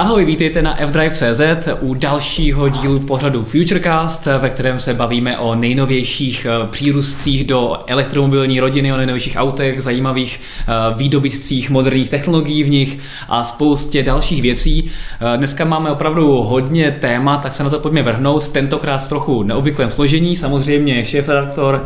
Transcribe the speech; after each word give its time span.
Ahoj, 0.00 0.24
vítejte 0.24 0.62
na 0.62 0.76
fdrive.cz 0.86 1.68
u 1.80 1.94
dalšího 1.94 2.68
dílu 2.68 3.00
pořadu 3.00 3.42
Futurecast, 3.42 4.26
ve 4.26 4.50
kterém 4.50 4.78
se 4.78 4.94
bavíme 4.94 5.38
o 5.38 5.54
nejnovějších 5.54 6.46
eh, 6.46 6.66
přírůstcích 6.66 7.46
do 7.46 7.72
elektromobilní 7.86 8.60
rodiny, 8.60 8.92
o 8.92 8.96
nejnovějších 8.96 9.36
autech, 9.36 9.82
zajímavých 9.82 10.40
eh, 10.40 10.72
výdobytcích 10.96 11.70
moderních 11.70 12.10
technologií 12.10 12.64
v 12.64 12.70
nich 12.70 12.98
a 13.28 13.44
spoustě 13.44 14.02
dalších 14.02 14.42
věcí. 14.42 14.90
Eh, 15.20 15.36
dneska 15.36 15.64
máme 15.64 15.90
opravdu 15.90 16.42
hodně 16.42 16.90
témat, 16.90 17.42
tak 17.42 17.54
se 17.54 17.64
na 17.64 17.70
to 17.70 17.78
pojďme 17.78 18.02
vrhnout, 18.02 18.48
tentokrát 18.48 18.98
v 18.98 19.08
trochu 19.08 19.42
neobvyklém 19.42 19.90
složení, 19.90 20.36
samozřejmě 20.36 21.04
šéf-redaktor 21.04 21.82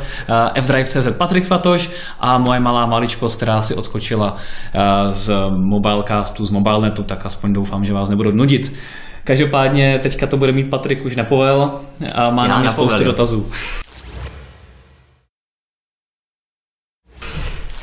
fdrive.cz 0.60 1.08
Patrik 1.18 1.44
Svatoš 1.44 1.90
a 2.20 2.38
moje 2.38 2.60
malá 2.60 2.86
maličkost, 2.86 3.36
která 3.36 3.62
si 3.62 3.74
odskočila 3.74 4.36
z 5.10 5.34
Mobilecastu, 5.70 6.44
z 6.44 6.50
Mobilenetu, 6.50 7.02
tak 7.02 7.26
aspoň 7.26 7.52
doufám, 7.52 7.84
že 7.84 7.92
vás 7.92 8.03
nebudu 8.10 8.30
nudit. 8.30 8.72
Každopádně 9.24 9.98
teďka 10.02 10.26
to 10.26 10.36
bude 10.36 10.52
mít 10.52 10.70
Patrik 10.70 11.04
už 11.04 11.16
napovel 11.16 11.70
a 12.14 12.30
má 12.30 12.46
na 12.46 12.60
mě 12.60 12.70
spoustu 12.70 13.04
dotazů. 13.04 13.50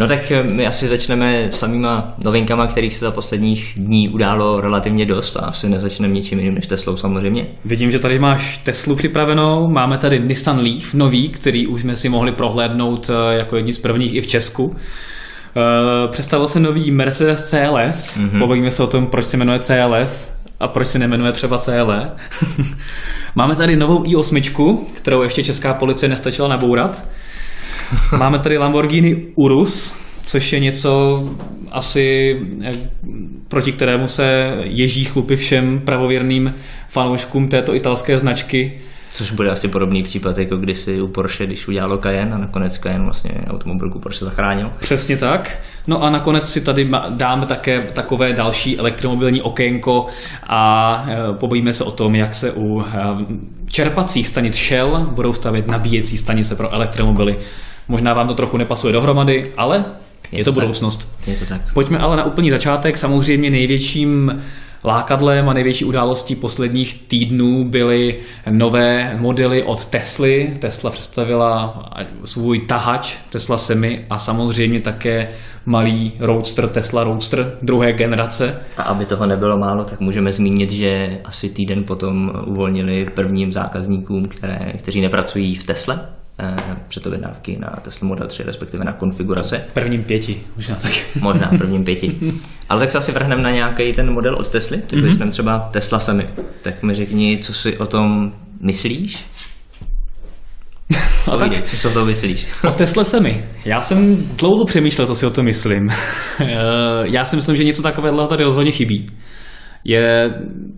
No 0.02 0.07
tak 0.07 0.31
eh, 0.31 0.44
my 0.44 0.67
asi 0.67 0.88
začneme 0.88 1.52
samýma 1.52 2.13
novinkama, 2.17 2.67
kterých 2.67 2.95
se 2.95 3.05
za 3.05 3.11
posledních 3.11 3.73
dní 3.77 4.09
událo 4.09 4.61
relativně 4.61 5.05
dost 5.05 5.38
a 5.38 5.39
asi 5.39 5.70
nezačneme 5.70 6.13
ničím 6.13 6.39
jiným 6.39 6.55
než 6.55 6.67
Teslou 6.67 6.97
samozřejmě. 6.97 7.47
Vidím, 7.66 7.91
že 7.91 7.99
tady 7.99 8.19
máš 8.19 8.58
Teslu 8.58 8.95
připravenou, 8.95 9.67
máme 9.67 9.97
tady 9.97 10.19
Nissan 10.19 10.59
Leaf 10.59 10.94
nový, 10.94 11.30
který 11.30 11.67
už 11.67 11.81
jsme 11.81 11.95
si 11.95 12.09
mohli 12.09 12.31
prohlédnout 12.31 13.09
eh, 13.09 13.38
jako 13.38 13.55
jedni 13.55 13.73
z 13.73 13.80
prvních 13.80 14.13
i 14.13 14.22
v 14.22 14.27
Česku. 14.27 14.75
Uh, 15.55 16.11
představil 16.11 16.47
se 16.47 16.59
nový 16.59 16.91
Mercedes 16.91 17.49
CLS. 17.49 18.17
Mm-hmm. 18.17 18.39
Pobavíme 18.39 18.71
se 18.71 18.83
o 18.83 18.87
tom, 18.87 19.07
proč 19.07 19.25
se 19.25 19.37
jmenuje 19.37 19.59
CLS 19.59 20.41
a 20.59 20.67
proč 20.67 20.87
se 20.87 20.99
nemenuje 20.99 21.31
třeba 21.31 21.58
CLE. 21.58 22.11
Máme 23.35 23.55
tady 23.55 23.75
novou 23.75 24.03
i8, 24.03 24.77
kterou 24.93 25.21
ještě 25.21 25.43
česká 25.43 25.73
policie 25.73 26.09
nestačila 26.09 26.47
nabourat. 26.47 27.09
Máme 28.17 28.39
tady 28.39 28.58
Lamborghini 28.58 29.27
Urus, 29.35 29.95
což 30.23 30.53
je 30.53 30.59
něco 30.59 31.23
asi 31.71 32.36
eh, 32.63 32.71
proti 33.47 33.71
kterému 33.71 34.08
se 34.08 34.52
ježí 34.63 35.05
chlupy 35.05 35.36
všem 35.36 35.80
pravověrným 35.86 36.53
fanouškům 36.88 37.47
této 37.47 37.75
italské 37.75 38.17
značky. 38.17 38.80
Což 39.14 39.31
bude 39.31 39.52
asi 39.52 39.67
podobný 39.67 40.04
případ, 40.04 40.38
jako 40.38 40.58
kdysi 40.58 41.02
u 41.02 41.08
Porsche, 41.08 41.45
když 41.45 41.67
udělalo 41.67 41.98
Cayenne 41.98 42.36
a 42.36 42.38
nakonec 42.38 42.78
Cayenne 42.78 43.06
vlastně 43.06 43.31
automobilku 43.50 44.00
Porsche 44.00 44.26
zachránil. 44.26 44.72
Přesně 44.80 45.17
tak. 45.17 45.59
No 45.88 46.04
a 46.04 46.09
nakonec 46.09 46.50
si 46.50 46.62
tady 46.62 46.92
dáme 47.09 47.45
také 47.45 47.82
takové 47.82 48.34
další 48.34 48.80
elektromobilní 48.80 49.42
okénko 49.42 50.06
a 50.48 51.06
e, 51.08 51.34
pobojíme 51.34 51.73
se 51.73 51.84
o 51.84 51.92
tom, 51.92 52.16
jak 52.16 52.36
se 52.36 52.52
u 52.52 52.82
e, 52.82 52.86
čerpacích 53.70 54.28
stanic 54.28 54.56
Shell 54.56 55.08
budou 55.12 55.34
stavět 55.34 55.67
nabíjecí 55.67 56.17
stanice 56.17 56.56
pro 56.56 56.73
elektromobily. 56.73 57.38
Možná 57.88 58.14
vám 58.14 58.28
to 58.28 58.34
trochu 58.34 58.58
nepasuje 58.58 58.94
dohromady, 58.94 59.52
ale 59.58 59.86
je, 60.31 60.39
je 60.39 60.44
to, 60.44 60.52
to 60.52 60.59
budoucnost. 60.59 61.16
Je 61.27 61.36
to 61.36 61.45
tak. 61.45 61.73
Pojďme 61.73 61.97
ale 61.97 62.17
na 62.17 62.23
úplný 62.23 62.50
začátek. 62.50 62.97
Samozřejmě 62.97 63.50
největším 63.50 64.41
Lákadlem 64.83 65.50
a 65.50 65.53
největší 65.53 65.86
událostí 65.86 66.36
posledních 66.36 67.02
týdnů 67.08 67.66
byly 67.69 68.19
nové 68.49 69.17
modely 69.19 69.64
od 69.64 69.86
Tesly. 69.86 70.58
Tesla 70.59 70.92
představila 70.92 71.83
svůj 72.25 72.59
tahač 72.59 73.17
Tesla 73.30 73.58
Semi 73.58 74.05
a 74.09 74.19
samozřejmě 74.19 74.81
také 74.81 75.27
malý 75.66 76.11
Roadster 76.19 76.67
Tesla 76.67 77.03
Roadster 77.03 77.58
druhé 77.61 77.94
generace. 77.94 78.61
A 78.77 78.81
aby 78.81 79.05
toho 79.05 79.25
nebylo 79.25 79.58
málo, 79.58 79.83
tak 79.83 79.99
můžeme 79.99 80.31
zmínit, 80.31 80.72
že 80.72 81.19
asi 81.25 81.49
týden 81.49 81.83
potom 81.83 82.31
uvolnili 82.45 83.05
prvním 83.14 83.52
zákazníkům, 83.52 84.25
které, 84.25 84.73
kteří 84.77 85.02
nepracují 85.02 85.55
v 85.55 85.64
Tesle, 85.64 85.99
předobjednávky 86.87 87.57
na 87.59 87.69
Tesla 87.81 88.07
Model 88.07 88.27
3, 88.27 88.43
respektive 88.43 88.85
na 88.85 88.93
konfigurace. 88.93 89.65
Prvním 89.73 90.03
pěti, 90.03 90.41
možná 90.55 90.75
tak. 90.75 90.91
Možná 91.21 91.52
prvním 91.57 91.83
pěti. 91.83 92.17
Ale 92.69 92.79
tak 92.79 92.89
se 92.89 92.97
asi 92.97 93.11
vrhneme 93.11 93.41
na 93.41 93.52
nějaký 93.52 93.93
ten 93.93 94.13
model 94.13 94.35
od 94.35 94.49
Tesly, 94.49 94.77
tak 94.77 94.99
mm-hmm. 94.99 95.29
třeba 95.29 95.59
Tesla 95.59 95.99
sami. 95.99 96.27
Tak 96.61 96.83
mi 96.83 96.93
řekni, 96.93 97.39
co 97.41 97.53
si 97.53 97.77
o 97.77 97.85
tom 97.85 98.31
myslíš? 98.61 99.25
A 101.31 101.37
tak, 101.37 101.63
co 101.63 101.77
si 101.77 101.87
o 101.87 101.91
tom 101.91 102.07
myslíš? 102.07 102.47
O 102.67 102.71
Tesla 102.71 103.03
semi. 103.03 103.45
Já 103.65 103.81
jsem 103.81 104.15
dlouho 104.15 104.65
přemýšlel, 104.65 105.08
co 105.08 105.15
si 105.15 105.25
o 105.25 105.29
tom 105.29 105.45
myslím. 105.45 105.89
Eh, 105.89 106.55
já 107.03 107.23
si 107.23 107.35
myslím, 107.35 107.55
že 107.55 107.63
něco 107.63 107.81
takového 107.81 108.27
tady 108.27 108.43
rozhodně 108.43 108.71
chybí. 108.71 109.08
Je 109.83 110.33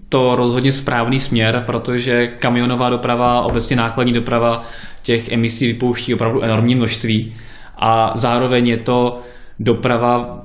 to 0.10 0.36
rozhodně 0.36 0.72
správný 0.72 1.20
směr, 1.20 1.64
protože 1.66 2.28
kamionová 2.28 2.90
doprava, 2.90 3.42
obecně 3.42 3.76
nákladní 3.76 4.14
doprava 4.14 4.64
těch 5.04 5.32
emisí 5.32 5.68
vypouští 5.68 6.14
opravdu 6.14 6.44
enormní 6.44 6.76
množství 6.76 7.34
a 7.78 8.12
zároveň 8.16 8.68
je 8.68 8.78
to 8.78 9.22
doprava, 9.60 10.44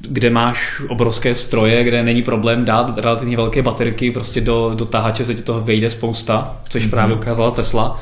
kde 0.00 0.30
máš 0.30 0.82
obrovské 0.88 1.34
stroje, 1.34 1.84
kde 1.84 2.02
není 2.02 2.22
problém 2.22 2.64
dát 2.64 2.98
relativně 2.98 3.36
velké 3.36 3.62
baterky, 3.62 4.10
prostě 4.10 4.40
do, 4.40 4.74
do 4.74 4.84
tahače 4.84 5.24
se 5.24 5.34
ti 5.34 5.42
toho 5.42 5.60
vejde 5.60 5.90
spousta, 5.90 6.56
což 6.68 6.86
mm-hmm. 6.86 6.90
právě 6.90 7.16
ukázala 7.16 7.50
Tesla. 7.50 8.00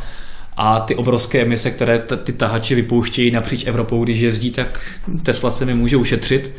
A 0.57 0.81
ty 0.81 0.95
obrovské 0.95 1.43
emise, 1.43 1.71
které 1.71 1.99
t- 1.99 2.17
ty 2.17 2.33
tahače 2.33 2.75
vypouštějí 2.75 3.31
napříč 3.31 3.67
Evropou, 3.67 4.05
když 4.05 4.21
jezdí, 4.21 4.51
tak 4.51 4.81
Tesla 5.23 5.51
se 5.51 5.65
mi 5.65 5.75
může 5.75 5.97
ušetřit. 5.97 6.53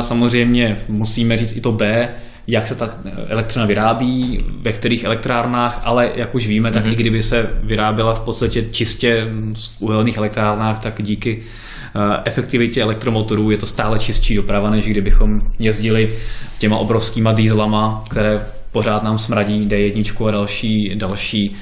Samozřejmě 0.00 0.76
musíme 0.88 1.36
říct 1.36 1.56
i 1.56 1.60
to 1.60 1.72
B, 1.72 2.08
jak 2.46 2.66
se 2.66 2.74
ta 2.74 2.90
elektřina 3.28 3.66
vyrábí, 3.66 4.44
ve 4.62 4.72
kterých 4.72 5.04
elektrárnách, 5.04 5.80
ale 5.84 6.10
jak 6.14 6.34
už 6.34 6.46
víme, 6.46 6.70
tak 6.70 6.86
mm-hmm. 6.86 6.92
i 6.92 6.94
kdyby 6.94 7.22
se 7.22 7.50
vyráběla 7.62 8.14
v 8.14 8.20
podstatě 8.20 8.62
čistě 8.62 9.26
z 9.52 9.70
uhelných 9.80 10.16
elektrárnách, 10.16 10.82
tak 10.82 11.02
díky 11.02 11.42
eh, 11.42 12.22
efektivitě 12.24 12.82
elektromotorů 12.82 13.50
je 13.50 13.58
to 13.58 13.66
stále 13.66 13.98
čistší 13.98 14.34
doprava, 14.34 14.70
než 14.70 14.86
kdybychom 14.86 15.40
jezdili 15.58 16.10
těma 16.58 16.78
obrovskýma 16.78 17.32
dýzlama, 17.32 18.04
které 18.10 18.46
pořád 18.72 19.02
nám 19.02 19.18
smradí 19.18 19.68
D1 19.68 20.26
a 20.26 20.30
další, 20.30 20.94
další 20.96 21.56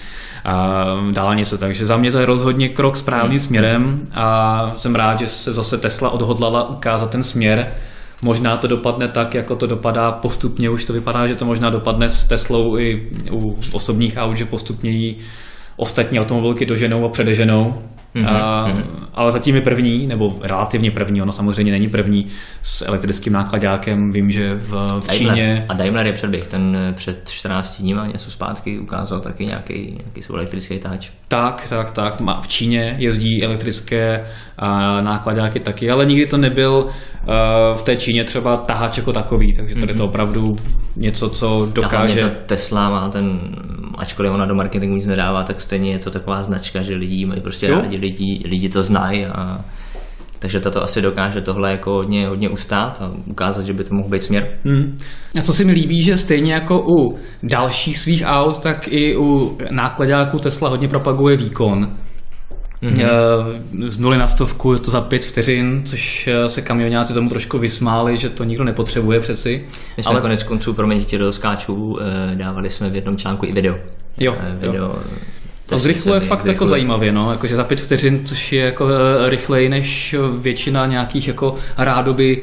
a 0.44 0.84
eh, 1.08 1.12
dálnice. 1.12 1.58
Takže 1.58 1.86
za 1.86 1.96
mě 1.96 2.10
to 2.10 2.18
je 2.18 2.26
rozhodně 2.26 2.68
krok 2.68 2.96
správným 2.96 3.38
mhm. 3.38 3.46
směrem 3.46 4.08
a 4.12 4.72
jsem 4.76 4.94
rád, 4.94 5.18
že 5.18 5.26
se 5.26 5.52
zase 5.52 5.78
Tesla 5.78 6.10
odhodlala 6.10 6.68
ukázat 6.68 7.10
ten 7.10 7.22
směr, 7.22 7.72
Možná 8.24 8.56
to 8.56 8.66
dopadne 8.66 9.08
tak, 9.08 9.34
jako 9.34 9.56
to 9.56 9.66
dopadá 9.66 10.12
postupně, 10.12 10.70
už 10.70 10.84
to 10.84 10.92
vypadá, 10.92 11.26
že 11.26 11.36
to 11.36 11.44
možná 11.44 11.70
dopadne 11.70 12.10
s 12.10 12.24
Teslou 12.24 12.78
i 12.78 13.10
u 13.30 13.58
osobních 13.72 14.16
aut, 14.16 14.36
že 14.36 14.44
postupně 14.44 14.90
jí 14.90 15.16
ostatní 15.76 16.20
automobilky 16.20 16.66
doženou 16.66 17.04
a 17.04 17.08
předeženou. 17.08 17.82
Mm-hmm. 18.14 18.28
A, 18.28 18.68
ale 19.14 19.32
zatím 19.32 19.54
je 19.54 19.60
první, 19.60 20.06
nebo 20.06 20.38
relativně 20.42 20.90
první, 20.90 21.22
ono 21.22 21.32
samozřejmě 21.32 21.72
není 21.72 21.88
první 21.88 22.26
s 22.62 22.86
elektrickým 22.88 23.32
nákladákem. 23.32 24.12
Vím, 24.12 24.30
že 24.30 24.54
v, 24.54 25.00
v 25.00 25.08
Číně... 25.08 25.64
A 25.68 25.72
Daimler 25.74 26.06
je 26.06 26.12
předběh, 26.12 26.46
ten 26.46 26.76
eh, 26.76 26.92
před 26.92 27.28
14 27.28 27.80
dní 27.80 27.94
něco 28.12 28.30
zpátky 28.30 28.78
ukázal 28.78 29.20
taky 29.20 29.46
nějaký, 29.46 29.74
nějaký 29.74 30.22
svůj 30.22 30.38
elektrický 30.38 30.78
táč. 30.78 31.10
Tak, 31.28 31.66
tak, 31.68 31.90
tak. 31.90 32.14
V 32.40 32.48
Číně 32.48 32.96
jezdí 32.98 33.44
elektrické 33.44 34.24
nákladáky 35.00 35.60
taky, 35.60 35.90
ale 35.90 36.06
nikdy 36.06 36.26
to 36.26 36.36
nebyl 36.36 36.86
v 37.74 37.82
té 37.82 37.96
Číně 37.96 38.24
třeba 38.24 38.56
tahač 38.56 38.96
jako 38.96 39.12
takový, 39.12 39.52
takže 39.52 39.74
to 39.74 39.80
je 39.80 39.94
to 39.94 40.02
mhm. 40.02 40.08
opravdu 40.08 40.56
něco, 40.96 41.30
co 41.30 41.68
dokáže... 41.72 42.22
A 42.22 42.30
Tesla 42.46 42.90
má 42.90 43.08
ten, 43.08 43.40
ačkoliv 43.98 44.32
ona 44.32 44.46
do 44.46 44.54
marketingu 44.54 44.96
nic 44.96 45.06
nedává, 45.06 45.42
tak 45.42 45.60
stejně 45.60 45.90
je 45.90 45.98
to 45.98 46.10
taková 46.10 46.44
značka, 46.44 46.82
že 46.82 46.94
lidi 46.94 47.26
mají 47.26 47.40
prostě 47.40 47.66
jo? 47.66 47.80
rádi, 47.80 47.96
lidi, 48.04 48.40
lidi 48.44 48.68
to 48.68 48.82
znají 48.82 49.26
a 49.26 49.64
takže 50.44 50.60
tato 50.60 50.82
asi 50.82 51.02
dokáže 51.02 51.40
tohle 51.40 51.70
jako 51.70 51.90
hodně, 51.90 52.28
hodně 52.28 52.48
ustát 52.48 53.02
a 53.02 53.10
ukázat, 53.26 53.66
že 53.66 53.72
by 53.72 53.84
to 53.84 53.94
mohl 53.94 54.08
být 54.08 54.22
směr. 54.22 54.48
Hmm. 54.64 54.98
A 55.38 55.42
co 55.42 55.52
si 55.52 55.64
mi 55.64 55.72
líbí, 55.72 56.02
že 56.02 56.16
stejně 56.16 56.52
jako 56.52 56.84
u 56.88 57.18
dalších 57.42 57.98
svých 57.98 58.22
aut, 58.26 58.58
tak 58.58 58.88
i 58.88 59.16
u 59.16 59.58
nákladáků 59.70 60.38
Tesla 60.38 60.68
hodně 60.68 60.88
propaguje 60.88 61.36
výkon. 61.36 61.96
Mm-hmm. 62.82 63.88
Z 63.88 63.98
nuly 63.98 64.18
na 64.18 64.26
stovku 64.26 64.72
je 64.72 64.78
to 64.78 64.90
za 64.90 65.00
pět 65.00 65.24
vteřin, 65.24 65.82
což 65.84 66.28
eh, 66.28 66.48
se 66.48 66.62
kamionáci 66.62 67.14
tomu 67.14 67.28
trošku 67.28 67.58
vysmáli, 67.58 68.16
že 68.16 68.28
to 68.28 68.44
nikdo 68.44 68.64
nepotřebuje 68.64 69.20
přeci. 69.20 69.64
My 69.96 70.02
jsme 70.02 70.12
Ale... 70.12 70.20
konec 70.20 70.42
konců, 70.42 70.72
promiň, 70.74 71.04
do 71.18 71.32
skáčů, 71.32 71.98
eh, 72.00 72.36
dávali 72.36 72.70
jsme 72.70 72.90
v 72.90 72.94
jednom 72.94 73.16
článku 73.16 73.46
i 73.46 73.52
video. 73.52 73.74
Jo, 74.20 74.36
video. 74.60 74.84
jo. 74.84 74.98
To 75.66 75.78
zrychluje 75.78 76.20
fakt 76.20 76.40
zrychluje. 76.40 76.54
jako 76.54 76.66
zajímavě, 76.66 77.12
no, 77.12 77.30
jakože 77.30 77.56
za 77.56 77.64
pět 77.64 77.80
vteřin, 77.80 78.20
což 78.24 78.52
je 78.52 78.64
jako 78.64 78.88
rychleji 79.28 79.68
než 79.68 80.14
většina 80.38 80.86
nějakých 80.86 81.28
jako 81.28 81.54
rádoby 81.78 82.42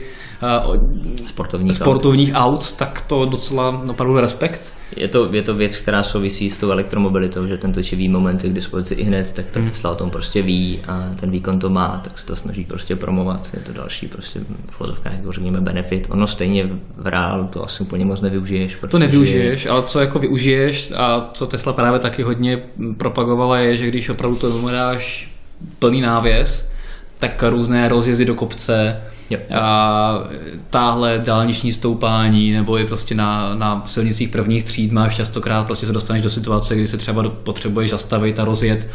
sportovních, 1.26 1.74
sportovních 1.74 2.32
aut. 2.34 2.54
aut, 2.54 2.74
tak 2.74 3.02
to 3.02 3.26
docela 3.26 3.84
opravdu 3.90 4.18
respekt. 4.18 4.74
Je 4.96 5.08
to, 5.08 5.34
je 5.34 5.42
to 5.42 5.56
věc, 5.56 5.78
která 5.78 6.04
souvisí 6.04 6.50
s 6.50 6.58
tou 6.58 6.72
elektromobilitou, 6.72 7.48
že 7.48 7.58
ten 7.58 7.72
točivý 7.72 8.10
moment 8.10 8.44
je 8.44 8.50
k 8.50 8.54
dispozici 8.54 8.94
i 8.94 9.04
hned, 9.04 9.32
tak 9.32 9.52
ta 9.52 9.60
hmm. 9.60 9.68
Tesla 9.68 9.92
o 9.92 9.96
tom 9.96 10.10
prostě 10.10 10.42
ví 10.42 10.80
a 10.88 11.10
ten 11.20 11.32
výkon 11.32 11.60
to 11.60 11.70
má, 11.70 12.02
tak 12.04 12.18
se 12.18 12.26
to 12.26 12.36
snaží 12.36 12.64
prostě 12.64 12.96
promovat. 12.96 13.54
Je 13.54 13.60
to 13.60 13.74
další 13.74 14.08
prostě 14.08 14.40
v 14.66 14.72
fotovkách, 14.72 15.14
jako 15.14 15.32
řekněme, 15.32 15.62
benefit. 15.62 16.08
Ono 16.12 16.28
stejně 16.28 16.70
v 16.98 17.08
reálu 17.08 17.48
to 17.48 17.64
asi 17.64 17.84
úplně 17.84 18.06
moc 18.06 18.22
nevyužiješ. 18.22 18.78
To 18.90 19.00
nevyužiješ, 19.00 19.66
ale 19.66 19.84
co 19.84 20.00
jako 20.00 20.20
využiješ 20.20 20.94
a 20.96 21.30
co 21.34 21.48
Tesla 21.48 21.74
právě 21.74 22.00
taky 22.00 22.24
hodně 22.24 22.64
propagovala 22.98 23.60
je, 23.60 23.78
že 23.78 23.88
když 23.88 24.10
opravdu 24.10 24.38
to 24.38 24.72
dáš 24.72 25.32
plný 25.80 26.02
návěs, 26.02 26.72
tak 27.20 27.44
různé 27.44 27.90
rozjezdy 27.90 28.26
do 28.26 28.36
kopce, 28.36 29.02
a 29.38 30.24
táhle 30.70 31.22
dálniční 31.26 31.74
stoupání 31.74 32.52
nebo 32.52 32.80
i 32.80 32.86
prostě 32.86 33.16
na, 33.16 33.56
na 33.56 33.84
silnicích 33.86 34.30
prvních 34.30 34.64
tříd 34.64 34.92
máš 34.92 35.16
častokrát 35.16 35.68
prostě 35.68 35.86
se 35.86 35.94
dostaneš 35.94 36.24
do 36.24 36.30
situace, 36.30 36.76
kdy 36.76 36.88
se 36.88 36.98
třeba 36.98 37.30
potřebuješ 37.30 37.92
zastavit 37.92 38.40
a 38.40 38.46
rozjet 38.46 38.88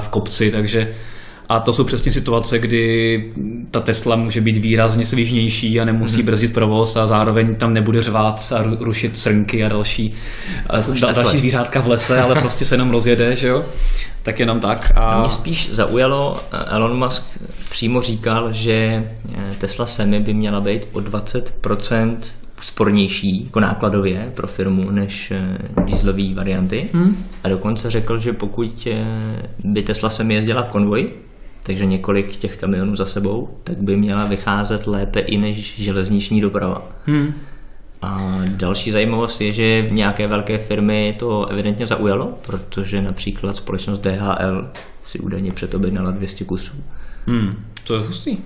v 0.00 0.08
kopci, 0.08 0.50
takže 0.50 0.94
a 1.52 1.60
to 1.60 1.72
jsou 1.72 1.84
přesně 1.84 2.12
situace, 2.12 2.58
kdy 2.58 3.32
ta 3.70 3.80
Tesla 3.80 4.16
může 4.16 4.40
být 4.40 4.56
výrazně 4.56 5.06
svižnější 5.06 5.80
a 5.80 5.84
nemusí 5.84 6.16
mm-hmm. 6.16 6.24
brzdit 6.24 6.52
provoz 6.52 6.96
a 6.96 7.06
zároveň 7.06 7.54
tam 7.54 7.74
nebude 7.74 8.02
řvát 8.02 8.52
a 8.56 8.62
rušit 8.62 9.18
srnky 9.18 9.64
a 9.64 9.68
další, 9.68 10.12
a 10.70 11.12
další 11.12 11.38
zvířátka 11.38 11.80
v 11.80 11.88
lese, 11.88 12.20
ale 12.20 12.34
prostě 12.40 12.64
se 12.64 12.74
jenom 12.74 12.90
rozjede, 12.90 13.36
že 13.36 13.48
jo? 13.48 13.64
Tak 14.22 14.40
jenom 14.40 14.60
tak. 14.60 14.92
A... 14.94 15.20
Mě 15.20 15.28
spíš 15.28 15.70
zaujalo, 15.72 16.40
eh, 16.52 16.64
Elon 16.66 16.98
Musk 16.98 17.24
přímo 17.70 18.00
říkal, 18.00 18.52
že 18.52 18.72
eh, 19.34 19.54
Tesla 19.58 19.86
Semi 19.86 20.20
by 20.20 20.34
měla 20.34 20.60
být 20.60 20.88
o 20.92 20.98
20% 20.98 22.16
spornější 22.62 23.44
jako 23.44 23.60
nákladově 23.60 24.32
pro 24.34 24.46
firmu 24.46 24.90
než 24.90 25.30
eh, 25.30 25.58
dieselové 25.84 26.34
varianty. 26.34 26.88
Hmm. 26.92 27.24
A 27.44 27.48
dokonce 27.48 27.90
řekl, 27.90 28.18
že 28.18 28.32
pokud 28.32 28.88
by 29.64 29.82
Tesla 29.82 30.10
Semi 30.10 30.34
jezdila 30.34 30.62
v 30.62 30.68
konvoji, 30.68 31.22
takže 31.62 31.86
několik 31.86 32.36
těch 32.36 32.56
kamionů 32.56 32.96
za 32.96 33.06
sebou, 33.06 33.48
tak 33.64 33.78
by 33.78 33.96
měla 33.96 34.26
vycházet 34.26 34.86
lépe 34.86 35.20
i 35.20 35.38
než 35.38 35.80
železniční 35.80 36.40
doprava. 36.40 36.82
Hmm. 37.06 37.34
A 38.02 38.40
další 38.46 38.90
zajímavost 38.90 39.40
je, 39.40 39.52
že 39.52 39.88
nějaké 39.90 40.26
velké 40.26 40.58
firmy 40.58 41.16
to 41.18 41.46
evidentně 41.46 41.86
zaujalo, 41.86 42.38
protože 42.46 43.02
například 43.02 43.56
společnost 43.56 43.98
DHL 43.98 44.68
si 45.02 45.18
údajně 45.18 45.52
předobjednala 45.52 46.10
200 46.10 46.44
kusů. 46.44 46.76
Hmm, 47.26 47.54
to 47.86 47.94
je 47.94 48.00
hustý. 48.00 48.36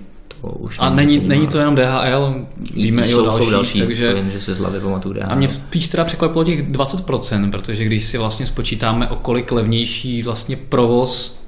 To 0.41 0.47
už 0.47 0.77
a 0.79 0.89
není, 0.89 1.19
není 1.19 1.47
to 1.47 1.57
jenom 1.57 1.75
DHL, 1.75 2.45
víme 2.73 3.03
jsou, 3.03 3.19
i 3.19 3.21
o 3.21 3.25
další, 3.25 3.43
jsou 3.43 3.51
další 3.51 3.79
takže... 3.79 4.13
Vím, 4.13 4.31
že 4.31 4.41
se 4.41 4.53
z 4.53 4.57
hlavy 4.57 4.79
pamatuju 4.79 5.13
DHL. 5.13 5.31
A 5.31 5.35
mě 5.35 5.49
spíš 5.49 5.87
teda 5.87 6.03
překvapilo 6.03 6.43
těch 6.43 6.71
20%, 6.71 7.51
protože 7.51 7.85
když 7.85 8.05
si 8.05 8.17
vlastně 8.17 8.45
spočítáme, 8.45 9.07
o 9.07 9.15
kolik 9.15 9.51
levnější 9.51 10.23
vlastně 10.23 10.55
provoz 10.55 11.46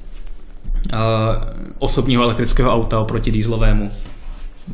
osobního 1.79 2.23
elektrického 2.23 2.71
auta 2.71 2.99
oproti 2.99 3.31
dýzlovému, 3.31 3.91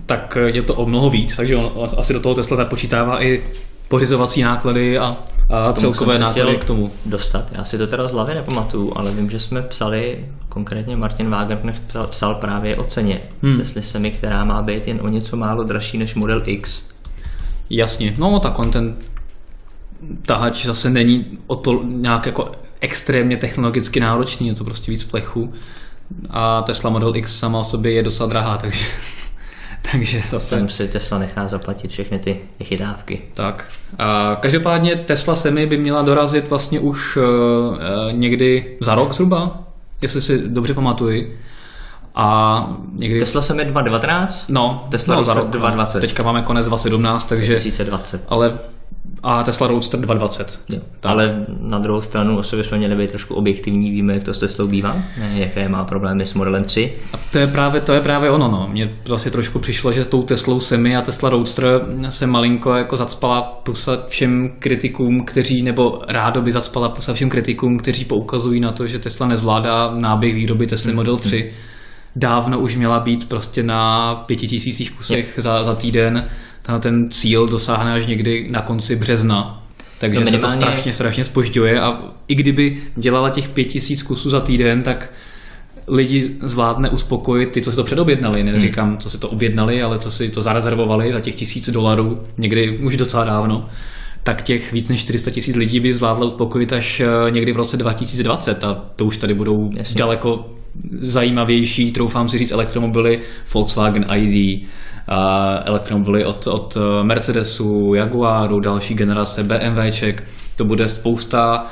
tak 0.05 0.37
je 0.45 0.61
to 0.61 0.73
o 0.75 0.85
mnoho 0.85 1.09
víc, 1.09 1.35
takže 1.35 1.55
on 1.55 1.89
asi 1.97 2.13
do 2.13 2.19
toho 2.19 2.35
Tesla 2.35 2.57
započítává 2.57 3.23
i 3.23 3.43
pořizovací 3.87 4.41
náklady 4.43 4.97
a, 4.97 5.17
a 5.49 5.73
celkové 5.73 6.19
náklady 6.19 6.57
k 6.57 6.63
tomu. 6.63 6.91
Dostat. 7.05 7.51
Já 7.51 7.65
si 7.65 7.77
to 7.77 7.87
teda 7.87 8.07
z 8.07 8.11
hlavy 8.11 8.35
nepamatuju, 8.35 8.93
ale 8.95 9.11
vím, 9.11 9.29
že 9.29 9.39
jsme 9.39 9.61
psali, 9.61 10.25
konkrétně 10.49 10.95
Martin 10.95 11.29
Wagenknecht 11.29 11.83
psal 12.09 12.35
právě 12.35 12.75
o 12.75 12.83
ceně 12.83 13.21
hmm. 13.43 13.57
Tesly 13.57 13.81
Semi, 13.81 14.11
která 14.11 14.45
má 14.45 14.61
být 14.61 14.87
jen 14.87 14.99
o 15.01 15.07
něco 15.07 15.37
málo 15.37 15.63
dražší 15.63 15.97
než 15.97 16.15
Model 16.15 16.41
X. 16.45 16.89
Jasně, 17.69 18.13
no 18.17 18.39
tak 18.39 18.59
on 18.59 18.71
ten 18.71 18.95
tahač 20.25 20.65
zase 20.65 20.89
není 20.89 21.25
o 21.47 21.55
to 21.55 21.83
nějak 21.83 22.25
jako 22.25 22.51
extrémně 22.81 23.37
technologicky 23.37 23.99
náročný, 23.99 24.47
je 24.47 24.53
to 24.53 24.63
prostě 24.63 24.91
víc 24.91 25.03
plechu 25.03 25.53
a 26.29 26.61
Tesla 26.61 26.89
Model 26.89 27.15
X 27.15 27.39
sama 27.39 27.59
o 27.59 27.63
sobě 27.63 27.91
je 27.91 28.03
docela 28.03 28.29
drahá, 28.29 28.57
takže, 28.57 28.85
takže 29.91 30.21
zase... 30.29 30.55
Tam 30.55 30.69
si 30.69 30.87
Tesla 30.87 31.17
nechá 31.17 31.47
zaplatit 31.47 31.91
všechny 31.91 32.19
ty 32.19 32.39
chytávky. 32.63 33.21
Tak. 33.33 33.71
A 33.99 34.37
každopádně 34.41 34.95
Tesla 34.95 35.35
Semi 35.35 35.65
by 35.65 35.77
měla 35.77 36.01
dorazit 36.01 36.49
vlastně 36.49 36.79
už 36.79 37.17
uh, 37.17 37.23
někdy 38.11 38.77
za 38.81 38.95
rok 38.95 39.13
zhruba, 39.13 39.59
jestli 40.01 40.21
si 40.21 40.47
dobře 40.47 40.73
pamatuji. 40.73 41.39
A 42.15 42.67
někdy... 42.93 43.19
Tesla 43.19 43.41
Semi 43.41 43.65
2019? 43.65 44.49
No, 44.49 44.87
Tesla 44.91 45.15
no, 45.15 45.23
za 45.23 45.33
rok 45.33 45.49
2020. 45.49 45.99
Teďka 45.99 46.23
máme 46.23 46.41
konec 46.41 46.65
2017, 46.65 47.23
takže... 47.23 47.53
2020. 47.53 48.25
Ale 48.29 48.59
a 49.23 49.43
Tesla 49.43 49.67
Roadster 49.67 49.99
220. 49.99 50.59
Jo. 50.69 50.79
Ale 51.03 51.45
na 51.59 51.79
druhou 51.79 52.01
stranu 52.01 52.39
asi 52.39 52.55
bychom 52.55 52.77
měli 52.77 52.95
být 52.95 53.09
trošku 53.09 53.35
objektivní, 53.35 53.91
víme, 53.91 54.13
jak 54.13 54.23
to 54.23 54.33
s 54.33 54.39
Teslou 54.39 54.67
bývá, 54.67 54.97
jaké 55.33 55.69
má 55.69 55.83
problémy 55.83 56.25
s 56.25 56.33
Modelem 56.33 56.63
3. 56.63 56.93
A 57.13 57.17
to 57.31 57.39
je 57.39 57.47
právě, 57.47 57.81
to 57.81 57.93
je 57.93 58.01
právě 58.01 58.29
ono. 58.29 58.47
No. 58.51 58.67
Mně 58.71 58.95
vlastně 59.07 59.31
trošku 59.31 59.59
přišlo, 59.59 59.91
že 59.91 60.03
s 60.03 60.07
tou 60.07 60.23
Teslou 60.23 60.59
Semi 60.59 60.97
a 60.97 61.01
Tesla 61.01 61.29
Roadster 61.29 61.81
se 62.09 62.27
malinko 62.27 62.73
jako 62.73 62.97
zacpala 62.97 63.41
pusa 63.41 64.03
všem 64.07 64.49
kritikům, 64.59 65.25
kteří, 65.25 65.61
nebo 65.61 66.01
rádo 66.09 66.41
by 66.41 66.51
zacpala 66.51 66.89
pusa 66.89 67.13
všem 67.13 67.29
kritikům, 67.29 67.77
kteří 67.77 68.05
poukazují 68.05 68.59
na 68.59 68.71
to, 68.71 68.87
že 68.87 68.99
Tesla 68.99 69.27
nezvládá 69.27 69.91
náběh 69.95 70.35
výroby 70.35 70.67
Tesly 70.67 70.91
hmm. 70.91 70.95
Model 70.95 71.17
3. 71.17 71.53
Dávno 72.15 72.59
už 72.59 72.75
měla 72.75 72.99
být 72.99 73.29
prostě 73.29 73.63
na 73.63 74.15
pěti 74.15 74.47
tisících 74.47 74.91
kusech 74.91 75.39
za, 75.41 75.63
za 75.63 75.75
týden 75.75 76.27
ten 76.79 77.09
cíl 77.09 77.47
dosáhne 77.47 77.93
až 77.93 78.07
někdy 78.07 78.47
na 78.51 78.61
konci 78.61 78.95
března. 78.95 79.63
Takže 79.99 80.19
to 80.19 80.27
se 80.27 80.37
to 80.37 80.49
strašně, 80.49 80.93
strašně 80.93 81.23
spožďuje 81.23 81.81
a 81.81 82.01
i 82.27 82.35
kdyby 82.35 82.77
dělala 82.95 83.29
těch 83.29 83.49
pět 83.49 83.65
tisíc 83.65 84.03
kusů 84.03 84.29
za 84.29 84.39
týden, 84.39 84.83
tak 84.83 85.13
lidi 85.87 86.21
zvládne 86.41 86.89
uspokojit 86.89 87.51
ty, 87.51 87.61
co 87.61 87.71
si 87.71 87.75
to 87.75 87.83
předobjednali. 87.83 88.43
Neříkám, 88.43 88.89
hmm. 88.89 88.97
co 88.97 89.09
si 89.09 89.17
to 89.17 89.29
objednali, 89.29 89.81
ale 89.81 89.99
co 89.99 90.11
si 90.11 90.29
to 90.29 90.41
zarezervovali 90.41 91.13
za 91.13 91.19
těch 91.19 91.35
tisíc 91.35 91.69
dolarů, 91.69 92.21
někdy 92.37 92.77
už 92.77 92.97
docela 92.97 93.23
dávno 93.23 93.65
tak 94.25 94.43
těch 94.43 94.73
víc 94.73 94.89
než 94.89 95.01
400 95.01 95.31
tisíc 95.31 95.55
lidí 95.55 95.79
by 95.79 95.93
zvládlo 95.93 96.27
uspokojit 96.27 96.73
až 96.73 96.99
eh, 96.99 97.31
někdy 97.31 97.53
v 97.53 97.55
roce 97.55 97.77
2020 97.77 98.63
a 98.63 98.73
to 98.95 99.05
už 99.05 99.17
tady 99.17 99.33
budou 99.33 99.69
Jasně. 99.77 99.99
daleko 99.99 100.45
zajímavější, 101.01 101.91
troufám 101.91 102.29
si 102.29 102.37
říct, 102.37 102.51
elektromobily 102.51 103.19
Volkswagen 103.53 104.05
ID, 104.15 104.67
elektromobily 105.63 106.25
od, 106.25 106.47
od 106.47 106.77
Mercedesu, 107.03 107.93
Jaguaru, 107.93 108.59
další 108.59 108.93
generace, 108.93 109.43
BMWček, 109.43 110.23
to 110.55 110.65
bude 110.65 110.87
spousta 110.87 111.65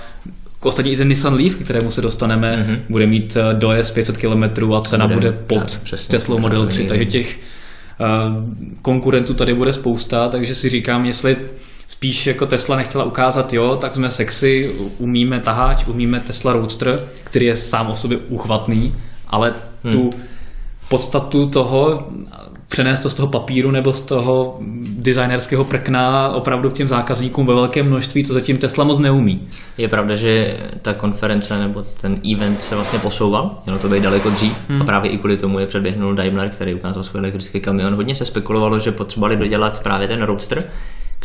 Ostatně 0.64 0.92
i 0.92 0.98
ten 0.98 1.08
Nissan 1.08 1.34
Leaf, 1.34 1.56
kterému 1.56 1.92
se 1.92 2.02
dostaneme, 2.02 2.66
mm-hmm. 2.68 2.80
bude 2.90 3.08
mít 3.08 3.38
eh, 3.38 3.54
dojezd 3.54 3.94
500 3.94 4.18
km 4.18 4.74
a 4.74 4.82
cena 4.82 5.08
bude, 5.08 5.32
bude 5.32 5.32
pod 5.32 5.80
Tesla 6.08 6.40
Model 6.40 6.68
3, 6.68 6.86
takže 6.86 7.06
těch 7.06 7.40
uh, 8.00 8.44
konkurentů 8.82 9.34
tady 9.34 9.54
bude 9.54 9.74
spousta, 9.74 10.28
takže 10.28 10.56
si 10.56 10.70
říkám, 10.70 11.06
jestli 11.06 11.38
spíš 11.88 12.28
jako 12.28 12.46
Tesla 12.46 12.78
nechtěla 12.78 13.04
ukázat, 13.04 13.54
jo, 13.54 13.76
tak 13.76 13.94
jsme 13.94 14.12
sexy, 14.12 14.72
umíme 14.98 15.40
taháč, 15.40 15.88
umíme 15.88 16.20
Tesla 16.20 16.54
Roadster, 16.54 17.08
který 17.24 17.46
je 17.46 17.56
sám 17.56 17.90
o 17.90 17.96
sobě 17.96 18.18
uchvatný, 18.18 18.96
ale 19.28 19.54
hmm. 19.84 19.94
tu 19.94 20.10
podstatu 20.90 21.50
toho 21.50 22.08
přenést 22.74 23.00
to 23.00 23.10
z 23.10 23.14
toho 23.14 23.28
papíru 23.28 23.72
nebo 23.72 23.94
z 23.94 24.02
toho 24.02 24.58
designerského 24.98 25.66
prkna 25.66 26.30
opravdu 26.30 26.70
k 26.70 26.74
těm 26.74 26.88
zákazníkům 26.88 27.46
ve 27.46 27.54
velkém 27.54 27.86
množství, 27.86 28.24
to 28.24 28.34
zatím 28.34 28.58
Tesla 28.58 28.84
moc 28.84 29.00
neumí. 29.00 29.48
Je 29.78 29.88
pravda, 29.88 30.16
že 30.16 30.58
ta 30.82 30.94
konference 30.94 31.60
nebo 31.60 31.84
ten 32.02 32.22
event 32.36 32.60
se 32.60 32.76
vlastně 32.76 33.00
posouval, 33.00 33.62
mělo 33.66 33.80
to 33.80 33.90
být 33.90 34.04
daleko 34.04 34.30
dřív 34.30 34.70
hmm. 34.70 34.82
a 34.82 34.86
právě 34.86 35.12
i 35.12 35.18
kvůli 35.18 35.38
tomu 35.38 35.60
je 35.60 35.66
předběhnul 35.66 36.16
Daimler, 36.16 36.50
který 36.50 36.74
ukázal 36.74 37.04
svůj 37.04 37.20
elektrický 37.20 37.60
kamion. 37.60 37.96
Hodně 37.96 38.16
se 38.16 38.26
spekulovalo, 38.26 38.80
že 38.80 38.92
potřebovali 38.92 39.38
dodělat 39.38 39.84
právě 39.84 40.08
ten 40.08 40.22
Roadster, 40.22 40.64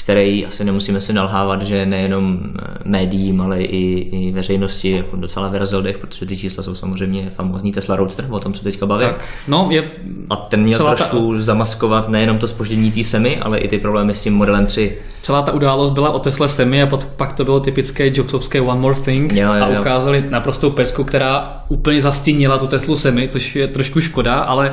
který 0.08 0.46
asi 0.46 0.64
nemusíme 0.64 1.00
si 1.00 1.12
nalhávat, 1.12 1.62
že 1.62 1.86
nejenom 1.86 2.38
eh, 2.42 2.62
médiím, 2.84 3.40
ale 3.40 3.62
i, 3.62 3.98
i 3.98 4.32
veřejnosti 4.32 4.90
jako 4.90 5.16
docela 5.16 5.48
vyrazil 5.48 5.82
dech, 5.82 5.98
protože 5.98 6.26
ty 6.26 6.36
čísla 6.36 6.62
jsou 6.62 6.74
samozřejmě 6.74 7.30
famózní 7.30 7.72
Tesla 7.72 7.96
Roadster, 7.96 8.26
o 8.30 8.40
tom 8.40 8.54
se 8.54 8.64
teďka 8.64 8.86
baví. 8.86 9.04
Tak, 9.04 9.24
no, 9.48 9.68
je 9.70 9.90
a 10.30 10.36
ten 10.36 10.62
měl 10.62 10.78
trošku 10.78 11.34
ta... 11.34 11.42
zamaskovat 11.42 12.08
nejenom 12.08 12.38
to 12.38 12.46
spoždění 12.46 12.92
té 12.92 13.04
Semi, 13.04 13.38
ale 13.38 13.58
i 13.58 13.68
ty 13.68 13.78
problémy 13.78 14.14
s 14.14 14.22
tím 14.22 14.34
modelem 14.34 14.66
3. 14.66 14.98
Celá 15.20 15.42
ta 15.42 15.52
událost 15.52 15.90
byla 15.90 16.10
o 16.10 16.18
Tesla 16.18 16.48
Semi 16.48 16.82
a 16.82 16.86
pod, 16.86 17.04
pak 17.04 17.32
to 17.32 17.44
bylo 17.44 17.60
typické 17.60 18.10
Jobsovské 18.14 18.60
One 18.60 18.80
More 18.80 19.00
Thing 19.00 19.32
jo, 19.32 19.52
jo, 19.52 19.54
jo. 19.54 19.76
a 19.76 19.80
ukázali 19.80 20.24
naprostou 20.30 20.70
pesku, 20.70 21.04
která 21.04 21.62
úplně 21.68 22.02
zastínila 22.02 22.58
tu 22.58 22.66
Teslu 22.66 22.96
Semi, 22.96 23.28
což 23.28 23.56
je 23.56 23.68
trošku 23.68 24.00
škoda, 24.00 24.34
ale 24.34 24.72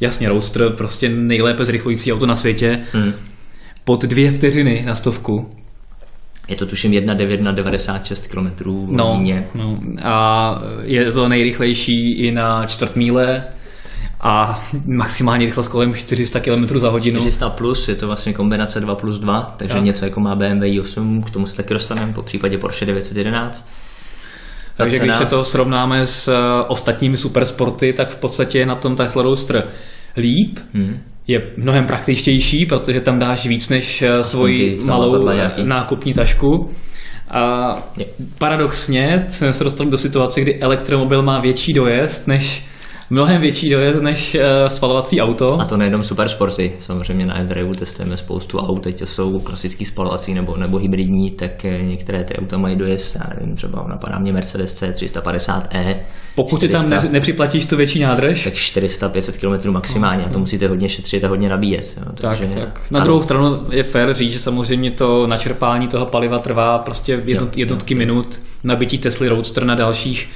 jasně 0.00 0.28
Roadster, 0.28 0.70
prostě 0.70 1.08
nejlépe 1.08 1.64
zrychlující 1.64 2.12
auto 2.12 2.26
na 2.26 2.36
světě. 2.36 2.80
Hmm 2.92 3.12
pod 3.84 4.02
dvě 4.02 4.32
vteřiny 4.32 4.82
na 4.86 4.94
stovku. 4.94 5.50
Je 6.48 6.56
to 6.56 6.66
tuším 6.66 6.92
1,9 6.92 7.42
na 7.42 7.52
96 7.52 8.26
km 8.26 8.50
no, 8.90 9.22
no, 9.54 9.78
a 10.02 10.62
je 10.82 11.12
to 11.12 11.28
nejrychlejší 11.28 12.12
i 12.12 12.32
na 12.32 12.66
čtvrt 12.66 12.96
míle 12.96 13.44
a 14.20 14.64
maximální 14.86 15.46
rychlost 15.46 15.68
kolem 15.68 15.94
400 15.94 16.40
km 16.40 16.78
za 16.78 16.90
hodinu. 16.90 17.18
400 17.18 17.50
plus, 17.50 17.88
je 17.88 17.94
to 17.94 18.06
vlastně 18.06 18.32
kombinace 18.32 18.80
2 18.80 18.94
plus 18.94 19.18
2, 19.18 19.54
takže 19.56 19.74
tak. 19.74 19.84
něco 19.84 20.04
jako 20.04 20.20
má 20.20 20.34
BMW 20.34 20.62
i8, 20.62 21.22
k 21.22 21.30
tomu 21.30 21.46
se 21.46 21.56
taky 21.56 21.74
dostaneme, 21.74 22.12
po 22.12 22.22
případě 22.22 22.58
Porsche 22.58 22.86
911. 22.86 23.68
Takže 24.76 24.98
když 24.98 25.14
se 25.14 25.26
to 25.26 25.44
srovnáme 25.44 26.06
s 26.06 26.28
uh, 26.28 26.34
ostatními 26.68 27.16
supersporty, 27.16 27.92
tak 27.92 28.10
v 28.10 28.16
podstatě 28.16 28.58
je 28.58 28.66
na 28.66 28.74
tom 28.74 28.96
Tesla 28.96 29.22
Roadster 29.22 29.68
líp, 30.16 30.58
hmm. 30.74 31.00
Je 31.28 31.42
mnohem 31.56 31.86
praktičtější, 31.86 32.66
protože 32.66 33.00
tam 33.00 33.18
dáš 33.18 33.46
víc 33.46 33.68
než 33.68 34.02
uh, 34.02 34.20
svoji 34.20 34.80
malou 34.86 35.28
nákupní 35.62 36.14
tašku. 36.14 36.70
A 37.30 37.76
paradoxně 38.38 39.24
jsme 39.28 39.52
se 39.52 39.64
dostali 39.64 39.90
do 39.90 39.98
situace, 39.98 40.40
kdy 40.40 40.60
elektromobil 40.60 41.22
má 41.22 41.40
větší 41.40 41.72
dojezd 41.72 42.28
než 42.28 42.64
mnohem 43.12 43.40
větší 43.40 43.70
dojezd 43.70 44.02
než 44.02 44.34
uh, 44.34 44.68
spalovací 44.68 45.20
auto. 45.20 45.60
A 45.60 45.64
to 45.64 45.76
nejenom 45.76 46.02
supersporty, 46.02 46.72
samozřejmě 46.78 47.26
na 47.26 47.42
iDrive 47.42 47.74
testujeme 47.74 48.16
spoustu 48.16 48.58
aut, 48.58 48.82
teď 48.82 48.98
to 48.98 49.06
jsou 49.06 49.38
klasický 49.38 49.84
spalovací 49.84 50.34
nebo, 50.34 50.56
nebo 50.56 50.78
hybridní, 50.78 51.30
tak 51.30 51.64
eh, 51.64 51.82
některé 51.82 52.24
ty 52.24 52.36
auta 52.36 52.58
mají 52.58 52.76
dojezd, 52.76 53.16
já 53.16 53.34
nevím, 53.34 53.56
třeba 53.56 53.84
napadá 53.88 54.18
mě 54.18 54.32
Mercedes 54.32 54.82
C350e. 54.82 55.96
Pokud 56.34 56.58
400, 56.58 56.82
si 56.82 56.88
tam 56.88 56.90
ne, 56.90 57.12
nepřiplatíš 57.12 57.66
tu 57.66 57.76
větší 57.76 58.00
nádrž, 58.00 58.44
tak 58.44 58.54
400-500 58.54 59.60
km 59.62 59.70
maximálně 59.70 60.24
a 60.24 60.28
to 60.28 60.38
musíte 60.38 60.66
hodně 60.66 60.88
šetřit 60.88 61.24
a 61.24 61.28
hodně 61.28 61.48
nabíjet. 61.48 61.96
Jo, 61.96 62.12
takže, 62.14 62.46
tak, 62.46 62.64
tak. 62.64 62.80
Na 62.90 62.98
ano. 62.98 63.04
druhou 63.04 63.22
stranu 63.22 63.66
je 63.70 63.82
fér 63.82 64.14
říct, 64.14 64.32
že 64.32 64.38
samozřejmě 64.38 64.90
to 64.90 65.26
načerpání 65.26 65.88
toho 65.88 66.06
paliva 66.06 66.38
trvá 66.38 66.78
prostě 66.78 67.22
jednot, 67.24 67.56
jednotky 67.56 67.94
jo, 67.94 68.00
jo. 68.00 68.06
minut, 68.06 68.40
nabití 68.64 68.98
Tesla 68.98 69.28
Roadster 69.28 69.64
na 69.64 69.74
dalších 69.74 70.28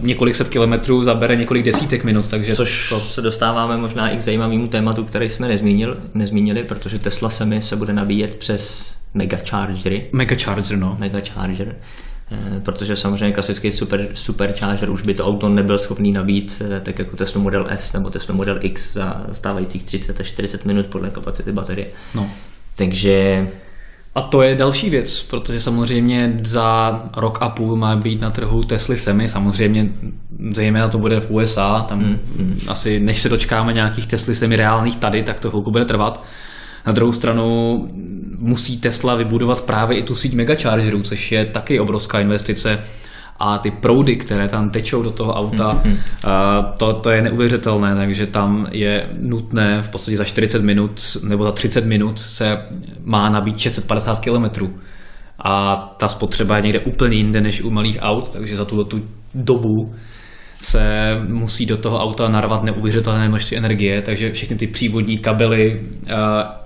několik 0.00 0.34
set 0.34 0.48
kilometrů 0.48 1.02
zabere 1.02 1.36
několik 1.36 1.64
desítek 1.64 2.04
minut. 2.04 2.28
Takže 2.28 2.54
Což 2.54 2.88
to... 2.88 3.00
se 3.00 3.22
dostáváme 3.22 3.76
možná 3.76 4.08
i 4.08 4.16
k 4.16 4.20
zajímavému 4.20 4.68
tématu, 4.68 5.04
který 5.04 5.28
jsme 5.28 5.48
nezmínili, 5.48 5.94
nezmínili 6.14 6.64
protože 6.64 6.98
Tesla 6.98 7.30
Semi 7.30 7.62
se 7.62 7.76
bude 7.76 7.92
nabíjet 7.92 8.34
přes 8.34 8.94
megachargery. 9.14 10.08
Megacharger, 10.12 10.78
no. 10.78 10.96
Megacharger 10.98 11.76
eh, 12.32 12.60
protože 12.60 12.96
samozřejmě 12.96 13.32
klasický 13.34 13.70
super, 13.70 14.08
supercharger 14.14 14.90
už 14.90 15.02
by 15.02 15.14
to 15.14 15.26
auto 15.26 15.48
nebyl 15.48 15.78
schopný 15.78 16.12
nabít 16.12 16.62
eh, 16.76 16.80
tak 16.80 16.98
jako 16.98 17.16
Tesla 17.16 17.42
Model 17.42 17.66
S 17.68 17.92
nebo 17.92 18.10
Tesla 18.10 18.34
Model 18.34 18.58
X 18.60 18.92
za 18.92 19.26
stávajících 19.32 19.82
30 19.82 20.20
až 20.20 20.26
40 20.26 20.64
minut 20.64 20.86
podle 20.86 21.10
kapacity 21.10 21.52
baterie. 21.52 21.86
No. 22.14 22.30
Takže 22.76 23.48
a 24.14 24.22
to 24.22 24.42
je 24.42 24.54
další 24.54 24.90
věc, 24.90 25.22
protože 25.22 25.60
samozřejmě 25.60 26.40
za 26.44 27.02
rok 27.16 27.38
a 27.40 27.48
půl 27.48 27.76
má 27.76 27.96
být 27.96 28.20
na 28.20 28.30
trhu 28.30 28.62
Tesla 28.62 28.96
Semi, 28.96 29.28
samozřejmě 29.28 29.88
zejména 30.50 30.88
to 30.88 30.98
bude 30.98 31.20
v 31.20 31.30
USA, 31.30 31.80
tam 31.80 32.00
hmm. 32.00 32.60
asi 32.68 33.00
než 33.00 33.20
se 33.20 33.28
dočkáme 33.28 33.72
nějakých 33.72 34.06
Tesla 34.06 34.34
Semi 34.34 34.56
reálných 34.56 34.96
tady, 34.96 35.22
tak 35.22 35.40
to 35.40 35.50
chvilku 35.50 35.70
bude 35.70 35.84
trvat. 35.84 36.24
Na 36.86 36.92
druhou 36.92 37.12
stranu 37.12 37.88
musí 38.38 38.78
Tesla 38.78 39.14
vybudovat 39.14 39.62
právě 39.62 39.98
i 39.98 40.02
tu 40.02 40.14
síť 40.14 40.34
megachargerů, 40.34 41.02
což 41.02 41.32
je 41.32 41.44
taky 41.44 41.80
obrovská 41.80 42.20
investice 42.20 42.78
a 43.38 43.58
ty 43.58 43.70
proudy, 43.70 44.16
které 44.16 44.48
tam 44.48 44.70
tečou 44.70 45.02
do 45.02 45.10
toho 45.10 45.34
auta, 45.34 45.82
mm-hmm. 45.84 45.98
to, 46.78 46.92
to 46.92 47.10
je 47.10 47.22
neuvěřitelné, 47.22 47.94
takže 47.96 48.26
tam 48.26 48.66
je 48.72 49.08
nutné 49.20 49.82
v 49.82 49.90
podstatě 49.90 50.16
za 50.16 50.24
40 50.24 50.62
minut 50.62 51.00
nebo 51.22 51.44
za 51.44 51.52
30 51.52 51.84
minut 51.84 52.18
se 52.18 52.58
má 53.04 53.30
nabít 53.30 53.58
650 53.58 54.20
km. 54.20 54.66
A 55.38 55.76
ta 55.98 56.08
spotřeba 56.08 56.56
je 56.56 56.62
někde 56.62 56.80
úplně 56.80 57.16
jinde 57.16 57.40
než 57.40 57.62
u 57.62 57.70
malých 57.70 57.98
aut, 58.00 58.32
takže 58.32 58.56
za 58.56 58.64
tuto 58.64 58.84
tu 58.84 59.00
dobu 59.34 59.94
se 60.62 60.82
musí 61.28 61.66
do 61.66 61.76
toho 61.76 61.98
auta 61.98 62.28
narvat 62.28 62.62
neuvěřitelné 62.62 63.28
množství 63.28 63.56
energie, 63.56 64.02
takže 64.02 64.32
všechny 64.32 64.56
ty 64.56 64.66
přívodní 64.66 65.18
kabely, 65.18 65.82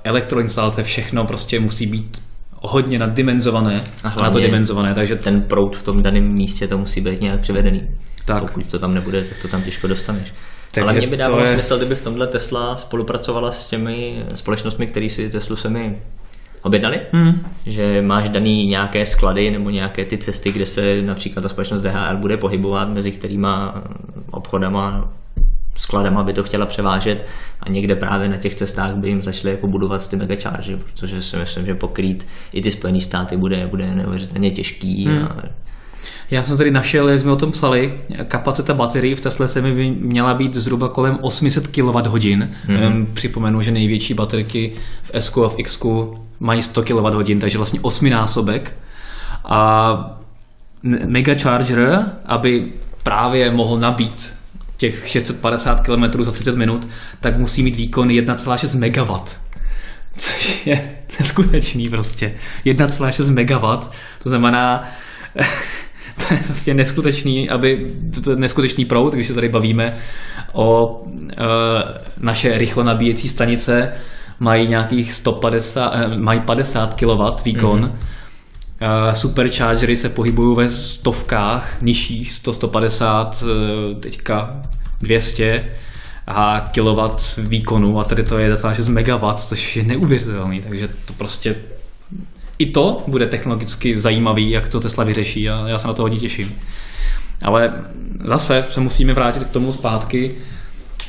elektroinstalace, 0.04 0.82
všechno 0.82 1.24
prostě 1.24 1.60
musí 1.60 1.86
být 1.86 2.22
hodně 2.60 2.98
naddimenzované 2.98 3.84
a 4.04 4.22
na 4.22 4.30
to 4.30 4.38
dimenzované. 4.38 4.94
Takže 4.94 5.16
ten 5.16 5.42
proud 5.42 5.76
v 5.76 5.82
tom 5.82 6.02
daném 6.02 6.32
místě 6.32 6.68
to 6.68 6.78
musí 6.78 7.00
být 7.00 7.20
nějak 7.20 7.40
přivedený. 7.40 7.88
Tak. 8.24 8.40
Pokud 8.40 8.66
to 8.66 8.78
tam 8.78 8.94
nebude, 8.94 9.24
tak 9.24 9.38
to 9.42 9.48
tam 9.48 9.62
těžko 9.62 9.86
dostaneš. 9.86 10.32
Takže 10.70 10.84
Ale 10.84 10.98
mě 10.98 11.06
by 11.06 11.16
dávalo 11.16 11.40
je... 11.40 11.52
smysl, 11.52 11.76
kdyby 11.76 11.94
v 11.94 12.02
tomhle 12.02 12.26
Tesla 12.26 12.76
spolupracovala 12.76 13.50
s 13.50 13.68
těmi 13.68 14.24
společnostmi, 14.34 14.86
které 14.86 15.08
si 15.08 15.30
Teslu 15.30 15.56
semi 15.56 15.98
objednali, 16.62 17.00
hmm. 17.12 17.46
že 17.66 18.02
máš 18.02 18.28
daný 18.28 18.66
nějaké 18.66 19.06
sklady 19.06 19.50
nebo 19.50 19.70
nějaké 19.70 20.04
ty 20.04 20.18
cesty, 20.18 20.52
kde 20.52 20.66
se 20.66 21.02
například 21.02 21.42
ta 21.42 21.48
společnost 21.48 21.80
DHL 21.80 22.16
bude 22.16 22.36
pohybovat, 22.36 22.88
mezi 22.88 23.12
kterýma 23.12 23.82
obchodama 24.30 25.12
skladem, 25.78 26.18
aby 26.18 26.32
to 26.32 26.42
chtěla 26.42 26.66
převážet 26.66 27.26
a 27.60 27.70
někde 27.70 27.96
právě 27.96 28.28
na 28.28 28.36
těch 28.36 28.54
cestách 28.54 28.94
by 28.94 29.08
jim 29.08 29.22
začaly 29.22 29.54
jako 29.54 29.66
budovat 29.66 30.08
ty 30.08 30.16
megacharge, 30.16 30.76
protože 30.76 31.22
si 31.22 31.36
myslím, 31.36 31.66
že 31.66 31.74
pokrýt 31.74 32.26
i 32.52 32.62
ty 32.62 32.70
Spojené 32.70 33.00
státy 33.00 33.36
bude, 33.36 33.66
bude 33.66 33.94
neuvěřitelně 33.94 34.50
těžký. 34.50 35.04
Hmm. 35.04 35.24
A... 35.24 35.36
Já 36.30 36.44
jsem 36.44 36.56
tady 36.56 36.70
našel, 36.70 37.10
jak 37.10 37.20
jsme 37.20 37.32
o 37.32 37.36
tom 37.36 37.52
psali, 37.52 37.94
kapacita 38.28 38.74
baterií 38.74 39.14
v 39.14 39.20
Tesla 39.20 39.48
se 39.48 39.62
mi 39.62 39.90
měla 39.90 40.34
být 40.34 40.54
zhruba 40.54 40.88
kolem 40.88 41.18
800 41.20 41.66
kWh. 41.66 42.24
Hmm. 42.66 43.06
Připomenu, 43.12 43.62
že 43.62 43.70
největší 43.70 44.14
baterky 44.14 44.72
v 45.02 45.10
S 45.14 45.36
a 45.44 45.48
v 45.48 45.58
X 45.58 45.82
mají 46.40 46.62
100 46.62 46.82
kWh, 46.82 47.40
takže 47.40 47.58
vlastně 47.58 47.80
osminásobek. 47.80 48.76
A 49.44 50.20
megacharger, 51.06 52.12
aby 52.26 52.72
právě 53.02 53.50
mohl 53.50 53.78
nabít 53.78 54.37
těch 54.78 55.08
650 55.08 55.80
km 55.80 56.22
za 56.22 56.32
30 56.32 56.56
minut, 56.56 56.88
tak 57.20 57.38
musí 57.38 57.62
mít 57.62 57.76
výkon 57.76 58.08
1,6 58.08 58.78
MW. 58.78 59.24
Což 60.16 60.66
je 60.66 60.90
neskutečný 61.20 61.88
prostě. 61.88 62.34
1,6 62.66 63.30
MW, 63.30 63.88
to 64.22 64.28
znamená, 64.28 64.88
to 66.28 66.34
je 66.34 66.40
vlastně 66.46 66.74
neskutečný, 66.74 67.50
aby, 67.50 67.92
to 68.24 68.30
je 68.30 68.36
neskutečný 68.36 68.84
proud, 68.84 69.14
když 69.14 69.26
se 69.26 69.34
tady 69.34 69.48
bavíme 69.48 69.92
o 70.52 70.86
uh, 70.88 71.12
naše 72.20 72.58
rychlo 72.58 72.82
nabíjecí 72.82 73.28
stanice, 73.28 73.92
mají 74.40 74.68
nějakých 74.68 75.12
150, 75.12 75.88
uh, 75.88 76.00
eh, 76.00 76.18
mají 76.18 76.40
50 76.40 76.94
kW 76.94 77.44
výkon, 77.44 77.84
mm-hmm. 77.84 78.17
Uh, 78.82 79.12
superchargery 79.12 79.96
se 79.96 80.08
pohybují 80.08 80.56
ve 80.56 80.70
stovkách, 80.70 81.82
nižších, 81.82 82.32
100, 82.32 82.54
150, 82.54 83.42
uh, 83.42 84.00
teďka 84.00 84.62
200 85.00 85.64
a 86.26 86.60
kilowatt 86.72 87.36
výkonu 87.36 88.00
a 88.00 88.04
tady 88.04 88.22
to 88.22 88.38
je 88.38 88.54
1,6 88.54 89.18
MW, 89.18 89.34
což 89.34 89.76
je 89.76 89.82
neuvěřitelný, 89.82 90.60
takže 90.60 90.88
to 90.88 91.12
prostě 91.12 91.56
i 92.58 92.70
to 92.70 93.04
bude 93.06 93.26
technologicky 93.26 93.96
zajímavý, 93.96 94.50
jak 94.50 94.68
to 94.68 94.80
Tesla 94.80 95.04
vyřeší 95.04 95.50
a 95.50 95.68
já 95.68 95.78
se 95.78 95.86
na 95.86 95.92
to 95.92 96.02
hodně 96.02 96.18
těším. 96.18 96.58
Ale 97.44 97.84
zase 98.24 98.64
se 98.70 98.80
musíme 98.80 99.14
vrátit 99.14 99.44
k 99.44 99.52
tomu 99.52 99.72
zpátky. 99.72 100.34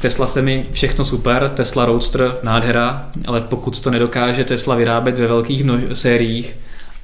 Tesla 0.01 0.27
se 0.27 0.41
mi 0.41 0.63
všechno 0.71 1.05
super, 1.05 1.49
Tesla 1.49 1.85
Roadster 1.85 2.38
nádhera, 2.43 3.09
ale 3.27 3.41
pokud 3.41 3.81
to 3.81 3.91
nedokáže 3.91 4.43
Tesla 4.43 4.75
vyrábět 4.75 5.19
ve 5.19 5.27
velkých 5.27 5.63
množ- 5.63 5.91
sériích, 5.93 6.55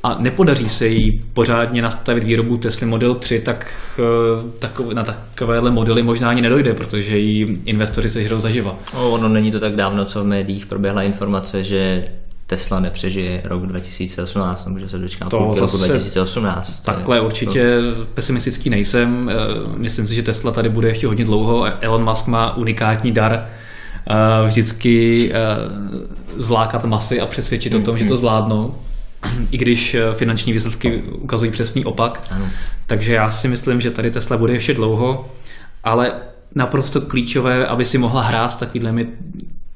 a 0.06 0.16
nepodaří 0.20 0.70
se 0.70 0.88
jí 0.88 1.22
pořádně 1.34 1.82
nastavit 1.82 2.24
výrobu 2.24 2.58
Tesla 2.58 2.88
Model 2.88 3.16
3, 3.16 3.40
tak, 3.40 3.74
eh, 4.00 4.60
tak 4.60 4.80
na 4.94 5.04
takovéhle 5.04 5.72
modely 5.72 6.04
možná 6.04 6.30
ani 6.30 6.42
nedojde, 6.42 6.74
protože 6.74 7.18
jí 7.18 7.62
investoři 7.66 8.10
sežrou 8.10 8.40
zaživa. 8.40 8.76
No, 8.94 9.12
ono 9.12 9.30
není 9.30 9.52
to 9.52 9.60
tak 9.60 9.76
dávno, 9.76 10.06
co 10.06 10.24
v 10.24 10.28
médiích 10.28 10.66
proběhla 10.66 11.04
informace, 11.04 11.64
že 11.64 12.08
Tesla 12.48 12.80
nepřežije 12.80 13.42
rok 13.46 13.66
2018, 13.66 14.66
nebo 14.66 14.80
že 14.80 14.90
se 14.90 14.98
dočká 14.98 15.30
to 15.30 15.38
půlky 15.38 15.60
roku 15.60 15.78
2018. 15.78 16.80
Takhle 16.80 17.22
určitě 17.22 17.80
to... 17.96 18.06
pesimistický 18.06 18.70
nejsem. 18.70 19.30
Eh, 19.30 19.36
myslím 19.78 20.08
si, 20.08 20.16
že 20.16 20.24
Tesla 20.24 20.52
tady 20.52 20.70
bude 20.70 20.88
ještě 20.88 21.08
hodně 21.08 21.26
dlouho. 21.26 21.66
Elon 21.82 22.04
Musk 22.04 22.28
má 22.28 22.58
unikátní 22.58 23.12
dar 23.12 23.34
eh, 23.34 24.48
vždycky 24.48 25.32
zlákat 26.36 26.86
masy 26.86 27.22
a 27.22 27.26
přesvědčit 27.26 27.74
o 27.74 27.80
tom, 27.80 27.98
že 27.98 28.06
to 28.06 28.18
zvládnou. 28.18 28.76
I 29.52 29.58
když 29.58 29.94
eh, 29.94 30.14
finanční 30.14 30.54
výsledky 30.54 31.04
ukazují 31.04 31.52
přesný 31.52 31.86
opak. 31.86 32.28
Ano. 32.32 32.50
Takže 32.86 33.14
já 33.14 33.32
si 33.32 33.48
myslím, 33.48 33.82
že 33.82 33.92
tady 33.92 34.12
Tesla 34.12 34.38
bude 34.38 34.54
ještě 34.54 34.74
dlouho, 34.74 35.32
ale 35.84 36.12
naprosto 36.56 37.02
klíčové, 37.02 37.68
aby 37.68 37.86
si 37.86 37.98
mohla 37.98 38.22
hrát 38.22 38.52
s 38.52 38.56
takovými 38.56 39.08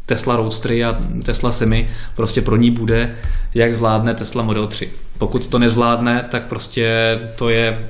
Tesla 0.10 0.36
Roadstery 0.36 0.84
a 0.84 0.98
Tesla 1.26 1.52
Semi, 1.52 1.88
prostě 2.16 2.42
pro 2.42 2.58
ní 2.58 2.72
bude, 2.72 3.16
jak 3.56 3.74
zvládne 3.74 4.14
Tesla 4.14 4.44
Model 4.44 4.68
3. 4.68 4.90
Pokud 5.18 5.48
to 5.48 5.60
nezvládne, 5.60 6.28
tak 6.32 6.48
prostě 6.48 7.18
to 7.38 7.50
je 7.50 7.90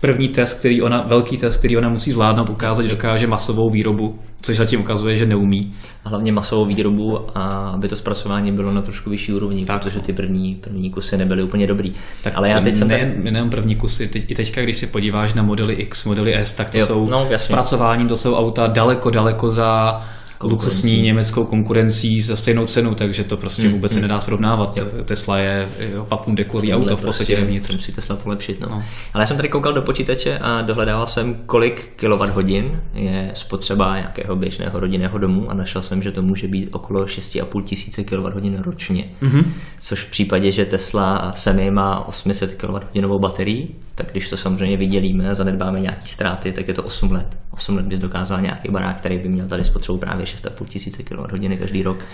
první 0.00 0.28
test, 0.28 0.58
který 0.58 0.82
ona, 0.82 1.04
velký 1.08 1.36
test, 1.36 1.56
který 1.56 1.76
ona 1.76 1.88
musí 1.88 2.12
zvládnout, 2.12 2.50
ukázat, 2.50 2.82
že 2.82 2.88
dokáže 2.88 3.26
masovou 3.26 3.70
výrobu, 3.70 4.18
což 4.42 4.56
zatím 4.56 4.80
ukazuje, 4.80 5.16
že 5.16 5.26
neumí. 5.26 5.72
A 6.04 6.08
hlavně 6.08 6.32
masovou 6.32 6.66
výrobu 6.66 7.18
a 7.34 7.70
aby 7.74 7.88
to 7.88 7.96
zpracování 7.96 8.52
bylo 8.52 8.72
na 8.72 8.82
trošku 8.82 9.10
vyšší 9.10 9.32
úrovni, 9.32 9.64
tak. 9.64 9.82
protože 9.82 10.00
ty 10.00 10.12
první, 10.12 10.54
první 10.54 10.90
kusy 10.90 11.16
nebyly 11.16 11.42
úplně 11.42 11.66
dobrý. 11.66 11.92
Tak 12.22 12.32
ale 12.36 12.48
já 12.48 12.60
teď 12.60 12.74
jsem... 12.74 12.88
Ne, 12.88 13.48
první 13.50 13.76
kusy, 13.76 14.08
teď, 14.08 14.30
i 14.30 14.34
teďka, 14.34 14.62
když 14.62 14.76
si 14.76 14.86
podíváš 14.86 15.34
na 15.34 15.42
modely 15.42 15.74
X, 15.74 16.04
modely 16.04 16.34
S, 16.34 16.52
tak 16.52 16.70
to 16.70 16.78
jo, 16.78 16.86
jsou 16.86 17.08
no, 17.10 17.28
zpracováním, 17.36 18.08
to 18.08 18.16
jsou 18.16 18.34
auta 18.34 18.66
daleko, 18.66 19.10
daleko 19.10 19.50
za 19.50 20.00
luxusní 20.40 21.02
německou 21.02 21.44
konkurencí 21.44 22.20
za 22.20 22.36
stejnou 22.36 22.66
cenu, 22.66 22.94
takže 22.94 23.24
to 23.24 23.36
prostě 23.36 23.68
mm, 23.68 23.72
vůbec 23.72 23.92
se 23.92 23.98
mm. 23.98 24.02
nedá 24.02 24.20
srovnávat. 24.20 24.76
Jo. 24.76 24.86
Tesla 25.04 25.38
je 25.38 25.68
papun 26.08 26.34
deklový 26.34 26.74
auto 26.74 26.96
v 26.96 27.04
podstatě 27.04 27.36
prostě, 27.36 27.54
Musím 27.54 27.78
si 27.78 27.92
Tesla 27.92 28.16
polepšit. 28.16 28.60
No. 28.60 28.68
no. 28.70 28.82
Ale 29.14 29.22
já 29.22 29.26
jsem 29.26 29.36
tady 29.36 29.48
koukal 29.48 29.72
do 29.72 29.82
počítače 29.82 30.38
a 30.38 30.62
dohledával 30.62 31.06
jsem, 31.06 31.34
kolik 31.46 31.92
kWh 31.96 32.46
je 32.94 33.30
spotřeba 33.34 33.96
nějakého 33.96 34.36
běžného 34.36 34.80
rodinného 34.80 35.18
domu 35.18 35.50
a 35.50 35.54
našel 35.54 35.82
jsem, 35.82 36.02
že 36.02 36.12
to 36.12 36.22
může 36.22 36.48
být 36.48 36.68
okolo 36.72 37.04
6,5 37.04 37.62
tisíce 37.62 38.04
kWh 38.04 38.60
ročně. 38.60 39.04
Mm-hmm. 39.22 39.44
Což 39.80 40.04
v 40.04 40.10
případě, 40.10 40.52
že 40.52 40.64
Tesla 40.64 41.32
Semi 41.34 41.70
má 41.70 42.08
800 42.08 42.54
kWh 42.54 43.20
baterii, 43.20 43.76
tak 43.94 44.10
když 44.12 44.30
to 44.30 44.36
samozřejmě 44.36 44.76
vydělíme 44.76 45.30
a 45.30 45.34
zanedbáme 45.34 45.80
nějaký 45.80 46.08
ztráty, 46.08 46.52
tak 46.52 46.68
je 46.68 46.74
to 46.74 46.82
8 46.82 47.10
let. 47.10 47.38
8 47.50 47.76
let 47.76 47.86
bys 47.86 47.98
dokázal 47.98 48.40
nějaký 48.40 48.68
barák, 48.70 48.96
který 48.96 49.18
by 49.18 49.28
měl 49.28 49.48
tady 49.48 49.64
spotřebu 49.64 49.98
právě 49.98 50.25
6,5 50.26 50.64
tisíce 50.64 51.02
kWh 51.02 51.58
každý 51.58 51.82
rok 51.82 52.04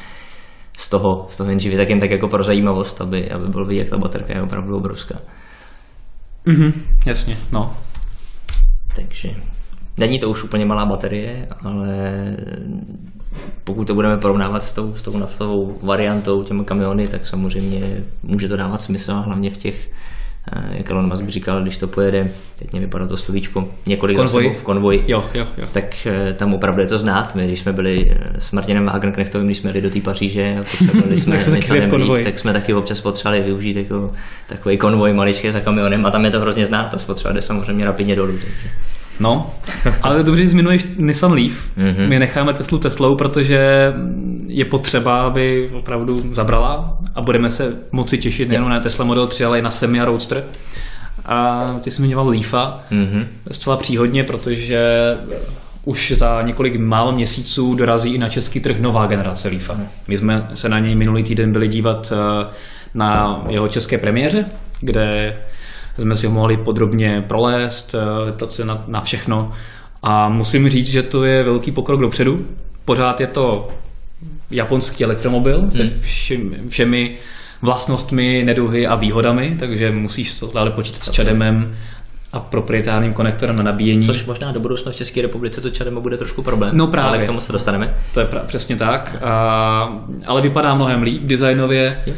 z 0.76 0.88
toho, 0.88 1.26
z 1.28 1.37
toho 1.37 1.50
jen 1.50 1.61
živit, 1.61 1.76
tak 1.76 1.88
jen 1.88 2.00
tak 2.00 2.11
jako 2.11 2.28
pro 2.28 2.42
zajímavost, 2.42 3.00
aby, 3.00 3.31
aby 3.31 3.49
byl 3.49 3.66
vidět, 3.66 3.81
jak 3.81 3.90
ta 3.90 3.99
baterka 3.99 4.35
je 4.35 4.42
opravdu 4.42 4.76
obrovská. 4.76 5.19
Mhm, 6.45 6.73
jasně, 7.07 7.37
no. 7.52 7.76
Takže 8.97 9.35
není 9.99 10.19
to 10.19 10.31
už 10.31 10.45
úplně 10.45 10.66
malá 10.66 10.87
baterie, 10.87 11.47
ale 11.64 11.88
pokud 13.64 13.85
to 13.85 13.95
budeme 13.95 14.19
porovnávat 14.19 14.62
s 14.62 14.73
tou, 14.73 14.95
s 14.95 15.02
tou 15.02 15.19
naftovou 15.19 15.78
variantou, 15.83 16.42
těmi 16.42 16.64
kamiony, 16.64 17.09
tak 17.09 17.26
samozřejmě 17.26 18.04
může 18.23 18.49
to 18.49 18.57
dávat 18.57 18.81
smysl, 18.81 19.14
hlavně 19.14 19.50
v 19.50 19.57
těch 19.57 19.90
jak 20.70 20.90
Elon 20.90 21.08
Musk 21.08 21.28
říkal, 21.28 21.62
když 21.62 21.76
to 21.76 21.88
pojede, 21.88 22.30
teď 22.58 22.72
mě 22.72 22.80
vypadá 22.80 23.06
to 23.06 23.16
slovíčko, 23.16 23.68
několik 23.87 24.16
konvoj. 24.16 24.56
v 24.58 24.62
konvoji, 24.62 25.04
jo, 25.08 25.25
jo, 25.34 25.46
jo. 25.58 25.64
tak 25.72 26.06
eh, 26.06 26.32
tam 26.32 26.54
opravdu 26.54 26.80
je 26.80 26.87
to 26.87 26.99
znát. 26.99 27.34
My, 27.34 27.46
když 27.46 27.61
jsme 27.61 27.72
byli 27.72 28.11
eh, 28.11 28.40
s 28.40 28.52
Martinem 28.52 28.87
Wagenknechtovým, 28.87 29.46
když 29.46 29.58
jsme 29.58 29.70
jeli 29.70 29.80
do 29.80 29.90
té 29.90 30.00
Paříže 30.00 30.56
a 30.61 30.62
potřebovali 30.62 31.16
jsme 31.16 31.38
být, 31.99 32.25
tak 32.25 32.38
jsme 32.38 32.52
taky 32.52 32.75
občas 32.75 33.00
potřebovali 33.00 33.42
využít 33.42 33.76
jako 33.76 34.08
takový 34.46 34.78
konvoj 34.78 35.12
maličký 35.12 35.50
za 35.50 35.61
kamionem 35.61 36.06
a 36.06 36.11
tam 36.11 36.25
je 36.25 36.30
to 36.30 36.40
hrozně 36.40 36.66
znát, 36.66 36.90
ta 36.90 36.99
spotřeba 36.99 37.34
jde 37.34 37.40
samozřejmě 37.40 37.84
rapidně 37.84 38.16
dolů. 38.16 38.32
Takže. 38.32 38.70
No, 39.22 39.50
ale 40.02 40.22
dobře, 40.22 40.42
že 40.42 40.48
zmiňuješ 40.48 40.86
Nissan 40.96 41.32
Leaf. 41.32 41.70
Mm-hmm. 41.78 42.08
My 42.08 42.18
necháme 42.18 42.52
Teslu 42.52 42.78
Teslou, 42.78 43.16
protože 43.16 43.92
je 44.46 44.64
potřeba, 44.64 45.22
aby 45.22 45.70
opravdu 45.74 46.34
zabrala 46.34 46.98
a 47.14 47.20
budeme 47.20 47.50
se 47.50 47.76
moci 47.92 48.18
těšit 48.18 48.48
nejen 48.48 48.68
na 48.68 48.80
Tesla 48.80 49.04
Model 49.04 49.26
3, 49.26 49.44
ale 49.44 49.58
i 49.58 49.62
na 49.62 49.70
Semi 49.70 50.00
a 50.00 50.04
Roadster. 50.04 50.44
A 51.26 51.66
ty 51.84 51.90
jsi 51.90 51.96
zmiňoval 51.96 52.28
Leafa 52.28 52.80
mm-hmm. 52.90 53.26
zcela 53.50 53.76
příhodně, 53.76 54.24
protože 54.24 54.90
už 55.84 56.12
za 56.12 56.42
několik 56.42 56.76
málo 56.76 57.12
měsíců 57.12 57.74
dorazí 57.74 58.14
i 58.14 58.18
na 58.18 58.28
český 58.28 58.60
trh 58.60 58.80
nová 58.80 59.06
generace 59.06 59.48
Leafa. 59.48 59.76
My 60.08 60.16
jsme 60.16 60.48
se 60.54 60.68
na 60.68 60.78
něj 60.78 60.94
minulý 60.94 61.22
týden 61.22 61.52
byli 61.52 61.68
dívat 61.68 62.12
eh, 62.12 62.46
na 62.94 63.42
jeho 63.48 63.68
české 63.68 63.98
premiéře, 63.98 64.44
kde 64.80 65.36
jsme 65.99 66.14
si 66.14 66.26
ho 66.26 66.32
mohli 66.32 66.56
podrobně 66.56 67.25
prolést, 67.28 67.94
to 68.37 68.50
se 68.50 68.64
na, 68.64 68.84
na 68.87 69.00
všechno. 69.00 69.52
A 70.02 70.28
musím 70.28 70.68
říct, 70.68 70.88
že 70.88 71.02
to 71.02 71.25
je 71.25 71.42
velký 71.42 71.72
pokrok 71.72 72.00
dopředu. 72.00 72.46
Pořád 72.84 73.20
je 73.20 73.26
to 73.26 73.68
japonský 74.50 75.04
elektromobil 75.04 75.61
hmm. 75.61 75.70
se 75.70 75.90
všemi, 76.00 76.58
všemi 76.68 77.16
vlastnostmi, 77.62 78.42
neduhy 78.44 78.87
a 78.87 78.94
výhodami, 78.94 79.56
takže 79.58 79.90
musíš 79.90 80.40
to 80.40 80.50
dále 80.54 80.70
počítat 80.70 81.02
s 81.02 81.11
čademem 81.11 81.75
a 82.32 82.40
proprietárním 82.40 83.12
konektorem 83.12 83.56
na 83.56 83.64
nabíjení. 83.64 84.06
Což 84.06 84.26
možná 84.26 84.52
do 84.52 84.61
budoucna 84.61 84.92
v 84.92 84.96
České 84.96 85.22
republice 85.22 85.61
to 85.61 85.70
čademo 85.70 86.00
bude 86.00 86.16
trošku 86.16 86.42
problém, 86.42 86.76
no 86.76 86.87
právě. 86.87 87.08
ale 87.08 87.25
k 87.25 87.26
tomu 87.26 87.40
se 87.40 87.52
dostaneme. 87.52 87.94
To 88.14 88.20
je 88.20 88.26
pra- 88.26 88.44
přesně 88.46 88.76
tak, 88.76 89.16
a, 89.22 90.04
ale 90.26 90.42
vypadá 90.42 90.75
mnohem 90.75 91.02
líp 91.02 91.22
designově. 91.22 92.02
Je 92.06 92.14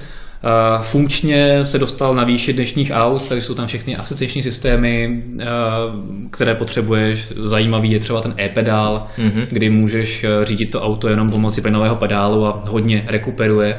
Funkčně 0.83 1.65
se 1.65 1.79
dostal 1.79 2.15
na 2.15 2.25
výši 2.25 2.53
dnešních 2.53 2.91
aut, 2.95 3.29
takže 3.29 3.43
jsou 3.43 3.55
tam 3.55 3.67
všechny 3.67 3.97
asistenční 3.97 4.43
systémy, 4.43 5.23
které 6.31 6.55
potřebuješ. 6.55 7.33
Zajímavý 7.43 7.91
je 7.91 7.99
třeba 7.99 8.21
ten 8.21 8.35
e-pedál, 8.41 9.07
mm-hmm. 9.19 9.47
kdy 9.51 9.71
můžeš 9.71 10.25
e, 10.25 10.45
řídit 10.45 10.67
to 10.67 10.81
auto 10.81 11.09
jenom 11.09 11.31
pomocí 11.31 11.61
plynového 11.61 11.97
pedálu 11.97 12.47
a 12.47 12.63
hodně 12.69 13.05
rekuperuje. 13.07 13.79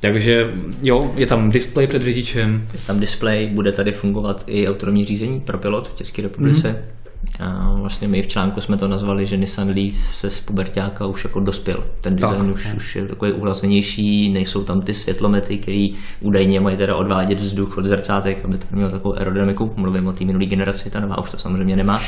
Takže 0.00 0.50
jo, 0.82 1.12
je 1.16 1.26
tam 1.26 1.50
display 1.50 1.86
před 1.86 2.02
řidičem. 2.02 2.68
Je 2.72 2.78
tam 2.86 3.00
display, 3.00 3.46
bude 3.46 3.72
tady 3.72 3.92
fungovat 3.92 4.44
i 4.46 4.68
autonomní 4.68 5.04
řízení 5.04 5.40
pro 5.40 5.58
pilot 5.58 5.88
v 5.88 5.96
České 5.96 6.22
republice. 6.22 6.68
Mm-hmm. 6.68 7.03
A 7.40 7.74
vlastně 7.80 8.08
my 8.08 8.22
v 8.22 8.26
článku 8.26 8.60
jsme 8.60 8.76
to 8.76 8.88
nazvali, 8.88 9.26
že 9.26 9.36
Nissan 9.36 9.68
Leaf 9.68 9.94
se 10.14 10.30
z 10.30 10.40
pubertáka 10.40 11.06
už 11.06 11.24
jako 11.24 11.40
dospěl. 11.40 11.84
Ten 12.00 12.16
design 12.16 12.46
tak, 12.46 12.54
už, 12.54 12.74
už 12.76 12.96
je 12.96 13.08
takový 13.08 13.32
uhlazenější, 13.32 14.32
nejsou 14.32 14.64
tam 14.64 14.82
ty 14.82 14.94
světlomety, 14.94 15.58
které 15.58 15.88
údajně 16.20 16.60
mají 16.60 16.76
teda 16.76 16.96
odvádět 16.96 17.40
vzduch 17.40 17.78
od 17.78 17.84
zrcátek, 17.84 18.44
aby 18.44 18.58
to 18.58 18.66
mělo 18.70 18.90
takovou 18.90 19.14
aerodynamiku. 19.14 19.72
Mluvím 19.76 20.06
o 20.06 20.12
té 20.12 20.24
minulé 20.24 20.46
generaci, 20.46 20.90
ta 20.90 21.00
nová 21.00 21.18
už 21.18 21.30
to 21.30 21.38
samozřejmě 21.38 21.76
nemá. 21.76 22.00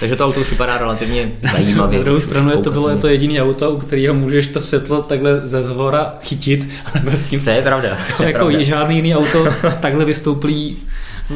Takže 0.00 0.16
to 0.16 0.26
auto 0.26 0.40
už 0.40 0.50
vypadá 0.50 0.78
relativně 0.78 1.32
zajímavě. 1.52 1.98
Na 1.98 2.04
druhou 2.04 2.20
stranu 2.20 2.50
je 2.50 2.58
to 2.58 2.70
bylo 2.70 2.88
je 2.88 2.96
to 2.96 3.08
jediný 3.08 3.40
auto, 3.40 3.70
u 3.70 3.78
kterého 3.78 4.14
můžeš 4.14 4.48
to 4.48 4.60
světlo 4.60 5.02
takhle 5.02 5.40
ze 5.40 5.62
zvora 5.62 6.14
chytit. 6.20 6.68
to 7.44 7.50
je 7.50 7.62
pravda. 7.62 7.98
To, 8.16 8.22
je 8.22 8.28
jako 8.28 8.44
pravda. 8.44 8.62
žádný 8.62 8.96
jiný 8.96 9.14
auto 9.16 9.44
takhle 9.80 10.04
vystouplí 10.04 10.76